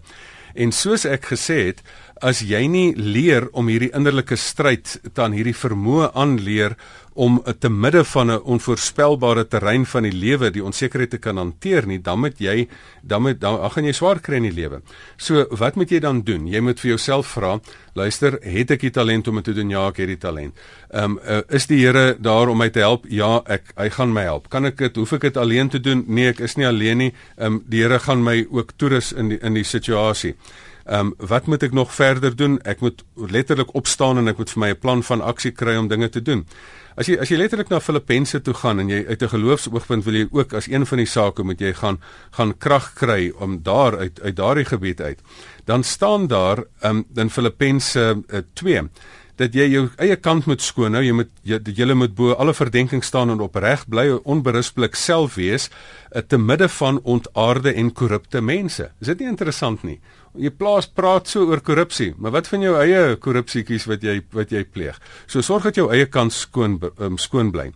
En 0.55 0.71
soos 0.71 1.05
ek 1.05 1.25
gesê 1.25 1.65
het, 1.65 1.81
as 2.21 2.41
jy 2.41 2.67
nie 2.67 2.93
leer 2.95 3.49
om 3.53 3.67
hierdie 3.67 3.91
innerlike 3.95 4.37
stryd 4.39 4.99
dan 5.13 5.35
hierdie 5.35 5.55
vermoë 5.55 6.13
aanleer 6.15 6.77
om 7.15 7.39
te 7.59 7.69
midde 7.69 8.03
van 8.03 8.31
'n 8.31 8.41
onvoorspelbare 8.43 9.47
terrein 9.47 9.85
van 9.85 10.03
die 10.03 10.11
lewe 10.11 10.51
die 10.51 10.63
onsekerheid 10.63 11.09
te 11.09 11.17
kan 11.17 11.37
hanteer 11.37 11.87
nie, 11.87 12.01
dan 12.01 12.19
moet 12.19 12.39
jy 12.39 12.67
dan 13.01 13.21
moet 13.21 13.39
dan 13.39 13.71
gaan 13.71 13.85
jy 13.85 13.91
swaar 13.91 14.19
kry 14.19 14.35
in 14.35 14.43
die 14.43 14.61
lewe. 14.61 14.81
So 15.17 15.45
wat 15.49 15.75
moet 15.75 15.89
jy 15.89 15.99
dan 15.99 16.21
doen? 16.21 16.47
Jy 16.47 16.59
moet 16.59 16.79
vir 16.79 16.89
jouself 16.89 17.27
vra, 17.27 17.59
luister, 17.93 18.37
het 18.41 18.71
ek 18.71 18.81
die 18.81 18.91
talent 18.91 19.27
om 19.27 19.35
dit 19.35 19.43
te 19.43 19.53
doen? 19.53 19.69
Ja, 19.69 19.87
ek 19.87 19.97
het 19.97 20.07
die 20.07 20.17
talent. 20.17 20.53
Ehm 20.89 21.03
um, 21.03 21.19
uh, 21.27 21.41
is 21.49 21.67
die 21.67 21.85
Here 21.85 22.17
daar 22.19 22.49
om 22.49 22.57
my 22.57 22.69
te 22.69 22.79
help? 22.79 23.05
Ja, 23.07 23.41
ek 23.45 23.71
hy 23.77 23.89
gaan 23.89 24.13
my 24.13 24.23
help. 24.23 24.49
Kan 24.49 24.65
ek 24.65 24.77
dit 24.77 24.95
hoef 24.95 25.13
ek 25.13 25.21
dit 25.21 25.37
alleen 25.37 25.69
te 25.69 25.79
doen? 25.79 26.03
Nee, 26.07 26.29
ek 26.29 26.39
is 26.39 26.55
nie 26.55 26.67
alleen 26.67 26.97
nie. 26.97 27.13
Ehm 27.37 27.53
um, 27.53 27.63
die 27.67 27.81
Here 27.81 27.99
gaan 27.99 28.23
my 28.23 28.45
ook 28.49 28.71
toerus 28.77 29.13
in 29.13 29.29
die 29.29 29.39
in 29.41 29.53
die 29.53 29.63
situasie. 29.63 30.35
Ehm 30.85 30.99
um, 30.99 31.13
wat 31.17 31.45
moet 31.45 31.63
ek 31.63 31.71
nog 31.73 31.93
verder 31.93 32.35
doen? 32.35 32.59
Ek 32.61 32.79
moet 32.79 33.03
letterlik 33.15 33.73
opstaan 33.73 34.17
en 34.21 34.27
ek 34.27 34.37
moet 34.37 34.51
vir 34.53 34.59
my 34.59 34.69
'n 34.69 34.79
plan 34.79 35.03
van 35.03 35.21
aksie 35.21 35.51
kry 35.51 35.75
om 35.75 35.87
dinge 35.87 36.09
te 36.09 36.21
doen. 36.21 36.45
As 36.95 37.07
jy 37.07 37.17
as 37.19 37.29
jy 37.29 37.37
letterlik 37.37 37.69
na 37.69 37.79
Filippense 37.79 38.41
toe 38.41 38.53
gaan 38.53 38.79
en 38.79 38.89
jy 38.89 39.05
uit 39.07 39.21
'n 39.21 39.27
geloofsoogpunt 39.27 40.03
wil 40.05 40.13
jy 40.13 40.27
ook 40.31 40.53
as 40.53 40.67
een 40.67 40.85
van 40.85 40.97
die 40.97 41.09
sake 41.09 41.43
moet 41.43 41.59
jy 41.59 41.73
gaan 41.73 41.99
gaan 42.31 42.57
krag 42.57 42.93
kry 42.93 43.33
om 43.39 43.63
daar 43.63 43.97
uit 43.97 44.21
uit 44.21 44.35
daardie 44.35 44.65
gebied 44.65 45.01
uit. 45.01 45.19
Dan 45.65 45.83
staan 45.83 46.27
daar 46.27 46.63
um, 46.83 47.05
in 47.15 47.29
Filippense 47.29 48.23
uh, 48.27 48.39
2 48.53 48.89
dat 49.35 49.53
jy 49.53 49.65
jou 49.67 49.89
eie 49.97 50.15
kant 50.15 50.45
moet 50.45 50.61
skoon 50.61 50.93
hou, 50.93 51.03
jy 51.03 51.11
moet 51.11 51.31
jy, 51.43 51.59
jy 51.75 51.93
moet 51.93 52.15
bo 52.15 52.33
alle 52.33 52.53
verdenking 52.53 53.03
staan 53.03 53.29
en 53.29 53.41
opreg 53.43 53.87
bly, 53.87 54.19
onberispelik 54.23 54.95
self 54.95 55.35
wees 55.35 55.69
uh, 55.69 56.21
te 56.21 56.37
midde 56.37 56.69
van 56.69 57.01
ontaarde 57.03 57.73
en 57.73 57.91
korrupte 57.91 58.41
mense. 58.41 58.91
Is 59.01 59.07
dit 59.07 59.19
nie 59.19 59.27
interessant 59.27 59.83
nie? 59.83 59.99
Jy 60.35 60.51
plaas 60.51 60.87
praat 60.91 61.29
so 61.31 61.45
oor 61.47 61.61
korrupsie, 61.63 62.09
maar 62.19 62.33
wat 62.35 62.49
van 62.51 62.63
jou 62.63 62.73
eie 62.81 63.15
korrupsietjies 63.23 63.85
wat 63.87 64.03
jy 64.03 64.17
wat 64.35 64.51
jy 64.51 64.65
pleeg? 64.67 64.97
So 65.31 65.43
sorg 65.45 65.69
dat 65.69 65.79
jou 65.79 65.87
eie 65.93 66.09
kant 66.11 66.33
skoon 66.35 66.75
um, 66.99 67.15
skoon 67.21 67.53
bly. 67.55 67.69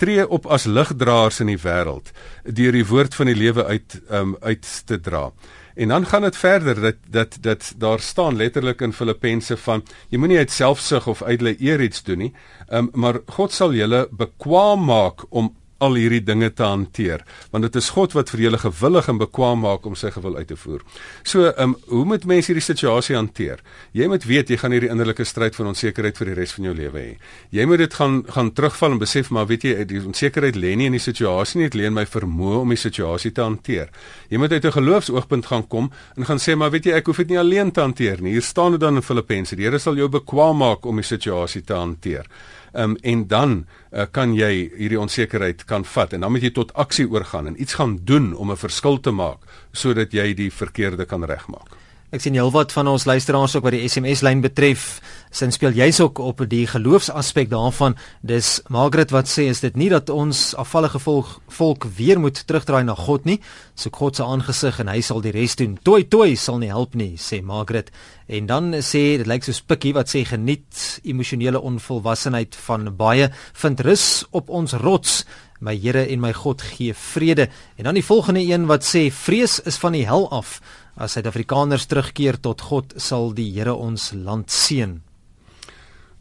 Tree 0.00 0.26
op 0.26 0.48
as 0.52 0.66
ligdraers 0.68 1.40
in 1.40 1.52
die 1.52 1.60
wêreld 1.62 2.12
deur 2.44 2.76
die 2.76 2.84
woord 2.84 3.16
van 3.16 3.30
die 3.30 3.38
lewe 3.38 3.64
uit 3.64 3.96
um, 4.10 4.36
uit 4.42 4.68
te 4.86 5.00
dra. 5.00 5.30
En 5.74 5.88
dan 5.88 6.04
gaan 6.06 6.26
dit 6.28 6.36
verder 6.36 6.80
dat 6.80 7.00
dat 7.08 7.38
dat 7.40 7.72
daar 7.80 8.00
staan 8.00 8.36
letterlik 8.36 8.84
in 8.84 8.92
Filippense 8.92 9.56
van 9.56 9.84
jy 10.10 10.20
moenie 10.20 10.42
uit 10.42 10.52
selfsug 10.52 11.08
of 11.08 11.22
uitle 11.22 11.56
eer 11.60 11.80
iets 11.80 12.04
doen 12.04 12.26
nie, 12.26 12.32
um, 12.68 12.90
maar 12.92 13.22
God 13.26 13.56
sal 13.56 13.72
julle 13.72 14.04
bekwam 14.10 14.84
maak 14.84 15.24
om 15.30 15.54
al 15.82 15.98
hierdie 15.98 16.22
dinge 16.24 16.50
te 16.54 16.64
hanteer 16.66 17.24
want 17.52 17.66
dit 17.66 17.76
is 17.80 17.90
God 17.96 18.14
wat 18.16 18.30
vir 18.32 18.44
julle 18.46 18.60
gewillig 18.62 19.08
en 19.10 19.20
bekwam 19.20 19.62
maak 19.66 19.86
om 19.88 19.96
sy 19.98 20.10
gewil 20.14 20.38
uit 20.38 20.48
te 20.48 20.56
voer. 20.58 20.82
So, 21.22 21.48
ehm 21.50 21.74
um, 21.74 21.76
hoe 21.92 22.04
moet 22.08 22.24
mense 22.28 22.50
hierdie 22.50 22.64
situasie 22.64 23.16
hanteer? 23.16 23.60
Jy 23.96 24.08
moet 24.10 24.24
weet 24.28 24.50
jy 24.50 24.58
gaan 24.60 24.74
hierdie 24.74 24.90
innerlike 24.92 25.24
stryd 25.28 25.56
van 25.58 25.72
onsekerheid 25.72 26.18
vir 26.18 26.30
die 26.30 26.36
res 26.38 26.54
van 26.56 26.68
jou 26.68 26.74
lewe 26.76 27.02
hê. 27.02 27.12
Jy 27.54 27.66
moet 27.68 27.82
dit 27.84 27.96
gaan 28.00 28.22
gaan 28.34 28.52
terugval 28.56 28.96
en 28.96 29.02
besef 29.02 29.30
maar 29.34 29.48
weet 29.50 29.66
jy 29.68 29.86
die 29.88 30.00
onsekerheid 30.00 30.56
lê 30.56 30.74
nie 30.78 30.88
in 30.90 30.96
die 30.96 31.02
situasie 31.02 31.60
nie, 31.60 31.68
dit 31.70 31.80
lê 31.80 31.90
in 31.90 31.96
my 31.96 32.06
vermoë 32.08 32.62
om 32.62 32.74
die 32.74 32.80
situasie 32.80 33.32
te 33.34 33.44
hanteer. 33.44 33.92
Jy 34.30 34.40
moet 34.40 34.52
uit 34.52 34.64
'n 34.64 34.78
geloofsoogpunt 34.78 35.46
gaan 35.46 35.66
kom 35.68 35.90
en 36.16 36.24
gaan 36.24 36.38
sê 36.38 36.56
maar 36.56 36.70
weet 36.70 36.86
jy 36.86 36.92
ek 36.92 37.06
hoef 37.06 37.16
dit 37.16 37.30
nie 37.30 37.38
alleen 37.38 37.72
te 37.72 37.80
hanteer 37.80 38.22
nie. 38.22 38.32
Hier 38.32 38.42
staan 38.42 38.72
dit 38.72 38.80
dan 38.80 38.96
in 38.96 39.02
Filippense. 39.02 39.56
Die 39.56 39.64
Here 39.64 39.78
sal 39.78 39.96
jou 39.96 40.08
bekwam 40.08 40.56
maak 40.58 40.86
om 40.86 40.96
die 40.96 41.04
situasie 41.04 41.62
te 41.62 41.74
hanteer 41.74 42.26
um, 42.72 42.96
en 43.02 43.26
dan 43.26 43.66
uh, 43.92 44.06
kan 44.10 44.34
jy 44.34 44.70
hierdie 44.76 45.00
onsekerheid 45.00 45.64
kan 45.64 45.84
vat 45.84 46.12
en 46.12 46.20
dan 46.20 46.32
moet 46.32 46.42
jy 46.42 46.52
tot 46.56 46.74
aksie 46.74 47.08
oorgaan 47.08 47.46
en 47.46 47.60
iets 47.60 47.74
gaan 47.74 47.98
doen 48.04 48.32
om 48.34 48.50
'n 48.50 48.56
verskil 48.56 49.00
te 49.00 49.10
maak 49.10 49.38
sodat 49.72 50.12
jy 50.12 50.34
die 50.34 50.50
verkeerde 50.50 51.04
kan 51.04 51.24
regmaak. 51.24 51.81
Ek 52.12 52.20
sien 52.20 52.34
heelwat 52.36 52.74
van 52.76 52.90
ons 52.90 53.06
luisteraars 53.08 53.54
ook 53.56 53.64
wat 53.64 53.72
die 53.72 53.86
SMS 53.88 54.20
lyn 54.20 54.42
betref, 54.44 54.98
sin 55.32 55.48
speel 55.48 55.72
jy's 55.72 55.96
ook 56.04 56.18
op 56.20 56.42
die 56.44 56.66
geloofsaspek 56.68 57.48
daarvan. 57.48 57.94
Dis 58.20 58.58
Margaret 58.68 59.14
wat 59.16 59.30
sê 59.32 59.46
is 59.48 59.62
dit 59.64 59.78
nie 59.80 59.88
dat 59.88 60.12
ons 60.12 60.50
afvallige 60.60 61.00
volk 61.00 61.30
volk 61.56 61.86
weer 61.96 62.20
moet 62.20 62.36
terugdraai 62.36 62.84
na 62.84 62.92
God 62.98 63.24
nie. 63.24 63.38
Soek 63.80 63.96
God 63.96 64.20
se 64.20 64.26
aangesig 64.28 64.82
en 64.84 64.90
hy 64.92 64.98
sal 65.00 65.24
die 65.24 65.32
res 65.32 65.56
doen. 65.56 65.78
Toi 65.80 66.02
toi 66.04 66.34
sal 66.36 66.60
nie 66.60 66.68
help 66.68 66.98
nie, 67.00 67.14
sê 67.16 67.40
Margaret. 67.40 67.88
En 68.28 68.44
dan 68.50 68.68
sê 68.84 69.16
dit 69.22 69.32
lyk 69.32 69.48
soos 69.48 69.62
Pikkie 69.64 69.94
wat 69.96 70.12
sê 70.12 70.26
geniet 70.28 71.00
emosionele 71.08 71.64
onvolwassenheid 71.64 72.60
van 72.68 72.92
baie 72.92 73.30
vind 73.64 73.80
rus 73.88 74.04
op 74.36 74.52
ons 74.52 74.76
rots. 74.84 75.22
My 75.62 75.76
Here 75.78 76.02
en 76.10 76.20
my 76.20 76.32
God 76.34 76.60
gee 76.60 76.92
vrede. 76.92 77.48
En 77.78 77.86
dan 77.86 77.94
die 77.94 78.04
volgende 78.04 78.42
een 78.42 78.66
wat 78.66 78.82
sê 78.84 79.06
vrees 79.14 79.60
is 79.62 79.78
van 79.78 79.94
die 79.94 80.04
hel 80.04 80.26
af. 80.34 80.58
As 80.96 81.16
Suid-Afrikaners 81.16 81.86
terugkeer 81.88 82.36
tot 82.40 82.60
God, 82.68 82.92
sal 83.00 83.32
die 83.32 83.48
Here 83.54 83.72
ons 83.72 84.10
land 84.12 84.52
seën. 84.52 84.98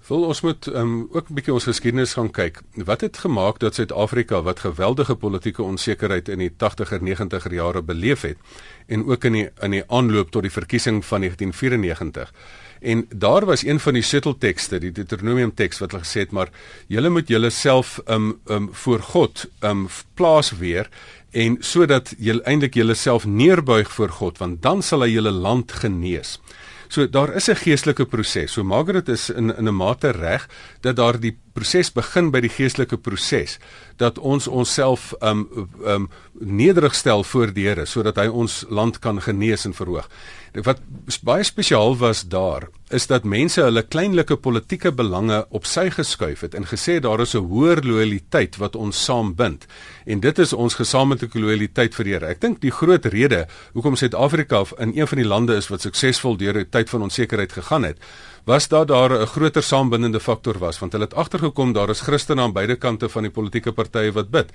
Vol 0.02 0.24
ons 0.26 0.42
moet 0.42 0.68
um, 0.68 1.08
ook 1.12 1.30
'n 1.30 1.36
bietjie 1.38 1.54
ons 1.54 1.68
geskiedenis 1.70 2.14
gaan 2.14 2.32
kyk. 2.32 2.62
Wat 2.76 3.02
het 3.02 3.18
gemaak 3.18 3.60
dat 3.60 3.76
Suid-Afrika 3.76 4.42
wat 4.42 4.60
geweldige 4.60 5.16
politieke 5.16 5.64
onsekerheid 5.64 6.30
in 6.30 6.40
die 6.40 6.52
80er 6.52 7.00
90er 7.00 7.54
jare 7.54 7.82
beleef 7.82 8.22
het 8.22 8.38
en 8.88 9.06
ook 9.06 9.24
in 9.24 9.34
die 9.34 9.50
in 9.62 9.72
die 9.72 9.84
aanloop 9.88 10.32
tot 10.32 10.42
die 10.42 10.52
verkiesing 10.52 11.06
van 11.06 11.20
1994 11.20 12.34
En 12.82 13.06
daar 13.16 13.46
was 13.46 13.64
een 13.64 13.80
van 13.80 13.94
die 13.94 14.02
sleuteltekste, 14.02 14.80
die 14.80 14.92
Deuteronomium 14.92 15.54
teks 15.54 15.78
wat 15.84 15.92
hulle 15.94 16.02
gesê 16.04 16.24
het, 16.24 16.32
maar 16.34 16.50
julle 16.90 17.12
moet 17.14 17.30
julle 17.30 17.52
self 17.54 18.00
um 18.10 18.40
um 18.50 18.70
voor 18.74 19.04
God 19.06 19.46
um 19.62 19.84
plaas 20.18 20.50
weer 20.58 20.90
en 21.32 21.58
sodat 21.60 22.13
jy 22.20 22.39
eintlik 22.44 22.76
jouself 22.76 23.26
neerbuig 23.26 23.91
voor 23.91 24.10
God 24.10 24.38
want 24.38 24.62
dan 24.62 24.82
sal 24.84 25.06
hy 25.06 25.13
julle 25.13 25.32
land 25.32 25.72
genees. 25.72 26.39
So 26.91 27.08
daar 27.08 27.36
is 27.36 27.48
'n 27.48 27.56
geestelike 27.56 28.06
proses. 28.06 28.52
So 28.52 28.63
Margaret 28.63 29.08
is 29.08 29.30
in 29.30 29.56
in 29.58 29.67
'n 29.67 29.76
mate 29.76 30.12
reg 30.12 30.50
dat 30.82 30.96
daar 30.96 31.20
die 31.20 31.38
proses 31.54 31.91
begin 31.91 32.32
by 32.32 32.39
die 32.39 32.50
geestelike 32.50 32.98
proses 32.98 33.60
dat 33.98 34.17
ons 34.17 34.48
onsself 34.48 35.13
um 35.22 35.70
um 35.86 36.10
nederig 36.34 36.96
stel 36.96 37.24
voor 37.24 37.54
die 37.54 37.67
Here 37.67 37.86
sodat 37.86 38.15
hy 38.15 38.28
ons 38.28 38.65
land 38.70 39.00
kan 39.00 39.22
genees 39.22 39.65
en 39.65 39.74
verhoog. 39.74 40.10
Wat 40.54 40.80
baie 41.24 41.44
spesiaal 41.44 41.98
was 41.98 42.28
daar 42.28 42.67
is 42.93 43.08
dat 43.08 43.23
mense 43.23 43.62
hulle 43.62 43.84
kleinlike 43.84 44.36
politieke 44.36 44.91
belange 44.91 45.45
op 45.49 45.65
sy 45.65 45.88
geskuif 45.93 46.43
het 46.45 46.56
en 46.58 46.67
gesê 46.67 46.99
daar 46.99 47.21
is 47.23 47.36
'n 47.36 47.47
hoër 47.51 47.84
lojaliteit 47.84 48.58
wat 48.58 48.75
ons 48.75 49.04
saambind 49.04 49.65
en 50.06 50.19
dit 50.19 50.39
is 50.39 50.54
ons 50.54 50.75
gesamentlike 50.75 51.39
lojaliteit 51.39 51.95
vir 51.95 52.06
Here. 52.06 52.25
Ek 52.25 52.41
dink 52.41 52.62
die 52.62 52.71
groot 52.71 53.06
rede 53.06 53.47
hoekom 53.73 53.95
Suid-Afrika 53.95 54.65
in 54.77 54.91
een 54.95 55.08
van 55.08 55.17
die 55.17 55.27
lande 55.27 55.56
is 55.56 55.67
wat 55.67 55.82
suksesvol 55.82 56.38
deur 56.38 56.58
'n 56.58 56.69
tyd 56.69 56.89
van 56.89 57.01
onsekerheid 57.01 57.51
gegaan 57.51 57.84
het, 57.84 57.97
was 58.52 58.68
daar 58.68 58.86
daar 58.86 59.12
'n 59.12 59.26
groter 59.26 59.64
saambindende 59.64 60.20
faktor 60.20 60.58
was 60.58 60.80
want 60.80 60.92
hulle 60.92 61.06
het 61.06 61.14
agtergekom 61.14 61.74
daar 61.74 61.90
is 61.90 62.02
Christene 62.02 62.42
aan 62.42 62.54
beide 62.54 62.76
kante 62.76 63.10
van 63.10 63.24
die 63.24 63.32
politieke 63.32 63.72
partye 63.72 64.12
wat 64.12 64.30
bid. 64.30 64.50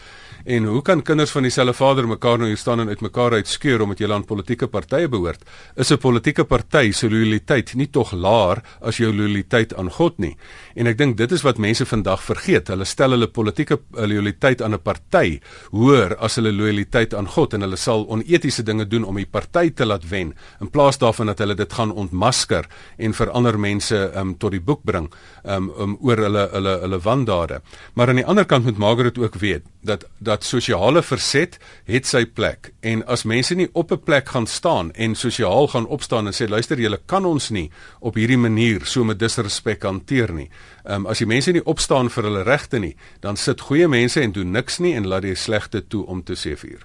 En 0.44 0.64
hoe 0.64 0.82
kan 0.82 1.02
kinders 1.02 1.30
van 1.30 1.42
dieselfde 1.42 1.72
vader 1.72 2.08
mekaar 2.08 2.38
nou 2.38 2.48
hier 2.48 2.56
staan 2.56 2.80
en 2.80 2.88
uitmekaar 2.88 3.32
uitskeur 3.32 3.80
omdat 3.80 3.98
jy 3.98 4.12
aan 4.12 4.24
politieke 4.24 4.66
partye 4.66 5.08
behoort? 5.08 5.40
Is 5.76 5.90
'n 5.90 5.98
politieke 5.98 6.44
party 6.44 6.92
se 6.92 7.10
lojaliteit 7.10 7.74
nie 7.74 7.90
tog 7.90 8.12
laer 8.12 8.62
as 8.80 8.96
jou 8.96 9.12
lojaliteit 9.12 9.74
aan 9.74 9.90
God 9.90 10.18
nie? 10.18 10.36
En 10.76 10.86
ek 10.86 10.98
dink 10.98 11.16
dit 11.16 11.32
is 11.32 11.42
wat 11.42 11.58
mense 11.58 11.86
vandag 11.86 12.22
vergeet. 12.22 12.68
Hulle 12.68 12.84
stel 12.84 13.16
hulle 13.16 13.28
politieke 13.28 13.80
lojaliteit 13.92 14.62
aan 14.62 14.74
'n 14.74 14.82
party 14.82 15.40
hoër 15.72 16.16
as 16.16 16.36
hulle 16.36 16.52
lojaliteit 16.52 17.14
aan 17.14 17.26
God 17.26 17.54
en 17.54 17.60
hulle 17.60 17.76
sal 17.76 18.06
onetiese 18.08 18.62
dinge 18.62 18.84
doen 18.84 19.04
om 19.04 19.16
die 19.16 19.26
party 19.26 19.70
te 19.70 19.86
laat 19.86 20.08
wen 20.08 20.34
in 20.60 20.70
plaas 20.70 20.98
daarvan 20.98 21.26
dat 21.26 21.38
hulle 21.38 21.54
dit 21.54 21.72
gaan 21.72 21.92
ontmasker 21.92 22.66
en 22.98 23.12
verander 23.12 23.58
mense 23.58 23.86
mense 23.86 24.18
um, 24.18 24.34
tot 24.38 24.54
die 24.54 24.62
boek 24.62 24.84
bring 24.86 25.08
um, 25.44 25.70
um, 25.78 25.96
oor 26.04 26.22
hulle 26.26 26.44
hulle 26.52 26.74
hulle 26.82 27.00
wandade. 27.04 27.60
Maar 27.94 28.12
aan 28.12 28.20
die 28.20 28.26
ander 28.26 28.46
kant 28.48 28.66
moet 28.66 28.78
Margaret 28.78 29.18
ook 29.18 29.38
weet 29.42 29.64
dat 29.86 30.06
dat 30.18 30.44
sosiale 30.44 31.02
verset 31.02 31.58
het 31.86 32.06
sy 32.06 32.24
plek 32.26 32.72
en 32.82 33.04
as 33.06 33.24
mense 33.24 33.54
nie 33.54 33.68
op 33.72 33.92
'n 33.92 34.02
plek 34.04 34.28
gaan 34.28 34.46
staan 34.46 34.92
en 34.92 35.14
sosiaal 35.14 35.68
gaan 35.68 35.86
opstaan 35.86 36.26
en 36.26 36.34
sê 36.34 36.48
luister 36.48 36.78
julle 36.78 37.00
kan 37.06 37.24
ons 37.24 37.50
nie 37.50 37.70
op 38.00 38.14
hierdie 38.14 38.38
manier 38.38 38.84
so 38.86 39.04
met 39.04 39.18
disrespek 39.18 39.82
hanteer 39.82 40.32
nie. 40.32 40.50
Um, 40.84 41.06
as 41.06 41.18
die 41.18 41.26
mense 41.26 41.52
nie 41.52 41.64
opstaan 41.64 42.10
vir 42.10 42.28
hulle 42.28 42.42
regte 42.46 42.78
nie, 42.78 42.94
dan 43.20 43.36
sit 43.36 43.60
goeie 43.60 43.88
mense 43.88 44.20
en 44.20 44.32
doen 44.32 44.52
niks 44.52 44.78
nie 44.78 44.94
en 44.94 45.06
laat 45.06 45.22
die 45.22 45.34
slegte 45.34 45.82
toe 45.86 46.04
om 46.06 46.22
te 46.22 46.34
seëvier. 46.34 46.84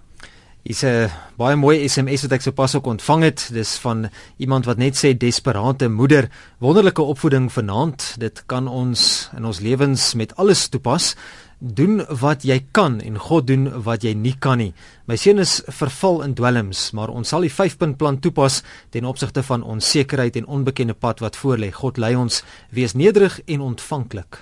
Is 0.64 0.84
'n 0.84 1.10
baie 1.38 1.56
mooi 1.56 1.90
SMS 1.90 2.22
wat 2.22 2.32
ek 2.32 2.42
sopas 2.42 2.76
ook 2.76 2.86
ontvang 2.86 3.24
het. 3.24 3.50
Dis 3.54 3.78
van 3.78 4.10
iemand 4.38 4.66
wat 4.66 4.78
net 4.78 4.94
sê 4.96 5.18
desperate 5.18 5.90
moeder, 5.90 6.30
wonderlike 6.60 7.02
opvoeding 7.02 7.52
vanaand. 7.52 8.16
Dit 8.18 8.44
kan 8.46 8.68
ons 8.68 9.30
in 9.38 9.46
ons 9.46 9.60
lewens 9.60 10.14
met 10.14 10.36
alles 10.36 10.68
toepas. 10.68 11.16
Doen 11.62 12.02
wat 12.20 12.42
jy 12.44 12.58
kan 12.74 13.00
en 13.06 13.20
God 13.22 13.46
doen 13.48 13.68
wat 13.86 14.02
jy 14.04 14.16
nie 14.18 14.34
kan 14.34 14.58
nie. 14.58 14.72
My 15.06 15.16
seun 15.16 15.40
is 15.40 15.60
verval 15.70 16.24
in 16.26 16.34
dwelms, 16.34 16.88
maar 16.98 17.14
ons 17.14 17.30
sal 17.30 17.46
die 17.46 17.54
5-punt 17.54 18.00
plan 18.02 18.18
toepas 18.20 18.64
ten 18.90 19.06
opsigte 19.06 19.44
van 19.46 19.62
onsekerheid 19.64 20.40
en 20.42 20.50
onbekende 20.50 20.98
pad 20.98 21.22
wat 21.22 21.38
voorlê. 21.38 21.70
God 21.72 22.02
lei 22.02 22.16
ons, 22.18 22.42
wees 22.74 22.98
nederig 22.98 23.38
en 23.46 23.62
ontvanklik. 23.62 24.42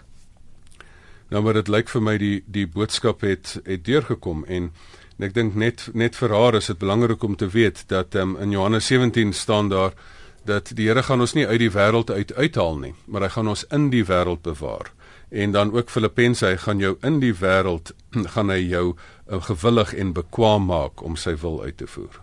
Nou 1.30 1.44
maar 1.44 1.60
dit 1.60 1.68
lyk 1.68 1.92
vir 1.92 2.02
my 2.02 2.16
die 2.18 2.38
die 2.48 2.66
boodskap 2.66 3.22
het 3.28 3.60
het 3.68 3.84
deurgekom 3.86 4.48
en 4.48 4.72
En 5.20 5.26
ek 5.28 5.34
dink 5.36 5.56
net 5.60 5.82
net 6.00 6.16
vir 6.16 6.32
haar 6.32 6.56
is 6.56 6.70
dit 6.72 6.78
belangrik 6.80 7.24
om 7.28 7.34
te 7.36 7.50
weet 7.52 7.82
dat 7.92 8.16
um, 8.16 8.38
in 8.40 8.54
Johannes 8.56 8.86
17 8.88 9.34
staan 9.36 9.68
daar 9.68 9.92
dat 10.48 10.72
die 10.72 10.88
Here 10.88 11.04
gaan 11.04 11.20
ons 11.20 11.34
nie 11.36 11.44
uit 11.44 11.60
die 11.60 11.74
wêreld 11.74 12.10
uit 12.10 12.32
uithaal 12.38 12.80
nie, 12.80 12.94
maar 13.06 13.26
hy 13.28 13.30
gaan 13.34 13.52
ons 13.52 13.66
in 13.76 13.90
die 13.92 14.06
wêreld 14.08 14.42
bewaar. 14.48 14.94
En 15.30 15.52
dan 15.52 15.74
ook 15.74 15.90
Filippense, 15.90 16.46
hy 16.46 16.58
gaan 16.58 16.80
jou 16.82 16.98
in 17.06 17.20
die 17.22 17.34
wêreld 17.34 17.94
gaan 18.34 18.50
hy 18.50 18.70
jou 18.70 18.96
uh, 18.96 19.42
gewillig 19.46 19.94
en 19.94 20.14
bekwaam 20.14 20.66
maak 20.66 21.04
om 21.06 21.16
sy 21.16 21.36
wil 21.38 21.64
uit 21.64 21.78
te 21.78 21.88
voer. 21.88 22.22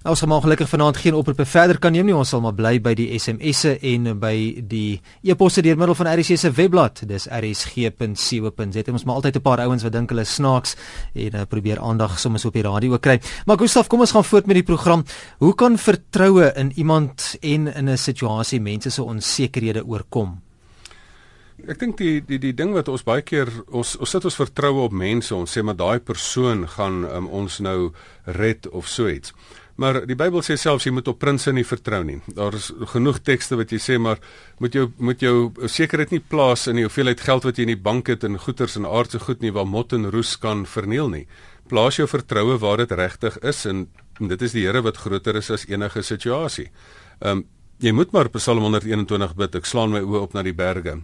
Ons 0.00 0.22
gaan 0.22 0.30
maar 0.32 0.40
gelukkig 0.40 0.68
vanaand 0.68 0.96
geen 0.96 1.14
oproepe 1.14 1.44
verder 1.44 1.78
kan 1.78 1.92
neem 1.92 2.06
nie. 2.08 2.14
Ons 2.16 2.30
sal 2.32 2.40
maar 2.40 2.54
bly 2.56 2.78
by 2.80 2.94
die 2.96 3.18
SMS'e 3.20 3.74
en 3.84 4.06
by 4.16 4.62
die 4.64 4.94
e-posse 5.28 5.60
deur 5.60 5.76
middel 5.76 5.92
van 5.98 6.08
RC 6.08 6.38
se 6.40 6.50
webblad. 6.56 7.02
Dis 7.04 7.26
rsg.co.za. 7.28 8.84
Ons 8.94 9.04
maar 9.04 9.18
altyd 9.20 9.36
'n 9.36 9.42
paar 9.44 9.60
ouens 9.60 9.84
wat 9.84 9.92
dink 9.92 10.08
hulle 10.08 10.24
snaaks 10.24 10.74
en 11.12 11.36
uh, 11.36 11.42
probeer 11.44 11.80
aandag 11.84 12.18
soms 12.18 12.44
op 12.44 12.52
die 12.52 12.62
radio 12.62 12.96
kry. 12.96 13.20
Maar 13.44 13.58
Gustaf, 13.58 13.88
kom 13.88 14.00
ons 14.00 14.10
gaan 14.10 14.24
voort 14.24 14.46
met 14.46 14.54
die 14.54 14.64
program. 14.64 15.04
Hoe 15.38 15.54
kan 15.54 15.76
vertroue 15.78 16.52
in 16.56 16.72
iemand 16.76 17.36
en 17.40 17.68
in 17.68 17.90
'n 17.90 17.98
situasie 17.98 18.60
mense 18.60 18.90
se 18.90 19.02
onsekerhede 19.02 19.84
oorkom? 19.84 20.40
Ek 21.68 21.78
dink 21.78 21.98
die 21.98 22.24
die 22.24 22.38
die 22.38 22.54
ding 22.54 22.72
wat 22.72 22.88
ons 22.88 23.02
baie 23.02 23.22
keer 23.22 23.48
ons 23.70 23.96
ons 23.96 24.10
sit 24.10 24.24
ons 24.24 24.34
vertroue 24.34 24.80
op 24.80 24.92
mense, 24.92 25.34
ons 25.34 25.58
sê 25.58 25.62
maar 25.62 25.76
daai 25.76 26.00
persoon 26.00 26.68
gaan 26.68 27.04
um, 27.04 27.26
ons 27.26 27.58
nou 27.60 27.92
red 28.24 28.68
of 28.68 28.88
so 28.88 29.08
iets. 29.08 29.34
Maar 29.80 30.02
die 30.04 30.16
Bybel 30.18 30.42
sê 30.44 30.58
selfs 30.60 30.84
jy 30.84 30.90
moet 30.92 31.08
op 31.08 31.16
prinses 31.22 31.54
nie 31.56 31.64
vertrou 31.64 32.02
nie. 32.04 32.18
Daar 32.36 32.52
is 32.58 32.68
genoeg 32.92 33.22
tekste 33.24 33.56
wat 33.56 33.70
jy 33.72 33.78
sê 33.80 33.96
maar 33.96 34.18
moet 34.60 34.74
jou 34.76 34.90
moet 35.00 35.22
jou 35.24 35.34
sekerheid 35.72 36.12
nie 36.12 36.20
plaas 36.20 36.66
in 36.68 36.76
die 36.76 36.84
hoeveelheid 36.84 37.22
geld 37.24 37.46
wat 37.48 37.56
jy 37.56 37.64
in 37.64 37.72
die 37.72 37.84
bank 37.88 38.10
het 38.12 38.26
en 38.28 38.36
goederes 38.36 38.76
en 38.76 38.88
aardse 38.88 39.22
goed 39.24 39.40
nie 39.40 39.54
waar 39.56 39.68
mot 39.68 39.94
en 39.96 40.10
roes 40.12 40.34
kan 40.42 40.66
verniel 40.68 41.08
nie. 41.08 41.24
Plaas 41.72 41.96
jou 41.96 42.06
vertroue 42.10 42.58
waar 42.60 42.82
dit 42.82 42.92
regtig 42.92 43.38
is 43.46 43.64
en, 43.70 43.86
en 44.20 44.28
dit 44.28 44.44
is 44.44 44.52
die 44.52 44.66
Here 44.66 44.84
wat 44.84 45.00
groter 45.00 45.40
is 45.40 45.48
as 45.50 45.64
enige 45.70 46.04
situasie. 46.04 46.68
Ehm 47.20 47.40
um, 47.40 47.46
jy 47.80 47.94
moet 47.96 48.12
maar 48.12 48.28
Psalm 48.36 48.60
121 48.60 49.32
bid. 49.40 49.54
Ek 49.56 49.64
slaan 49.64 49.94
my 49.94 50.02
oë 50.04 50.20
op 50.26 50.34
na 50.36 50.42
die 50.44 50.52
berge. 50.52 50.98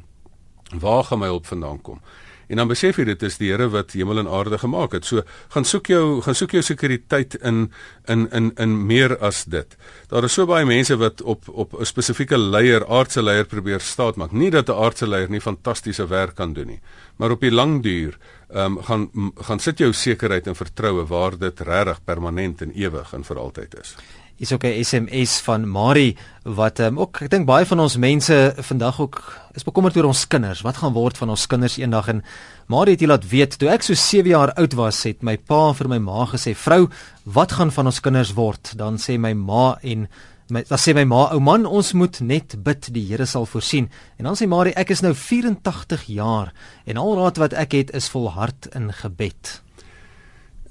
Waar 0.76 1.06
gaan 1.08 1.22
my 1.22 1.30
hulp 1.32 1.46
vandaan 1.48 1.80
kom? 1.80 2.02
En 2.48 2.56
dan 2.56 2.68
besef 2.68 2.98
jy 2.98 3.04
dit 3.04 3.22
is 3.22 3.38
die 3.38 3.50
Here 3.50 3.68
wat 3.72 3.92
hemel 3.92 4.18
en 4.22 4.28
aarde 4.28 4.58
gemaak 4.58 4.92
het. 4.92 5.04
So 5.04 5.22
gaan 5.54 5.64
soek 5.64 5.90
jou 5.90 6.20
gaan 6.22 6.34
soek 6.34 6.56
jou 6.56 6.62
sekuriteit 6.62 7.34
in 7.42 7.70
in 8.08 8.28
in 8.30 8.52
in 8.56 8.76
meer 8.86 9.16
as 9.18 9.44
dit. 9.44 9.76
Daar 10.08 10.24
is 10.24 10.32
so 10.32 10.46
baie 10.46 10.66
mense 10.66 10.96
wat 10.96 11.22
op 11.22 11.48
op 11.48 11.74
'n 11.80 11.84
spesifieke 11.84 12.38
leier, 12.38 12.86
aardse 12.86 13.22
leier 13.22 13.46
probeer 13.46 13.80
staat 13.80 14.16
maak. 14.16 14.32
Nie 14.32 14.50
dat 14.50 14.68
'n 14.68 14.72
aardse 14.72 15.06
leier 15.06 15.30
nie 15.30 15.40
fantastiese 15.40 16.06
werk 16.06 16.34
kan 16.34 16.52
doen 16.52 16.66
nie, 16.66 16.80
maar 17.16 17.30
op 17.30 17.40
die 17.40 17.52
lang 17.52 17.82
duur 17.82 18.18
ehm 18.56 18.76
um, 18.78 18.82
gaan 18.82 19.08
gaan 19.48 19.60
sit 19.60 19.78
jou 19.78 19.92
sekerheid 19.92 20.46
en 20.46 20.56
vertroue 20.56 21.04
waar 21.06 21.38
dit 21.38 21.60
regtig 21.60 22.04
permanent 22.04 22.62
en 22.62 22.72
ewig 22.72 23.12
en 23.12 23.24
vir 23.24 23.38
altyd 23.38 23.80
is 23.80 23.96
is 24.36 24.52
ook 24.52 24.64
'n 24.64 24.84
SMS 24.84 25.40
van 25.40 25.70
Marie 25.70 26.16
wat 26.42 26.78
um, 26.78 26.98
ook 26.98 27.20
ek 27.20 27.30
dink 27.30 27.46
baie 27.46 27.66
van 27.66 27.80
ons 27.80 27.96
mense 27.96 28.54
vandag 28.56 29.00
ook 29.00 29.38
is 29.54 29.64
bekommerd 29.64 29.96
oor 29.96 30.04
ons 30.04 30.26
kinders. 30.26 30.60
Wat 30.60 30.76
gaan 30.76 30.92
word 30.92 31.18
van 31.18 31.30
ons 31.30 31.46
kinders 31.46 31.76
eendag 31.76 32.08
en 32.08 32.24
Marie 32.66 32.92
het 32.92 33.00
jy 33.00 33.06
laat 33.06 33.28
weet 33.28 33.58
toe 33.58 33.68
ek 33.68 33.82
so 33.82 33.94
7 33.94 34.28
jaar 34.28 34.52
oud 34.52 34.72
was 34.72 35.02
het 35.02 35.22
my 35.22 35.36
pa 35.36 35.72
vir 35.72 35.88
my 35.88 35.98
ma 35.98 36.26
gesê 36.26 36.54
vrou 36.54 36.88
wat 37.22 37.52
gaan 37.52 37.72
van 37.72 37.86
ons 37.86 38.00
kinders 38.00 38.34
word? 38.34 38.72
Dan 38.76 38.96
sê 38.96 39.18
my 39.18 39.32
ma 39.32 39.78
en 39.82 40.08
my 40.50 40.62
dan 40.68 40.78
sê 40.78 40.94
my 40.94 41.04
ma 41.08 41.26
ou 41.34 41.40
man 41.42 41.66
ons 41.66 41.92
moet 41.92 42.20
net 42.20 42.56
bid 42.64 42.88
die 42.94 43.04
Here 43.08 43.26
sal 43.26 43.46
voorsien. 43.46 43.90
En 44.18 44.28
dan 44.28 44.38
sê 44.38 44.48
Marie 44.48 44.74
ek 44.78 44.90
is 44.94 45.02
nou 45.02 45.14
84 45.14 46.06
jaar 46.06 46.52
en 46.84 46.96
al 47.02 47.14
raad 47.18 47.40
wat 47.42 47.56
ek 47.56 47.78
het 47.78 47.94
is 47.94 48.08
volhard 48.12 48.68
in 48.74 48.92
gebed. 48.92 49.60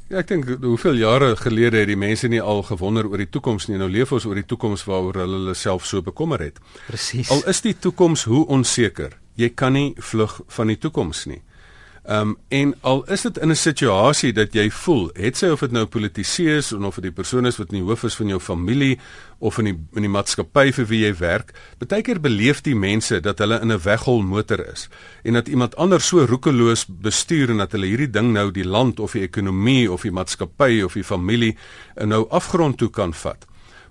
Ja, 0.06 0.20
ek 0.22 0.30
dink 0.30 0.50
hoeveel 0.62 1.00
jare 1.02 1.32
gelede 1.40 1.80
het 1.82 1.90
die 1.90 1.98
mense 1.98 2.30
nie 2.30 2.42
al 2.42 2.62
gewonder 2.68 3.08
oor 3.10 3.18
die 3.18 3.30
toekoms 3.30 3.66
nie. 3.68 3.80
Nou 3.82 3.90
leef 3.90 4.12
ons 4.14 4.28
oor 4.30 4.38
die 4.38 4.46
toekoms 4.46 4.86
waaroor 4.86 5.18
hulle 5.24 5.40
hulle 5.40 5.56
self 5.58 5.88
so 5.90 6.06
bekommer 6.06 6.44
het. 6.46 6.60
Presies. 6.86 7.32
Al 7.34 7.42
is 7.50 7.64
die 7.66 7.74
toekoms 7.74 8.28
hoe 8.30 8.44
onseker, 8.54 9.18
jy 9.34 9.50
kan 9.58 9.74
nie 9.74 9.96
vlug 9.98 10.38
van 10.58 10.70
die 10.70 10.78
toekoms 10.78 11.26
nie. 11.32 11.42
Ehm 12.06 12.22
um, 12.22 12.38
en 12.48 12.76
al 12.82 13.00
is 13.10 13.22
dit 13.22 13.38
in 13.38 13.50
'n 13.50 13.56
situasie 13.56 14.34
dat 14.34 14.54
jy 14.54 14.70
voel, 14.70 15.10
het 15.14 15.38
sy 15.38 15.48
of 15.48 15.60
dit 15.60 15.72
nou 15.72 15.86
politisie 15.86 16.50
is 16.56 16.72
of 16.74 16.84
of 16.84 16.96
dit 16.96 17.04
die 17.04 17.12
persoon 17.12 17.46
is 17.46 17.58
wat 17.58 17.72
in 17.72 17.80
die 17.80 17.88
hoof 17.88 18.04
is 18.04 18.16
van 18.16 18.28
jou 18.28 18.40
familie 18.40 19.00
of 19.40 19.58
in 19.58 19.66
die 19.66 19.80
in 19.94 20.02
die 20.02 20.10
maatskappy 20.10 20.72
vir 20.72 20.86
wie 20.86 21.00
jy 21.02 21.16
werk, 21.18 21.54
baie 21.88 22.02
keer 22.02 22.22
beleef 22.22 22.62
die 22.62 22.76
mense 22.76 23.20
dat 23.20 23.40
hulle 23.40 23.60
in 23.62 23.72
'n 23.72 23.80
weghol 23.80 24.22
motor 24.22 24.60
is 24.74 24.88
en 25.24 25.34
dat 25.34 25.48
iemand 25.48 25.76
anders 25.76 26.08
so 26.08 26.26
roekeloos 26.26 26.86
bestuur 26.86 27.50
en 27.50 27.58
dat 27.58 27.72
hulle 27.72 27.88
hierdie 27.88 28.12
ding 28.12 28.34
nou 28.34 28.52
die 28.52 28.68
land 28.68 29.00
of 29.00 29.12
die 29.12 29.22
ekonomie 29.22 29.92
of 29.92 30.02
die 30.02 30.12
maatskappy 30.12 30.82
of 30.82 30.94
die 30.94 31.04
familie 31.04 31.58
nou 31.96 32.30
afgrond 32.30 32.78
toe 32.78 32.90
kan 32.90 33.14
vat. 33.14 33.46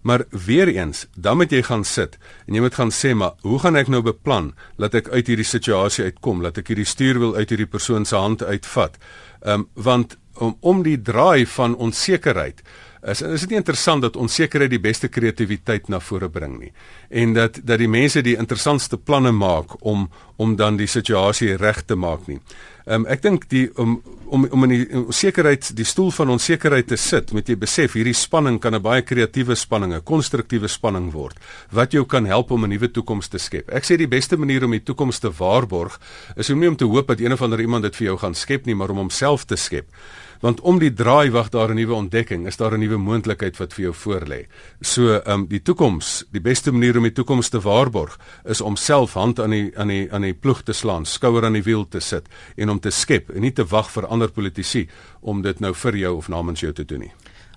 Maar 0.04 0.24
weer 0.28 0.68
eens, 0.68 1.06
dan 1.16 1.38
moet 1.40 1.52
jy 1.52 1.62
gaan 1.64 1.84
sit 1.88 2.18
en 2.44 2.56
jy 2.56 2.60
moet 2.60 2.76
gaan 2.76 2.92
sê 2.92 3.14
maar, 3.16 3.38
hoe 3.40 3.58
gaan 3.62 3.78
ek 3.80 3.88
nou 3.88 4.02
beplan 4.04 4.50
dat 4.76 4.96
ek 5.00 5.08
uit 5.08 5.30
hierdie 5.32 5.48
situasie 5.48 6.10
uitkom, 6.10 6.42
dat 6.44 6.60
ek 6.60 6.68
hierdie 6.72 6.88
stuurwiel 6.88 7.32
uit 7.38 7.54
hierdie 7.54 7.70
persoon 7.72 8.04
se 8.04 8.20
hand 8.20 8.44
uitvat? 8.44 9.00
Ehm 9.40 9.64
um, 9.64 9.68
want 9.74 10.18
om 10.44 10.56
om 10.60 10.82
die 10.82 10.98
draai 10.98 11.46
van 11.46 11.76
onsekerheid 11.76 12.60
is 13.04 13.22
is 13.22 13.40
dit 13.44 13.50
nie 13.50 13.60
interessant 13.60 14.02
dat 14.02 14.16
onsekerheid 14.16 14.70
die 14.70 14.80
beste 14.80 15.08
kreatiwiteit 15.08 15.88
na 15.88 16.00
vore 16.00 16.28
bring 16.32 16.58
nie 16.60 16.72
en 17.10 17.34
dat 17.36 17.60
dat 17.62 17.78
die 17.78 17.88
mense 17.88 18.22
die 18.22 18.36
interessantste 18.36 18.96
planne 18.96 19.32
maak 19.32 19.76
om 19.80 20.08
om 20.36 20.56
dan 20.56 20.76
die 20.76 20.88
situasie 20.90 21.54
reg 21.56 21.84
te 21.86 21.94
maak 21.94 22.26
nie. 22.26 22.40
Ehm 22.84 23.04
um, 23.04 23.06
ek 23.06 23.22
dink 23.22 23.46
die 23.48 23.68
om 23.78 24.00
om 24.26 24.46
om 24.50 24.64
in 24.66 24.72
die 24.72 24.86
onsekerheid 24.98 25.70
die 25.76 25.86
stoel 25.86 26.10
van 26.10 26.32
onsekerheid 26.34 26.88
te 26.88 26.96
sit, 26.96 27.32
moet 27.32 27.48
jy 27.48 27.56
besef 27.56 27.94
hierdie 27.94 28.16
spanning 28.16 28.58
kan 28.60 28.74
'n 28.74 28.82
baie 28.82 29.02
kreatiewe 29.02 29.54
spanning, 29.54 29.94
'n 29.94 30.02
konstruktiewe 30.02 30.68
spanning 30.68 31.12
word 31.12 31.38
wat 31.70 31.92
jou 31.92 32.04
kan 32.04 32.26
help 32.26 32.50
om 32.50 32.64
'n 32.64 32.68
nuwe 32.68 32.90
toekoms 32.90 33.28
te 33.28 33.38
skep. 33.38 33.70
Ek 33.70 33.84
sê 33.84 33.96
die 33.96 34.08
beste 34.08 34.36
manier 34.36 34.64
om 34.64 34.70
die 34.70 34.82
toekoms 34.82 35.18
te 35.18 35.30
waarborg 35.30 36.00
is 36.36 36.50
om 36.50 36.58
nie 36.58 36.68
om 36.68 36.76
te 36.76 36.84
hoop 36.84 37.06
dat 37.06 37.20
een 37.20 37.32
of 37.32 37.42
ander 37.42 37.60
iemand 37.60 37.82
dit 37.82 37.96
vir 37.96 38.06
jou 38.06 38.18
gaan 38.18 38.34
skep 38.34 38.66
nie, 38.66 38.74
maar 38.74 38.90
om 38.90 38.96
homself 38.96 39.44
te 39.44 39.56
skep 39.56 39.86
want 40.40 40.60
om 40.60 40.78
die 40.78 40.92
draai 40.92 41.30
wag 41.30 41.48
daar 41.48 41.70
'n 41.70 41.76
nuwe 41.76 41.94
ontdekking, 41.94 42.46
is 42.46 42.56
daar 42.56 42.74
'n 42.74 42.80
nuwe 42.80 42.96
moontlikheid 42.96 43.56
wat 43.56 43.72
vir 43.74 43.84
jou 43.84 43.94
voorlê. 43.94 44.46
So, 44.80 45.14
ehm 45.14 45.40
um, 45.40 45.46
die 45.46 45.62
toekoms, 45.62 46.24
die 46.30 46.40
beste 46.40 46.72
manier 46.72 46.96
om 46.96 47.02
die 47.02 47.12
toekoms 47.12 47.48
te 47.48 47.60
waarborg, 47.60 48.18
is 48.44 48.60
om 48.60 48.76
self 48.76 49.12
hand 49.14 49.40
aan 49.40 49.50
die 49.50 49.72
aan 49.78 49.88
die 49.88 50.12
aan 50.12 50.22
die 50.22 50.34
ploeg 50.34 50.62
te 50.62 50.72
slaan, 50.72 51.04
skouer 51.04 51.44
aan 51.44 51.52
die 51.52 51.62
wiel 51.62 51.88
te 51.88 52.00
sit 52.00 52.28
en 52.56 52.70
om 52.70 52.80
te 52.80 52.90
skep 52.90 53.30
en 53.30 53.40
nie 53.40 53.52
te 53.52 53.64
wag 53.64 53.90
vir 53.90 54.06
ander 54.06 54.30
politici 54.30 54.88
om 55.20 55.42
dit 55.42 55.60
nou 55.60 55.74
vir 55.74 55.96
jou 55.96 56.16
of 56.16 56.28
namens 56.28 56.60
jou 56.60 56.72
te 56.72 56.84
doen 56.84 57.00
nie. 57.00 57.12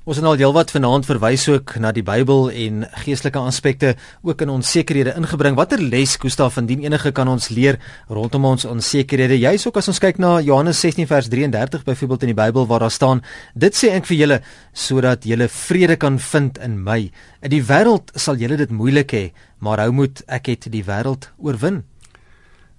Ons 0.08 0.22
het 0.22 0.24
al 0.24 0.38
heelwat 0.40 0.70
vanaand 0.72 1.04
verwys 1.04 1.42
ook 1.52 1.74
na 1.84 1.90
die 1.92 2.02
Bybel 2.08 2.46
en 2.48 2.86
geestelike 3.04 3.42
aspekte 3.44 3.90
ook 4.24 4.40
in 4.46 4.54
ons 4.54 4.70
sekerhede 4.72 5.12
ingebring. 5.20 5.58
Watter 5.60 5.84
les 5.84 6.14
Gustaf 6.16 6.56
van 6.56 6.70
dien 6.70 6.86
enige 6.86 7.12
kan 7.12 7.28
ons 7.28 7.50
leer 7.52 7.76
rondom 8.08 8.48
ons 8.48 8.64
onsekerhede? 8.70 9.36
Jy's 9.36 9.68
ook 9.68 9.82
as 9.82 9.92
ons 9.92 10.00
kyk 10.00 10.24
na 10.24 10.38
Johannes 10.40 10.80
16 10.80 11.12
vers 11.12 11.28
33 11.28 11.84
byvoorbeeld 11.84 12.24
in 12.24 12.32
die 12.32 12.38
Bybel 12.40 12.70
waar 12.72 12.88
daar 12.88 12.96
staan: 12.96 13.22
"Dit 13.54 13.76
sê 13.76 13.92
ek 14.00 14.08
vir 14.08 14.18
julle 14.18 14.42
sodat 14.72 15.28
julle 15.28 15.50
vrede 15.50 16.00
kan 16.00 16.20
vind 16.20 16.58
in 16.58 16.80
my. 16.84 17.12
In 17.42 17.52
die 17.52 17.64
wêreld 17.64 18.16
sal 18.16 18.40
julle 18.40 18.56
dit 18.56 18.72
moeilik 18.72 19.12
hê, 19.12 19.32
maar 19.60 19.80
hou 19.84 19.92
moed, 19.92 20.24
ek 20.28 20.46
het 20.46 20.72
die 20.72 20.86
wêreld 20.88 21.34
oorwin." 21.38 21.84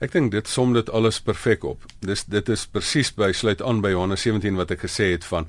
Ek 0.01 0.13
dink 0.13 0.33
dit 0.33 0.49
som 0.49 0.73
dit 0.73 0.91
alles 0.91 1.21
perfek 1.21 1.65
op. 1.65 1.85
Dis 2.01 2.25
dit 2.25 2.49
is 2.49 2.67
presies 2.67 3.13
by 3.13 3.33
sluit 3.33 3.63
aan 3.63 3.83
by 3.83 3.91
Johannes 3.91 4.23
17 4.23 4.57
wat 4.57 4.71
ek 4.71 4.81
gesê 4.81 5.13
het 5.13 5.25
van 5.25 5.45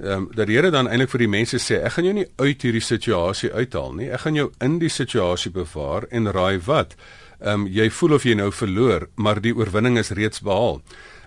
ehm 0.00 0.12
um, 0.12 0.28
dat 0.34 0.46
die 0.46 0.56
Here 0.56 0.70
dan 0.70 0.88
eintlik 0.88 1.10
vir 1.10 1.24
die 1.24 1.28
mense 1.28 1.58
sê 1.58 1.82
ek 1.84 1.92
gaan 1.92 2.04
jou 2.04 2.14
nie 2.14 2.26
uit 2.40 2.62
hierdie 2.62 2.84
situasie 2.84 3.52
uithaal 3.52 3.92
nie. 3.94 4.10
Ek 4.10 4.20
gaan 4.24 4.34
jou 4.34 4.50
in 4.60 4.78
die 4.80 4.88
situasie 4.88 5.52
bewaar 5.52 6.06
en 6.10 6.32
raai 6.32 6.60
wat? 6.66 6.96
Ehm 7.40 7.66
um, 7.66 7.66
jy 7.68 7.90
voel 7.90 8.14
of 8.14 8.24
jy 8.24 8.34
nou 8.34 8.50
verloor, 8.52 9.08
maar 9.16 9.40
die 9.40 9.54
oorwinning 9.56 9.98
is 9.98 10.10
reeds 10.10 10.40
behaal. 10.40 10.80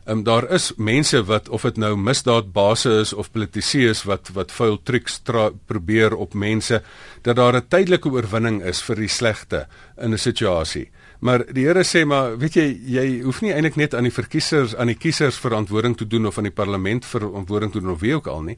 Ehm 0.05 0.17
um, 0.17 0.23
daar 0.23 0.49
is 0.51 0.73
mense 0.77 1.23
wat 1.23 1.49
of 1.49 1.61
dit 1.61 1.77
nou 1.77 1.95
misdaadbase 1.95 2.91
is 3.01 3.13
of 3.13 3.31
politici 3.31 3.85
is 3.87 4.03
wat 4.03 4.33
wat 4.33 4.51
vuil 4.51 4.81
triks 4.83 5.21
probeer 5.65 6.15
op 6.15 6.33
mense 6.33 6.81
dat 7.21 7.35
daar 7.35 7.55
'n 7.55 7.67
tydelike 7.67 8.09
oorwinning 8.09 8.63
is 8.63 8.81
vir 8.81 8.95
die 8.95 9.07
slegte 9.07 9.67
in 9.97 10.13
'n 10.13 10.17
situasie. 10.17 10.89
Maar 11.23 11.45
die 11.55 11.63
Here 11.63 11.85
sê 11.87 12.01
maar 12.03 12.33
weet 12.35 12.57
jy 12.59 12.65
jy 12.97 13.03
hoef 13.23 13.37
nie 13.41 13.53
eintlik 13.55 13.77
net 13.79 13.93
aan 13.95 14.03
die 14.03 14.11
verkiesers 14.11 14.73
aan 14.75 14.89
die 14.91 14.97
kiesers 14.99 15.37
verantwoording 15.39 15.95
te 15.95 16.07
doen 16.07 16.27
of 16.27 16.37
aan 16.37 16.49
die 16.49 16.55
parlement 16.55 17.05
verantwoording 17.07 17.71
te 17.71 17.79
doen 17.79 17.93
of 17.93 18.01
wie 18.01 18.11
ook 18.17 18.27
al 18.27 18.41
nie. 18.43 18.57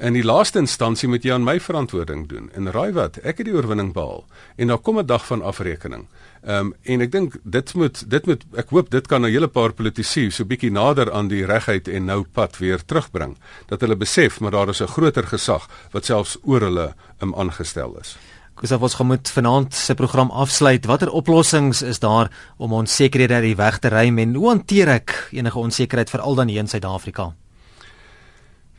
In 0.00 0.16
die 0.16 0.24
laaste 0.24 0.62
instansie 0.62 1.10
moet 1.12 1.24
jy 1.24 1.34
aan 1.34 1.44
my 1.44 1.58
verantwoording 1.60 2.24
doen. 2.30 2.48
En 2.56 2.70
raai 2.72 2.94
wat, 2.96 3.18
ek 3.20 3.42
het 3.42 3.50
die 3.50 3.52
oorwinning 3.52 3.92
behaal 3.92 4.24
en 4.56 4.72
daar 4.72 4.80
kom 4.80 4.98
'n 4.98 5.06
dag 5.06 5.26
van 5.26 5.42
afrekening. 5.42 6.06
Ehm 6.46 6.72
um, 6.72 6.74
en 6.82 7.00
ek 7.00 7.12
dink 7.12 7.36
dit 7.44 7.74
moet 7.74 8.10
dit 8.10 8.26
moet 8.26 8.46
ek 8.56 8.72
hoop 8.72 8.90
dit 8.90 9.06
kan 9.06 9.20
'n 9.20 9.30
hele 9.30 9.48
paar 9.48 9.72
politici 9.72 10.30
so 10.30 10.44
bietjie 10.44 10.70
nader 10.70 11.12
aan 11.12 11.28
die 11.28 11.44
regheid 11.44 11.88
en 11.88 12.04
nou 12.04 12.24
pad 12.32 12.56
weer 12.56 12.80
terugbring 12.84 13.36
dat 13.68 13.80
hulle 13.80 13.96
besef 13.96 14.40
maar 14.40 14.50
daar 14.50 14.68
is 14.68 14.80
'n 14.80 14.88
groter 14.88 15.26
gesag 15.26 15.68
wat 15.92 16.04
selfs 16.04 16.38
oor 16.42 16.60
hulle 16.60 16.94
um, 17.20 17.34
aangestel 17.34 17.98
is. 18.00 18.16
Gustav 18.56 18.80
ons 18.86 18.94
gaan 18.96 19.10
met 19.10 19.28
vanaand 19.28 19.74
se 19.76 19.94
program 19.94 20.30
afsluit. 20.32 20.86
Watter 20.88 21.10
oplossings 21.12 21.82
is 21.82 21.98
daar 22.00 22.30
om 22.56 22.72
onsekerhede 22.72 23.34
uit 23.34 23.50
die 23.50 23.56
weg 23.56 23.78
te 23.78 23.88
ruim 23.92 24.18
en 24.18 24.32
hoe 24.34 24.48
hanteer 24.48 24.88
ek 24.94 25.12
enige 25.36 25.58
onsekerheid 25.60 26.08
veral 26.10 26.38
dan 26.38 26.48
hier 26.48 26.64
in 26.64 26.70
Suid-Afrika? 26.72 27.34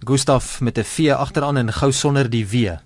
Gustaf 0.05 0.61
met 0.61 0.77
'n 0.77 0.83
V 0.83 1.11
agteraan 1.11 1.57
en 1.57 1.73
gou 1.73 1.91
sonder 1.91 2.29
die 2.29 2.47
W. 2.47 2.77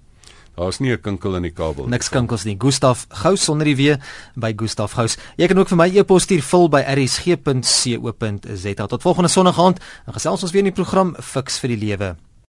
Daar's 0.56 0.80
nie 0.80 0.92
'n 0.92 1.02
kinkel 1.02 1.36
in 1.36 1.42
die 1.42 1.52
kabel 1.52 1.84
nie. 1.84 1.92
Niks 1.92 2.10
kinkels 2.10 2.44
nie. 2.44 2.56
Gustaf 2.58 3.06
Gous 3.10 3.44
sonder 3.44 3.66
die 3.66 3.76
W 3.76 3.96
by 4.36 4.54
Gustaf 4.56 4.92
Gous. 4.92 5.18
Jy 5.36 5.48
kan 5.48 5.58
ook 5.58 5.68
vir 5.68 5.78
my 5.78 5.98
e-pos 5.98 6.24
stuur 6.24 6.42
vul 6.42 6.70
by 6.70 6.82
rsg.co.za. 6.82 8.88
Tot 8.88 9.02
volgende 9.02 9.30
Sondag 9.30 9.60
aand. 9.60 9.80
Dan 10.06 10.14
gesels 10.14 10.44
ons 10.44 10.52
weer 10.52 10.66
in 10.66 10.74
die 10.74 10.84
program 10.84 11.16
Fix 11.22 11.60
vir 11.60 11.70
die 11.70 11.78
Lewe. 11.78 12.16